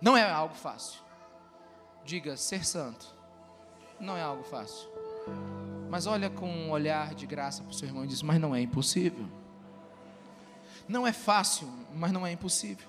Não 0.01 0.17
é 0.17 0.29
algo 0.29 0.55
fácil. 0.55 1.01
Diga, 2.03 2.37
ser 2.37 2.65
santo 2.65 3.15
não 3.99 4.15
é 4.17 4.21
algo 4.21 4.43
fácil. 4.43 4.89
Mas 5.89 6.05
olha 6.05 6.29
com 6.29 6.47
um 6.47 6.71
olhar 6.71 7.13
de 7.13 7.25
graça 7.25 7.63
para 7.63 7.71
o 7.71 7.73
seu 7.73 7.87
irmão 7.87 8.03
e 8.03 8.07
diz: 8.07 8.21
Mas 8.21 8.39
não 8.39 8.55
é 8.55 8.61
impossível. 8.61 9.25
Não 10.87 11.07
é 11.07 11.13
fácil, 11.13 11.67
mas 11.93 12.11
não 12.11 12.25
é 12.25 12.31
impossível. 12.31 12.87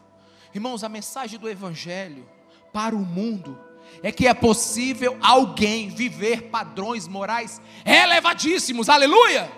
Irmãos, 0.57 0.83
a 0.83 0.89
mensagem 0.89 1.39
do 1.39 1.51
Evangelho 1.51 2.27
para 2.73 2.97
o 2.97 3.01
mundo 3.01 3.61
é 4.03 4.11
que 4.11 4.27
é 4.27 4.33
possível 4.33 5.19
alguém 5.21 5.91
viver 5.91 6.49
padrões 6.49 7.07
morais 7.07 7.61
elevadíssimos, 7.85 8.89
aleluia! 8.89 9.53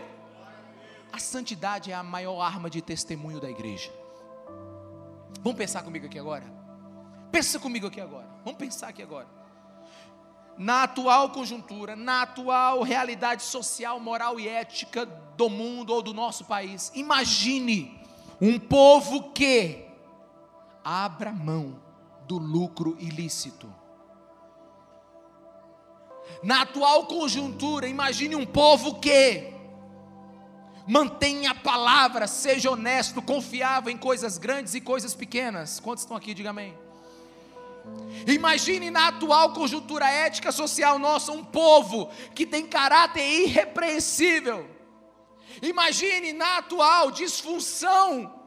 A 1.12 1.20
santidade 1.20 1.92
é 1.92 1.94
a 1.94 2.02
maior 2.02 2.40
arma 2.40 2.68
de 2.68 2.82
testemunho 2.82 3.38
da 3.38 3.48
igreja. 3.48 3.92
Vamos 5.40 5.56
pensar 5.56 5.84
comigo 5.84 6.06
aqui 6.06 6.18
agora? 6.18 6.52
Pensa 7.30 7.60
comigo 7.60 7.86
aqui 7.86 8.00
agora. 8.00 8.26
Vamos 8.44 8.58
pensar 8.58 8.88
aqui 8.88 9.00
agora. 9.00 9.28
Na 10.56 10.82
atual 10.82 11.30
conjuntura, 11.30 11.94
na 11.94 12.22
atual 12.22 12.82
realidade 12.82 13.44
social, 13.44 14.00
moral 14.00 14.40
e 14.40 14.48
ética 14.48 15.06
do 15.06 15.48
mundo 15.48 15.94
ou 15.94 16.02
do 16.02 16.12
nosso 16.12 16.44
país, 16.44 16.90
imagine 16.92 18.02
um 18.40 18.58
povo 18.58 19.30
que 19.30 19.86
abra 20.88 21.34
mão 21.34 21.78
do 22.26 22.38
lucro 22.38 22.96
ilícito. 22.98 23.70
Na 26.42 26.62
atual 26.62 27.04
conjuntura, 27.04 27.86
imagine 27.86 28.34
um 28.34 28.46
povo 28.46 28.98
que 28.98 29.52
mantenha 30.86 31.50
a 31.50 31.54
palavra, 31.54 32.26
seja 32.26 32.70
honesto, 32.70 33.20
confiável 33.20 33.92
em 33.92 33.98
coisas 33.98 34.38
grandes 34.38 34.72
e 34.74 34.80
coisas 34.80 35.14
pequenas. 35.14 35.78
Quantos 35.78 36.04
estão 36.04 36.16
aqui? 36.16 36.32
Diga 36.32 36.50
amém. 36.50 36.74
Imagine 38.26 38.90
na 38.90 39.08
atual 39.08 39.52
conjuntura 39.52 40.08
ética 40.08 40.50
social 40.50 40.98
nossa 40.98 41.32
um 41.32 41.44
povo 41.44 42.08
que 42.34 42.46
tem 42.46 42.66
caráter 42.66 43.22
irrepreensível. 43.22 44.66
Imagine 45.60 46.32
na 46.32 46.58
atual 46.58 47.10
disfunção 47.10 48.37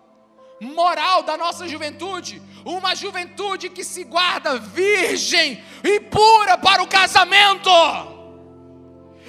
moral 0.61 1.23
da 1.23 1.35
nossa 1.35 1.67
juventude, 1.67 2.39
uma 2.63 2.93
juventude 2.95 3.67
que 3.67 3.83
se 3.83 4.03
guarda 4.03 4.59
virgem 4.59 5.63
e 5.83 5.99
pura 5.99 6.55
para 6.57 6.83
o 6.83 6.87
casamento. 6.87 7.69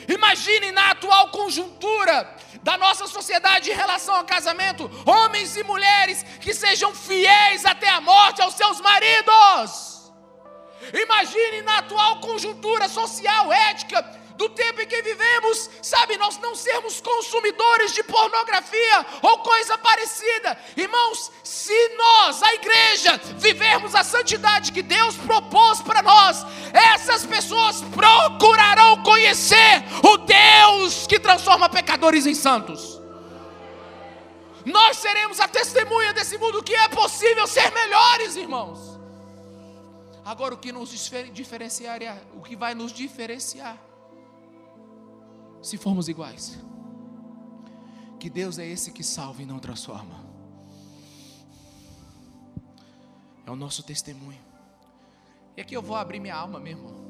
Imagine 0.06 0.72
na 0.72 0.90
atual 0.90 1.30
conjuntura 1.30 2.36
da 2.62 2.76
nossa 2.76 3.06
sociedade 3.06 3.70
em 3.70 3.74
relação 3.74 4.14
ao 4.14 4.24
casamento, 4.24 4.90
homens 5.06 5.56
e 5.56 5.64
mulheres 5.64 6.22
que 6.40 6.52
sejam 6.52 6.94
fiéis 6.94 7.64
até 7.64 7.88
a 7.88 8.00
morte 8.00 8.42
aos 8.42 8.54
seus 8.54 8.80
maridos. 8.80 10.12
Imagine 10.92 11.62
na 11.62 11.78
atual 11.78 12.20
conjuntura 12.20 12.88
social, 12.88 13.52
ética, 13.52 14.02
do 14.36 14.48
tempo 14.48 14.80
em 14.80 14.86
que 14.86 15.02
vivemos, 15.02 15.70
sabe, 15.82 16.16
nós 16.16 16.38
não 16.38 16.54
sermos 16.54 17.00
consumidores 17.00 17.92
de 17.92 18.02
pornografia 18.02 19.06
ou 19.22 19.38
coisa 19.38 19.76
parecida. 19.78 20.58
Irmãos, 20.76 21.30
se 21.42 21.88
nós, 21.96 22.42
a 22.42 22.54
igreja, 22.54 23.20
vivermos 23.36 23.94
a 23.94 24.04
santidade 24.04 24.72
que 24.72 24.82
Deus 24.82 25.16
propôs 25.16 25.80
para 25.80 26.02
nós, 26.02 26.44
essas 26.72 27.24
pessoas 27.26 27.82
procurarão 27.82 29.02
conhecer 29.02 29.82
o 30.02 30.16
Deus 30.18 31.06
que 31.06 31.18
transforma 31.18 31.68
pecadores 31.68 32.26
em 32.26 32.34
santos. 32.34 33.00
Nós 34.64 34.96
seremos 34.98 35.40
a 35.40 35.48
testemunha 35.48 36.12
desse 36.12 36.38
mundo 36.38 36.62
que 36.62 36.74
é 36.74 36.88
possível 36.88 37.46
ser 37.46 37.70
melhores, 37.72 38.36
irmãos. 38.36 38.78
Agora 40.24 40.54
o 40.54 40.58
que 40.58 40.70
nos 40.70 40.90
diferenciar 41.32 42.00
o 42.32 42.42
que 42.42 42.54
vai 42.54 42.74
nos 42.74 42.92
diferenciar 42.92 43.76
se 45.62 45.78
formos 45.78 46.08
iguais. 46.08 46.58
Que 48.18 48.28
Deus 48.28 48.58
é 48.58 48.66
esse 48.66 48.92
que 48.92 49.02
salva 49.02 49.42
e 49.42 49.46
não 49.46 49.58
transforma. 49.58 50.24
É 53.46 53.50
o 53.50 53.56
nosso 53.56 53.82
testemunho. 53.82 54.40
E 55.56 55.60
aqui 55.60 55.74
eu 55.74 55.82
vou 55.82 55.96
abrir 55.96 56.20
minha 56.20 56.36
alma 56.36 56.58
mesmo. 56.58 57.02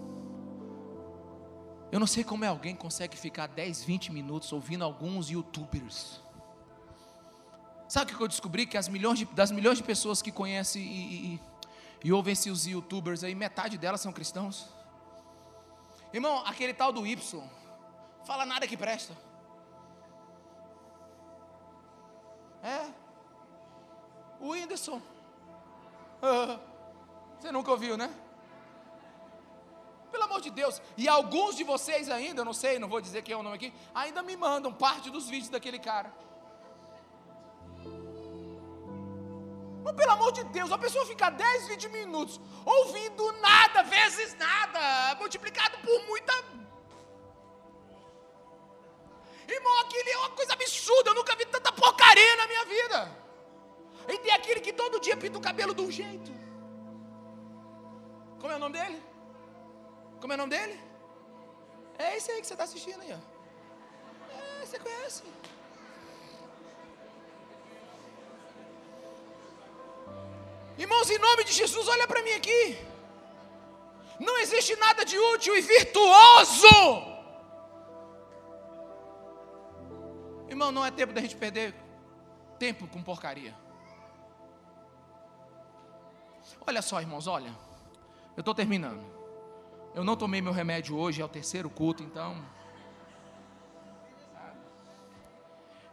Eu 1.90 2.00
não 2.00 2.06
sei 2.06 2.24
como 2.24 2.44
é 2.44 2.48
alguém 2.48 2.74
consegue 2.74 3.16
ficar 3.16 3.46
10, 3.48 3.84
20 3.84 4.12
minutos 4.12 4.52
ouvindo 4.52 4.82
alguns 4.82 5.28
youtubers. 5.28 6.20
Sabe 7.86 8.12
o 8.12 8.16
que 8.16 8.22
eu 8.22 8.28
descobri? 8.28 8.64
Que 8.64 8.78
milhões 8.90 9.18
de, 9.18 9.26
das 9.26 9.50
milhões 9.50 9.76
de 9.76 9.84
pessoas 9.84 10.22
que 10.22 10.32
conhecem 10.32 10.82
e, 10.82 11.34
e, 11.34 11.40
e 12.04 12.12
ouvem 12.12 12.32
esses 12.32 12.66
youtubers 12.66 13.22
aí, 13.22 13.34
metade 13.34 13.76
delas 13.76 14.00
são 14.00 14.10
cristãos. 14.10 14.66
Irmão, 16.10 16.42
aquele 16.46 16.72
tal 16.72 16.90
do 16.90 17.06
Y, 17.06 17.42
Fala 18.24 18.46
nada 18.46 18.66
que 18.66 18.76
presta. 18.76 19.16
É. 22.62 22.86
O 24.40 24.50
Whindersson. 24.50 25.00
você 27.38 27.50
nunca 27.50 27.70
ouviu, 27.70 27.96
né? 27.96 28.12
Pelo 30.10 30.24
amor 30.24 30.40
de 30.40 30.50
Deus. 30.50 30.80
E 30.96 31.08
alguns 31.08 31.56
de 31.56 31.64
vocês 31.64 32.08
ainda, 32.08 32.44
não 32.44 32.52
sei, 32.52 32.78
não 32.78 32.88
vou 32.88 33.00
dizer 33.00 33.22
quem 33.22 33.34
é 33.34 33.36
o 33.36 33.42
nome 33.42 33.56
aqui, 33.56 33.74
ainda 33.94 34.22
me 34.22 34.36
mandam 34.36 34.72
parte 34.72 35.10
dos 35.10 35.28
vídeos 35.28 35.48
daquele 35.48 35.78
cara. 35.78 36.12
Mas 39.84 39.96
pelo 39.96 40.12
amor 40.12 40.30
de 40.32 40.44
Deus, 40.44 40.70
a 40.70 40.78
pessoa 40.78 41.04
fica 41.06 41.28
10, 41.28 41.66
20 41.68 41.88
minutos 41.88 42.40
ouvindo 42.64 43.32
nada, 43.40 43.82
vezes 43.82 44.36
nada, 44.36 45.16
multiplicado 45.16 45.76
por 45.78 46.06
muita 46.06 46.32
Irmão, 49.54 49.78
aquilo 49.80 50.08
é 50.08 50.16
uma 50.18 50.30
coisa 50.30 50.52
absurda. 50.52 51.10
Eu 51.10 51.14
nunca 51.14 51.34
vi 51.36 51.46
tanta 51.46 51.70
porcaria 51.72 52.36
na 52.36 52.46
minha 52.46 52.64
vida. 52.64 52.98
E 54.08 54.18
tem 54.18 54.32
aquele 54.32 54.60
que 54.60 54.72
todo 54.72 55.00
dia 55.00 55.16
pinta 55.16 55.38
o 55.38 55.42
cabelo 55.48 55.74
de 55.74 55.82
um 55.82 55.90
jeito. 55.90 56.32
Como 58.40 58.52
é 58.52 58.56
o 58.56 58.58
nome 58.58 58.78
dele? 58.78 59.02
Como 60.20 60.32
é 60.32 60.36
o 60.36 60.38
nome 60.38 60.50
dele? 60.56 60.80
É 61.98 62.16
esse 62.16 62.30
aí 62.30 62.40
que 62.40 62.46
você 62.46 62.54
está 62.54 62.64
assistindo 62.64 63.00
aí, 63.02 63.12
ó. 63.12 63.20
É, 64.36 64.66
você 64.66 64.78
conhece. 64.78 65.22
Irmãos, 70.78 71.10
em 71.10 71.18
nome 71.18 71.44
de 71.44 71.52
Jesus, 71.52 71.86
olha 71.86 72.08
para 72.08 72.22
mim 72.22 72.32
aqui. 72.32 72.78
Não 74.18 74.38
existe 74.38 74.74
nada 74.76 75.04
de 75.04 75.18
útil 75.18 75.56
e 75.56 75.60
virtuoso 75.60 77.11
Irmão, 80.52 80.70
não 80.70 80.84
é 80.84 80.90
tempo 80.90 81.14
da 81.14 81.22
gente 81.22 81.34
perder 81.34 81.74
tempo 82.58 82.86
com 82.86 83.02
porcaria. 83.02 83.54
Olha 86.66 86.82
só, 86.82 87.00
irmãos, 87.00 87.26
olha. 87.26 87.56
Eu 88.36 88.42
estou 88.42 88.54
terminando. 88.54 89.02
Eu 89.94 90.04
não 90.04 90.14
tomei 90.14 90.42
meu 90.42 90.52
remédio 90.52 90.94
hoje, 90.94 91.22
é 91.22 91.24
o 91.24 91.28
terceiro 91.28 91.70
culto, 91.70 92.02
então. 92.02 92.36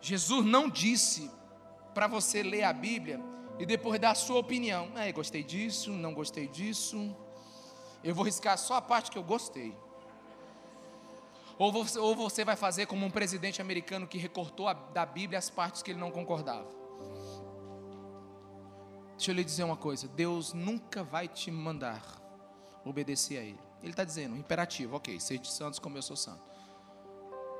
Jesus 0.01 0.45
não 0.45 0.69
disse 0.69 1.31
para 1.93 2.07
você 2.07 2.43
ler 2.43 2.63
a 2.63 2.73
Bíblia 2.73 3.21
e 3.57 3.65
depois 3.65 3.97
dar 3.97 4.11
a 4.11 4.15
sua 4.15 4.39
opinião. 4.39 4.91
É, 4.97 5.09
gostei 5.13 5.41
disso, 5.41 5.89
não 5.91 6.13
gostei 6.13 6.49
disso. 6.49 7.15
Eu 8.03 8.13
vou 8.13 8.25
riscar 8.25 8.57
só 8.57 8.75
a 8.75 8.81
parte 8.81 9.09
que 9.09 9.17
eu 9.17 9.23
gostei. 9.23 9.73
Ou 11.59 11.73
você, 11.73 11.99
ou 11.99 12.15
você 12.15 12.45
vai 12.45 12.55
fazer 12.55 12.85
como 12.85 13.05
um 13.05 13.11
presidente 13.11 13.61
americano 13.61 14.07
que 14.07 14.17
recortou 14.17 14.69
a, 14.69 14.73
da 14.73 15.05
Bíblia 15.05 15.37
as 15.37 15.49
partes 15.49 15.83
que 15.83 15.91
ele 15.91 15.99
não 15.99 16.09
concordava. 16.09 16.65
Deixa 19.11 19.31
eu 19.31 19.35
lhe 19.35 19.43
dizer 19.43 19.65
uma 19.65 19.75
coisa: 19.75 20.07
Deus 20.07 20.53
nunca 20.53 21.03
vai 21.03 21.27
te 21.27 21.51
mandar 21.51 22.01
obedecer 22.85 23.37
a 23.37 23.41
Ele. 23.41 23.59
Ele 23.81 23.91
está 23.91 24.05
dizendo, 24.05 24.37
imperativo, 24.37 24.95
ok, 24.95 25.19
seja 25.19 25.43
santos 25.43 25.79
como 25.79 25.97
eu 25.97 26.01
sou 26.01 26.15
santo. 26.15 26.49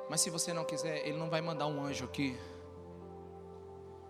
Mas 0.09 0.21
se 0.21 0.29
você 0.29 0.53
não 0.53 0.63
quiser, 0.63 1.05
Ele 1.05 1.17
não 1.17 1.29
vai 1.29 1.41
mandar 1.41 1.67
um 1.67 1.83
anjo 1.83 2.05
aqui 2.05 2.37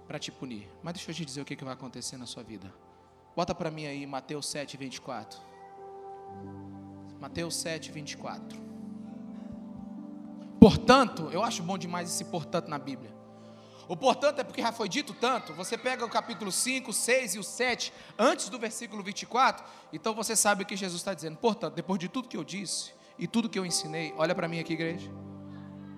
para 0.07 0.19
te 0.19 0.31
punir. 0.31 0.69
Mas 0.83 0.93
deixa 0.93 1.09
eu 1.09 1.15
te 1.15 1.25
dizer 1.25 1.41
o 1.41 1.45
que, 1.45 1.55
que 1.55 1.63
vai 1.63 1.73
acontecer 1.73 2.17
na 2.17 2.27
sua 2.27 2.43
vida. 2.43 2.71
Bota 3.35 3.55
para 3.55 3.71
mim 3.71 3.87
aí 3.87 4.05
Mateus 4.05 4.47
7, 4.47 4.77
24. 4.77 5.39
Mateus 7.19 7.55
7, 7.55 7.91
24. 7.91 8.68
Portanto, 10.59 11.29
eu 11.31 11.43
acho 11.43 11.63
bom 11.63 11.77
demais 11.77 12.09
esse 12.09 12.25
portanto 12.25 12.67
na 12.67 12.77
Bíblia. 12.77 13.19
O 13.87 13.97
portanto 13.97 14.39
é 14.39 14.43
porque 14.43 14.61
já 14.61 14.71
foi 14.71 14.87
dito 14.87 15.15
tanto. 15.15 15.53
Você 15.53 15.77
pega 15.77 16.05
o 16.05 16.09
capítulo 16.09 16.51
5, 16.51 16.93
6 16.93 17.35
e 17.35 17.39
o 17.39 17.43
7, 17.43 17.91
antes 18.19 18.49
do 18.49 18.59
versículo 18.59 19.01
24, 19.01 19.65
então 19.91 20.13
você 20.13 20.35
sabe 20.35 20.61
o 20.61 20.65
que 20.65 20.75
Jesus 20.75 21.01
está 21.01 21.13
dizendo. 21.13 21.37
Portanto, 21.37 21.73
depois 21.73 21.99
de 21.99 22.07
tudo 22.07 22.27
que 22.27 22.37
eu 22.37 22.43
disse 22.43 22.91
e 23.17 23.25
tudo 23.25 23.49
que 23.49 23.57
eu 23.57 23.65
ensinei, 23.65 24.13
olha 24.15 24.35
para 24.35 24.47
mim 24.47 24.59
aqui, 24.59 24.73
igreja. 24.73 25.09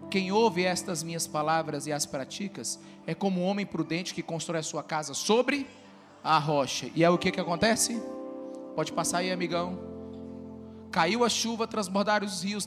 Quem 0.10 0.32
ouve 0.32 0.64
estas 0.64 1.04
minhas 1.04 1.28
palavras 1.28 1.88
e 1.88 1.92
as 1.92 2.06
praticas 2.06 2.80
é 3.06 3.14
como 3.14 3.42
um 3.42 3.46
homem 3.46 3.66
prudente 3.66 4.14
que 4.14 4.22
constrói 4.22 4.60
a 4.60 4.64
sua 4.64 4.84
casa 4.84 5.14
sobre 5.14 5.68
a 6.24 6.38
rocha. 6.38 6.90
E 6.96 7.04
é 7.04 7.10
o 7.10 7.18
que, 7.18 7.32
que 7.32 7.40
acontece? 7.42 8.02
Pode 8.76 8.94
passar 8.94 9.20
aí, 9.20 9.32
amigão. 9.32 9.80
Caiu 10.92 11.26
a 11.26 11.30
chuva, 11.30 11.68
transbordaram 11.68 12.26
os 12.26 12.44
rios, 12.44 12.66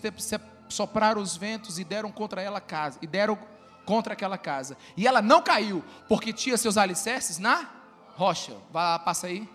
sopraram 0.69 1.21
os 1.21 1.37
ventos 1.37 1.79
e 1.79 1.85
deram 1.85 2.11
contra 2.11 2.43
ela 2.43 2.61
casa, 2.61 2.99
e 3.03 3.07
deram 3.07 3.39
contra 3.85 4.15
aquela 4.15 4.39
casa. 4.39 4.77
E 4.97 5.07
ela 5.07 5.21
não 5.21 5.43
caiu, 5.43 5.85
porque 6.09 6.33
tinha 6.33 6.57
seus 6.57 6.77
alicerces 6.77 7.39
na 7.39 7.71
rocha. 8.17 8.57
Vá, 8.73 8.99
passa 8.99 9.27
aí. 9.27 9.49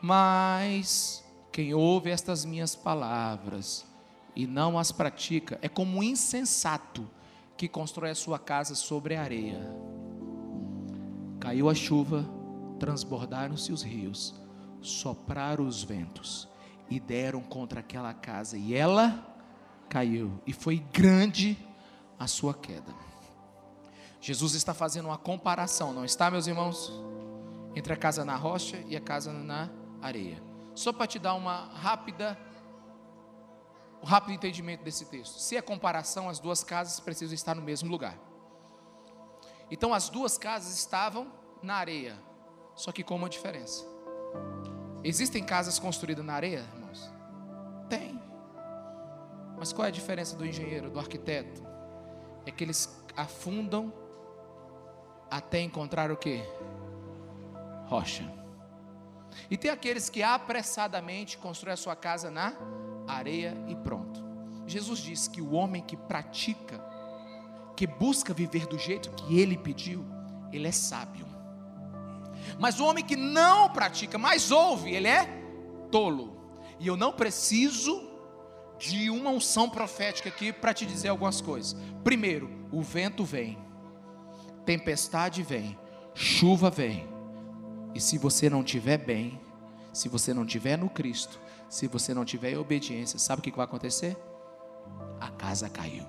Mas 0.00 1.24
quem 1.50 1.74
ouve 1.74 2.10
estas 2.10 2.44
minhas 2.44 2.76
palavras 2.76 3.86
e 4.34 4.46
não 4.46 4.78
as 4.78 4.92
pratica 4.92 5.58
é 5.62 5.68
como 5.68 5.98
um 5.98 6.02
insensato 6.02 7.08
que 7.56 7.66
constrói 7.66 8.10
a 8.10 8.14
sua 8.14 8.38
casa 8.38 8.74
sobre 8.74 9.16
a 9.16 9.22
areia. 9.22 9.74
Caiu 11.40 11.70
a 11.70 11.74
chuva, 11.74 12.28
transbordaram-se 12.78 13.72
os 13.72 13.82
rios, 13.82 14.34
sopraram 14.82 15.66
os 15.66 15.82
ventos 15.82 16.46
e 16.90 17.00
deram 17.00 17.40
contra 17.40 17.80
aquela 17.80 18.12
casa, 18.12 18.58
e 18.58 18.74
ela 18.74 19.35
caiu, 19.88 20.40
e 20.46 20.52
foi 20.52 20.78
grande 20.92 21.58
a 22.18 22.26
sua 22.26 22.54
queda. 22.54 22.94
Jesus 24.20 24.54
está 24.54 24.74
fazendo 24.74 25.06
uma 25.06 25.18
comparação, 25.18 25.92
não 25.92 26.04
está, 26.04 26.30
meus 26.30 26.46
irmãos? 26.46 26.92
Entre 27.74 27.92
a 27.92 27.96
casa 27.96 28.24
na 28.24 28.36
rocha 28.36 28.82
e 28.88 28.96
a 28.96 29.00
casa 29.00 29.32
na 29.32 29.70
areia. 30.00 30.42
Só 30.74 30.92
para 30.92 31.06
te 31.06 31.18
dar 31.18 31.34
uma 31.34 31.66
rápida 31.74 32.38
rápido 34.02 34.34
entendimento 34.34 34.84
desse 34.84 35.04
texto. 35.06 35.38
Se 35.38 35.56
é 35.56 35.62
comparação, 35.62 36.28
as 36.28 36.38
duas 36.38 36.62
casas 36.62 37.00
precisam 37.00 37.34
estar 37.34 37.54
no 37.54 37.62
mesmo 37.62 37.90
lugar. 37.90 38.16
Então 39.70 39.92
as 39.92 40.08
duas 40.08 40.38
casas 40.38 40.76
estavam 40.76 41.32
na 41.62 41.74
areia, 41.74 42.16
só 42.74 42.92
que 42.92 43.02
com 43.02 43.16
uma 43.16 43.28
diferença. 43.28 43.84
Existem 45.02 45.42
casas 45.42 45.78
construídas 45.78 46.24
na 46.24 46.34
areia, 46.34 46.64
irmãos? 46.74 47.10
Tem. 47.88 48.15
Mas 49.58 49.72
qual 49.72 49.86
é 49.86 49.88
a 49.88 49.92
diferença 49.92 50.36
do 50.36 50.44
engenheiro, 50.44 50.90
do 50.90 50.98
arquiteto? 50.98 51.62
É 52.44 52.50
que 52.50 52.62
eles 52.62 53.04
afundam 53.16 53.92
até 55.30 55.60
encontrar 55.60 56.10
o 56.10 56.16
que? 56.16 56.42
Rocha. 57.86 58.30
E 59.50 59.56
tem 59.56 59.70
aqueles 59.70 60.08
que 60.08 60.22
apressadamente 60.22 61.38
constroem 61.38 61.74
a 61.74 61.76
sua 61.76 61.96
casa 61.96 62.30
na 62.30 62.54
areia 63.06 63.56
e 63.68 63.74
pronto. 63.76 64.24
Jesus 64.66 64.98
disse 64.98 65.30
que 65.30 65.40
o 65.40 65.52
homem 65.52 65.82
que 65.82 65.96
pratica, 65.96 66.82
que 67.76 67.86
busca 67.86 68.34
viver 68.34 68.66
do 68.66 68.78
jeito 68.78 69.10
que 69.12 69.38
ele 69.38 69.56
pediu, 69.56 70.04
ele 70.52 70.66
é 70.66 70.72
sábio. 70.72 71.26
Mas 72.58 72.80
o 72.80 72.84
homem 72.84 73.04
que 73.04 73.16
não 73.16 73.68
pratica, 73.70 74.18
mas 74.18 74.50
ouve, 74.50 74.92
ele 74.92 75.08
é 75.08 75.26
tolo. 75.90 76.36
E 76.78 76.86
eu 76.86 76.96
não 76.96 77.12
preciso 77.12 78.15
de 78.78 79.10
uma 79.10 79.30
unção 79.30 79.68
profética 79.68 80.28
aqui 80.28 80.52
para 80.52 80.74
te 80.74 80.84
dizer 80.84 81.08
algumas 81.08 81.40
coisas. 81.40 81.76
Primeiro, 82.04 82.50
o 82.70 82.82
vento 82.82 83.24
vem, 83.24 83.58
tempestade 84.64 85.42
vem, 85.42 85.78
chuva 86.14 86.70
vem. 86.70 87.08
E 87.94 88.00
se 88.00 88.18
você 88.18 88.50
não 88.50 88.62
tiver 88.62 88.98
bem, 88.98 89.40
se 89.92 90.08
você 90.08 90.34
não 90.34 90.44
tiver 90.44 90.76
no 90.76 90.90
Cristo, 90.90 91.40
se 91.68 91.86
você 91.86 92.12
não 92.12 92.24
tiver 92.24 92.52
em 92.52 92.58
obediência, 92.58 93.18
sabe 93.18 93.40
o 93.40 93.42
que 93.42 93.50
vai 93.50 93.64
acontecer? 93.64 94.16
A 95.20 95.30
casa 95.30 95.68
caiu. 95.68 96.04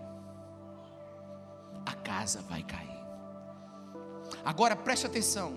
A 1.86 1.93
casa 1.93 2.41
vai 2.41 2.63
cair. 2.63 2.97
Agora 4.43 4.76
preste 4.76 5.05
atenção: 5.05 5.53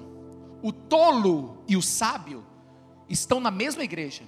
o 0.63 0.73
tolo 0.73 1.65
e 1.67 1.77
o 1.77 1.83
sábio 1.83 2.45
estão 3.09 3.41
na 3.41 3.51
mesma 3.51 3.83
igreja. 3.83 4.23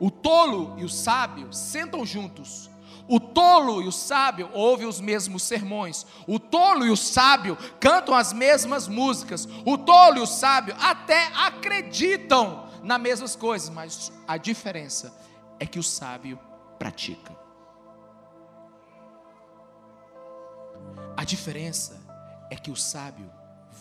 O 0.00 0.10
tolo 0.10 0.74
e 0.78 0.84
o 0.84 0.88
sábio 0.88 1.52
sentam 1.52 2.06
juntos. 2.06 2.70
O 3.08 3.18
tolo 3.18 3.82
e 3.82 3.88
o 3.88 3.92
sábio 3.92 4.50
ouvem 4.52 4.86
os 4.86 5.00
mesmos 5.00 5.42
sermões. 5.42 6.06
O 6.26 6.38
tolo 6.38 6.84
e 6.84 6.90
o 6.90 6.96
sábio 6.96 7.56
cantam 7.80 8.14
as 8.14 8.32
mesmas 8.32 8.86
músicas. 8.86 9.48
O 9.64 9.78
tolo 9.78 10.18
e 10.18 10.20
o 10.20 10.26
sábio 10.26 10.76
até 10.78 11.28
acreditam 11.34 12.68
nas 12.82 13.00
mesmas 13.00 13.34
coisas, 13.34 13.70
mas 13.70 14.12
a 14.26 14.36
diferença 14.36 15.14
é 15.58 15.66
que 15.66 15.78
o 15.78 15.82
sábio 15.82 16.38
pratica. 16.78 17.36
A 21.16 21.24
diferença 21.24 21.98
é 22.50 22.56
que 22.56 22.70
o 22.70 22.76
sábio 22.76 23.30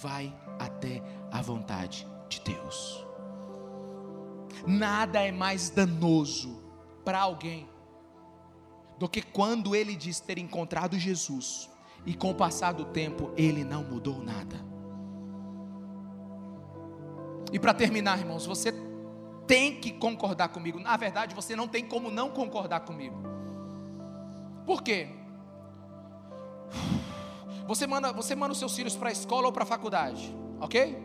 vai 0.01 0.33
até 0.57 1.03
a 1.31 1.41
vontade 1.41 2.07
de 2.29 2.39
Deus. 2.41 3.06
Nada 4.65 5.21
é 5.21 5.31
mais 5.31 5.69
danoso 5.69 6.61
para 7.03 7.19
alguém 7.19 7.69
do 8.97 9.07
que 9.07 9.21
quando 9.21 9.75
ele 9.75 9.95
diz 9.95 10.19
ter 10.19 10.37
encontrado 10.37 10.97
Jesus 10.97 11.69
e 12.05 12.13
com 12.13 12.31
o 12.31 12.35
passar 12.35 12.73
do 12.73 12.85
tempo 12.85 13.31
ele 13.37 13.63
não 13.63 13.83
mudou 13.83 14.21
nada. 14.21 14.65
E 17.51 17.59
para 17.59 17.73
terminar, 17.73 18.19
irmãos, 18.19 18.45
você 18.45 18.73
tem 19.45 19.79
que 19.79 19.91
concordar 19.93 20.49
comigo. 20.49 20.79
Na 20.79 20.97
verdade, 20.97 21.33
você 21.33 21.55
não 21.55 21.67
tem 21.67 21.85
como 21.85 22.11
não 22.11 22.29
concordar 22.29 22.81
comigo. 22.81 23.17
Por 24.65 24.83
quê? 24.83 25.07
Você 27.65 27.87
manda, 27.87 28.11
você 28.11 28.35
manda 28.35 28.51
os 28.51 28.59
seus 28.59 28.75
filhos 28.75 28.95
para 28.95 29.09
a 29.09 29.11
escola 29.11 29.47
ou 29.47 29.53
para 29.53 29.63
a 29.63 29.65
faculdade, 29.65 30.35
ok? 30.59 30.97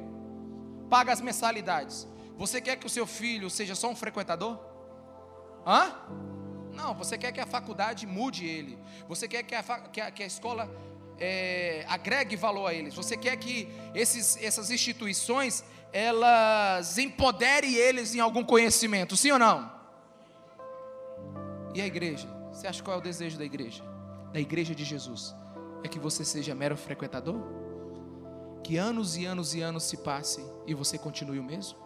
Paga 0.91 1.13
as 1.13 1.21
mensalidades. 1.21 2.09
Você 2.37 2.61
quer 2.61 2.77
que 2.77 2.87
o 2.87 2.91
seu 2.91 3.07
filho 3.07 3.49
seja 3.51 3.75
só 3.75 3.89
um 3.91 3.97
frequentador? 3.97 4.59
Hã? 5.67 5.93
Não, 6.73 6.95
você 6.95 7.19
quer 7.19 7.33
que 7.33 7.41
a 7.41 7.47
faculdade 7.47 8.07
mude 8.07 8.47
ele. 8.47 8.79
Você 9.09 9.29
quer 9.29 9.43
que 9.43 9.55
a, 9.55 9.63
que 9.63 10.01
a, 10.01 10.11
que 10.11 10.23
a 10.23 10.27
escola 10.27 10.71
é, 11.19 11.85
agregue 11.89 12.35
valor 12.35 12.67
a 12.67 12.75
eles. 12.75 12.95
Você 12.95 13.17
quer 13.17 13.37
que 13.37 13.69
esses, 13.95 14.37
essas 14.43 14.71
instituições 14.71 15.65
elas 15.93 16.97
empoderem 16.97 17.75
eles 17.75 18.15
em 18.15 18.21
algum 18.21 18.43
conhecimento, 18.43 19.15
sim 19.15 19.31
ou 19.31 19.39
não? 19.39 19.71
E 21.75 21.81
a 21.81 21.87
igreja? 21.87 22.29
Você 22.51 22.67
acha 22.67 22.83
qual 22.83 22.97
é 22.97 22.99
o 22.99 23.03
desejo 23.03 23.39
da 23.39 23.45
igreja? 23.45 23.85
Da 24.33 24.41
igreja 24.41 24.75
de 24.75 24.85
Jesus? 24.85 25.35
É 25.85 25.89
que 25.89 25.99
você 25.99 26.25
seja 26.25 26.55
mero 26.55 26.77
frequentador? 26.77 27.41
Que 28.65 28.77
anos 28.77 29.17
e 29.17 29.25
anos 29.25 29.55
e 29.55 29.61
anos 29.61 29.85
se 29.85 29.99
passem 29.99 30.45
e 30.67 30.75
você 30.75 30.97
continue 30.97 31.39
o 31.39 31.45
mesmo? 31.45 31.79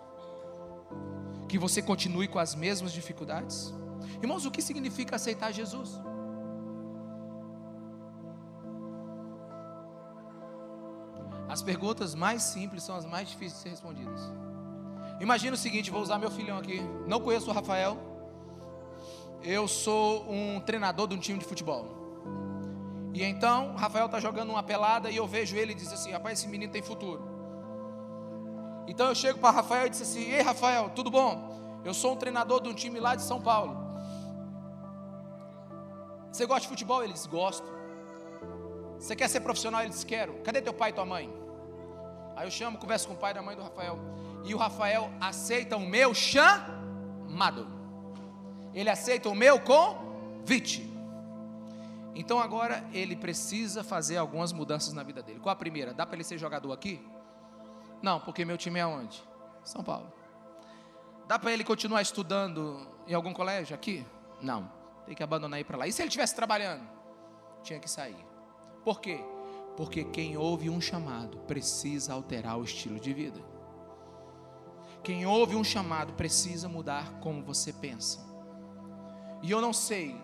Que 1.48 1.58
você 1.58 1.80
continue 1.80 2.28
com 2.28 2.38
as 2.38 2.54
mesmas 2.54 2.92
dificuldades? 2.92 3.72
Irmãos, 4.20 4.44
o 4.44 4.50
que 4.50 4.62
significa 4.62 5.16
aceitar 5.16 5.52
Jesus? 5.52 6.00
As 11.48 11.62
perguntas 11.62 12.14
mais 12.14 12.42
simples 12.42 12.82
são 12.82 12.96
as 12.96 13.04
mais 13.04 13.28
difíceis 13.28 13.54
de 13.54 13.58
ser 13.60 13.68
respondidas. 13.70 14.20
Imagina 15.20 15.54
o 15.54 15.58
seguinte: 15.58 15.90
vou 15.90 16.02
usar 16.02 16.18
meu 16.18 16.30
filhão 16.30 16.58
aqui. 16.58 16.80
Não 17.06 17.20
conheço 17.20 17.50
o 17.50 17.54
Rafael. 17.54 17.96
Eu 19.42 19.68
sou 19.68 20.30
um 20.30 20.60
treinador 20.60 21.06
de 21.06 21.14
um 21.14 21.18
time 21.18 21.38
de 21.38 21.44
futebol. 21.44 21.86
E 23.14 23.22
então, 23.22 23.74
Rafael 23.76 24.06
está 24.06 24.20
jogando 24.20 24.50
uma 24.50 24.62
pelada 24.62 25.10
e 25.10 25.16
eu 25.16 25.26
vejo 25.26 25.56
ele 25.56 25.72
e 25.72 25.74
diz 25.74 25.92
assim: 25.92 26.10
Rapaz, 26.10 26.38
esse 26.38 26.48
menino 26.48 26.72
tem 26.72 26.82
futuro. 26.82 27.35
Então 28.86 29.08
eu 29.08 29.14
chego 29.14 29.38
para 29.38 29.50
Rafael 29.50 29.86
e 29.86 29.90
disse 29.90 30.02
assim: 30.02 30.30
Ei, 30.30 30.42
Rafael, 30.42 30.90
tudo 30.90 31.10
bom? 31.10 31.80
Eu 31.84 31.94
sou 31.94 32.12
um 32.12 32.16
treinador 32.16 32.60
de 32.62 32.68
um 32.68 32.74
time 32.74 33.00
lá 33.00 33.14
de 33.14 33.22
São 33.22 33.40
Paulo. 33.40 33.76
Você 36.30 36.44
gosta 36.46 36.62
de 36.62 36.68
futebol? 36.68 37.02
Ele 37.02 37.12
diz: 37.12 37.26
Gosto. 37.26 37.66
Você 38.98 39.14
quer 39.14 39.28
ser 39.28 39.40
profissional? 39.40 39.80
Ele 39.80 39.90
diz: 39.90 40.04
Quero. 40.04 40.34
Cadê 40.42 40.60
teu 40.60 40.74
pai 40.74 40.90
e 40.90 40.92
tua 40.92 41.04
mãe? 41.04 41.32
Aí 42.36 42.46
eu 42.46 42.50
chamo, 42.50 42.76
converso 42.76 43.08
com 43.08 43.14
o 43.14 43.16
pai 43.16 43.32
da 43.32 43.42
mãe 43.42 43.56
do 43.56 43.62
Rafael. 43.62 43.98
E 44.44 44.54
o 44.54 44.58
Rafael 44.58 45.10
aceita 45.20 45.76
o 45.76 45.80
meu 45.80 46.12
chamado. 46.12 47.66
Ele 48.74 48.90
aceita 48.90 49.28
o 49.28 49.34
meu 49.34 49.58
convite. 49.58 50.86
Então 52.14 52.38
agora 52.38 52.84
ele 52.92 53.16
precisa 53.16 53.82
fazer 53.82 54.16
algumas 54.16 54.52
mudanças 54.52 54.92
na 54.92 55.02
vida 55.02 55.22
dele. 55.22 55.40
Qual 55.40 55.52
a 55.52 55.56
primeira? 55.56 55.94
Dá 55.94 56.04
para 56.04 56.16
ele 56.16 56.24
ser 56.24 56.38
jogador 56.38 56.72
aqui? 56.72 57.00
Não, 58.06 58.20
porque 58.20 58.44
meu 58.44 58.56
time 58.56 58.78
é 58.78 58.86
onde? 58.86 59.20
São 59.64 59.82
Paulo. 59.82 60.12
Dá 61.26 61.40
para 61.40 61.52
ele 61.52 61.64
continuar 61.64 62.02
estudando 62.02 62.86
em 63.04 63.14
algum 63.14 63.32
colégio 63.32 63.74
aqui? 63.74 64.06
Não. 64.40 64.70
Tem 65.04 65.12
que 65.12 65.24
abandonar 65.24 65.58
ir 65.58 65.64
para 65.64 65.76
lá. 65.76 65.88
E 65.88 65.92
se 65.92 66.02
ele 66.02 66.06
estivesse 66.06 66.36
trabalhando? 66.36 66.88
Tinha 67.64 67.80
que 67.80 67.90
sair. 67.90 68.24
Por 68.84 69.00
quê? 69.00 69.18
Porque 69.76 70.04
quem 70.04 70.36
ouve 70.36 70.70
um 70.70 70.80
chamado 70.80 71.38
precisa 71.48 72.12
alterar 72.12 72.56
o 72.56 72.62
estilo 72.62 73.00
de 73.00 73.12
vida. 73.12 73.40
Quem 75.02 75.26
ouve 75.26 75.56
um 75.56 75.64
chamado 75.64 76.12
precisa 76.12 76.68
mudar 76.68 77.18
como 77.18 77.42
você 77.42 77.72
pensa. 77.72 78.20
E 79.42 79.50
eu 79.50 79.60
não 79.60 79.72
sei 79.72 80.14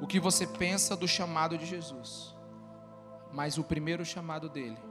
o 0.00 0.06
que 0.06 0.18
você 0.18 0.46
pensa 0.46 0.96
do 0.96 1.06
chamado 1.06 1.58
de 1.58 1.66
Jesus, 1.66 2.34
mas 3.30 3.58
o 3.58 3.62
primeiro 3.62 4.06
chamado 4.06 4.48
dele 4.48 4.85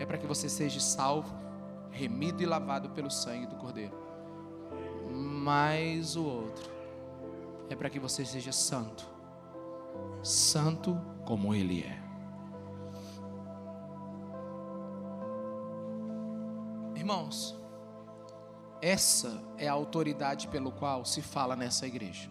é 0.00 0.06
para 0.06 0.16
que 0.16 0.26
você 0.26 0.48
seja 0.48 0.80
salvo, 0.80 1.30
remido 1.90 2.42
e 2.42 2.46
lavado 2.46 2.88
pelo 2.88 3.10
sangue 3.10 3.46
do 3.46 3.56
Cordeiro. 3.56 3.94
Mas 5.12 6.16
o 6.16 6.24
outro 6.24 6.70
é 7.68 7.76
para 7.76 7.90
que 7.90 8.00
você 8.00 8.24
seja 8.24 8.50
santo, 8.50 9.06
santo 10.22 10.98
como 11.26 11.54
Ele 11.54 11.82
é. 11.82 12.02
Irmãos, 16.96 17.54
essa 18.80 19.42
é 19.58 19.68
a 19.68 19.72
autoridade 19.72 20.48
pelo 20.48 20.72
qual 20.72 21.04
se 21.04 21.20
fala 21.20 21.54
nessa 21.54 21.86
igreja. 21.86 22.30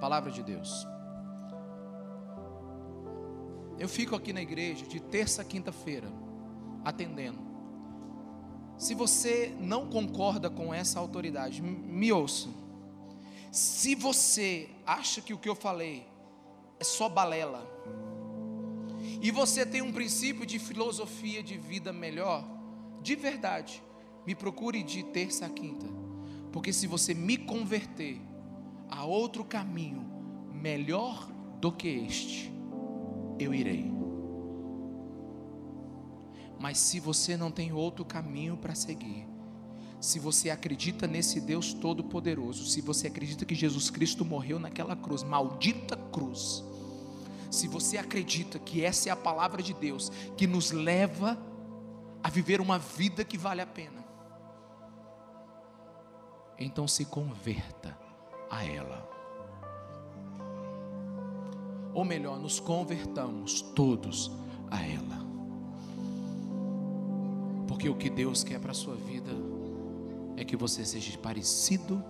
Palavra 0.00 0.30
de 0.30 0.42
Deus. 0.42 0.86
Eu 3.78 3.90
fico 3.90 4.16
aqui 4.16 4.32
na 4.32 4.40
igreja 4.40 4.86
de 4.86 5.00
terça 5.00 5.42
a 5.42 5.44
quinta-feira, 5.44 6.08
atendendo. 6.84 7.38
Se 8.76 8.94
você 8.94 9.54
não 9.60 9.88
concorda 9.88 10.50
com 10.50 10.72
essa 10.74 10.98
autoridade, 10.98 11.62
me 11.62 12.12
ouça. 12.12 12.48
Se 13.50 13.94
você 13.94 14.68
acha 14.86 15.20
que 15.20 15.32
o 15.32 15.38
que 15.38 15.48
eu 15.48 15.54
falei 15.54 16.06
é 16.80 16.84
só 16.84 17.08
balela, 17.08 17.64
e 19.20 19.30
você 19.30 19.64
tem 19.64 19.82
um 19.82 19.92
princípio 19.92 20.44
de 20.44 20.58
filosofia 20.58 21.42
de 21.42 21.56
vida 21.56 21.92
melhor, 21.92 22.44
de 23.02 23.14
verdade, 23.14 23.82
me 24.26 24.34
procure 24.34 24.82
de 24.82 25.02
terça 25.04 25.46
a 25.46 25.48
quinta, 25.48 25.86
porque 26.50 26.72
se 26.72 26.86
você 26.86 27.14
me 27.14 27.36
converter 27.36 28.20
a 28.88 29.04
outro 29.04 29.44
caminho 29.44 30.04
melhor 30.52 31.28
do 31.60 31.70
que 31.70 31.88
este, 31.88 32.52
eu 33.38 33.54
irei. 33.54 34.01
Mas 36.62 36.78
se 36.78 37.00
você 37.00 37.36
não 37.36 37.50
tem 37.50 37.72
outro 37.72 38.04
caminho 38.04 38.56
para 38.56 38.72
seguir, 38.72 39.26
se 40.00 40.20
você 40.20 40.48
acredita 40.48 41.08
nesse 41.08 41.40
Deus 41.40 41.74
Todo-Poderoso, 41.74 42.66
se 42.66 42.80
você 42.80 43.08
acredita 43.08 43.44
que 43.44 43.52
Jesus 43.52 43.90
Cristo 43.90 44.24
morreu 44.24 44.60
naquela 44.60 44.94
cruz, 44.94 45.24
maldita 45.24 45.96
cruz, 45.96 46.62
se 47.50 47.66
você 47.66 47.98
acredita 47.98 48.60
que 48.60 48.84
essa 48.84 49.08
é 49.08 49.12
a 49.12 49.16
palavra 49.16 49.60
de 49.60 49.74
Deus 49.74 50.12
que 50.36 50.46
nos 50.46 50.70
leva 50.70 51.36
a 52.22 52.30
viver 52.30 52.60
uma 52.60 52.78
vida 52.78 53.24
que 53.24 53.36
vale 53.36 53.60
a 53.60 53.66
pena, 53.66 54.04
então 56.56 56.86
se 56.86 57.04
converta 57.04 57.98
a 58.48 58.64
ela 58.64 59.10
ou 61.92 62.04
melhor, 62.04 62.38
nos 62.38 62.60
convertamos 62.60 63.60
todos 63.60 64.30
a 64.70 64.80
ela. 64.80 65.21
Porque 67.82 67.90
o 67.90 67.96
que 67.96 68.10
Deus 68.10 68.44
quer 68.44 68.60
para 68.60 68.70
a 68.70 68.74
sua 68.74 68.94
vida 68.94 69.32
é 70.36 70.44
que 70.44 70.56
você 70.56 70.84
seja 70.84 71.18
parecido 71.18 72.00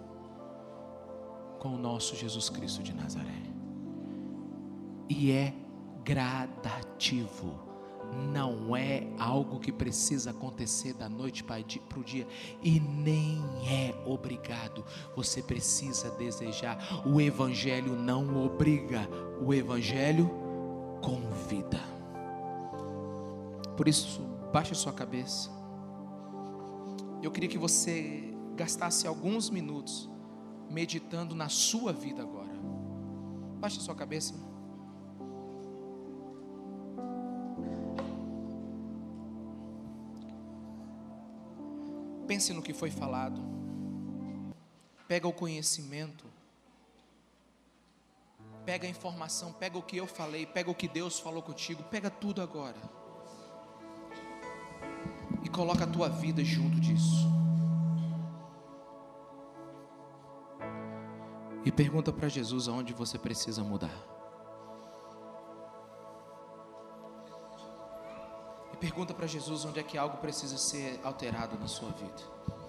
com 1.58 1.70
o 1.70 1.78
nosso 1.78 2.14
Jesus 2.14 2.50
Cristo 2.50 2.82
de 2.82 2.92
Nazaré. 2.92 3.42
E 5.08 5.32
é 5.32 5.54
gradativo 6.04 7.58
não 8.34 8.76
é 8.76 9.06
algo 9.18 9.58
que 9.58 9.72
precisa 9.72 10.32
acontecer 10.32 10.92
da 10.92 11.08
noite 11.08 11.42
para 11.42 11.64
o 11.98 12.04
dia 12.04 12.28
e 12.62 12.78
nem 12.78 13.42
é 13.66 13.94
obrigado. 14.04 14.84
Você 15.16 15.40
precisa 15.40 16.10
desejar. 16.10 17.02
O 17.06 17.18
Evangelho 17.18 17.96
não 17.96 18.44
obriga, 18.44 19.08
o 19.40 19.54
Evangelho 19.54 20.30
convida. 21.00 21.80
Por 23.74 23.88
isso, 23.88 24.20
baixe 24.52 24.74
sua 24.74 24.92
cabeça. 24.92 25.61
Eu 27.22 27.30
queria 27.30 27.48
que 27.48 27.56
você 27.56 28.34
gastasse 28.56 29.06
alguns 29.06 29.48
minutos 29.48 30.10
meditando 30.68 31.36
na 31.36 31.48
sua 31.48 31.92
vida 31.92 32.20
agora. 32.20 32.52
Baixe 33.60 33.78
a 33.78 33.80
sua 33.80 33.94
cabeça. 33.94 34.34
Pense 42.26 42.52
no 42.52 42.60
que 42.60 42.72
foi 42.72 42.90
falado. 42.90 43.40
Pega 45.06 45.28
o 45.28 45.32
conhecimento. 45.32 46.24
Pega 48.64 48.86
a 48.86 48.90
informação, 48.90 49.52
pega 49.52 49.78
o 49.78 49.82
que 49.82 49.96
eu 49.96 50.06
falei, 50.06 50.44
pega 50.46 50.70
o 50.70 50.74
que 50.74 50.88
Deus 50.88 51.18
falou 51.18 51.42
contigo, 51.42 51.82
pega 51.84 52.08
tudo 52.10 52.40
agora. 52.40 53.01
E 55.52 55.54
coloca 55.54 55.84
a 55.84 55.86
tua 55.86 56.08
vida 56.08 56.42
junto 56.42 56.80
disso. 56.80 57.30
E 61.62 61.70
pergunta 61.70 62.10
para 62.10 62.26
Jesus 62.26 62.68
aonde 62.68 62.94
você 62.94 63.18
precisa 63.18 63.62
mudar. 63.62 64.12
Pergunta 68.82 69.14
para 69.14 69.28
Jesus 69.28 69.64
onde 69.64 69.78
é 69.78 69.82
que 69.84 69.96
algo 69.96 70.16
precisa 70.16 70.58
ser 70.58 70.98
alterado 71.04 71.56
na 71.56 71.68
sua 71.68 71.90
vida. 71.90 72.61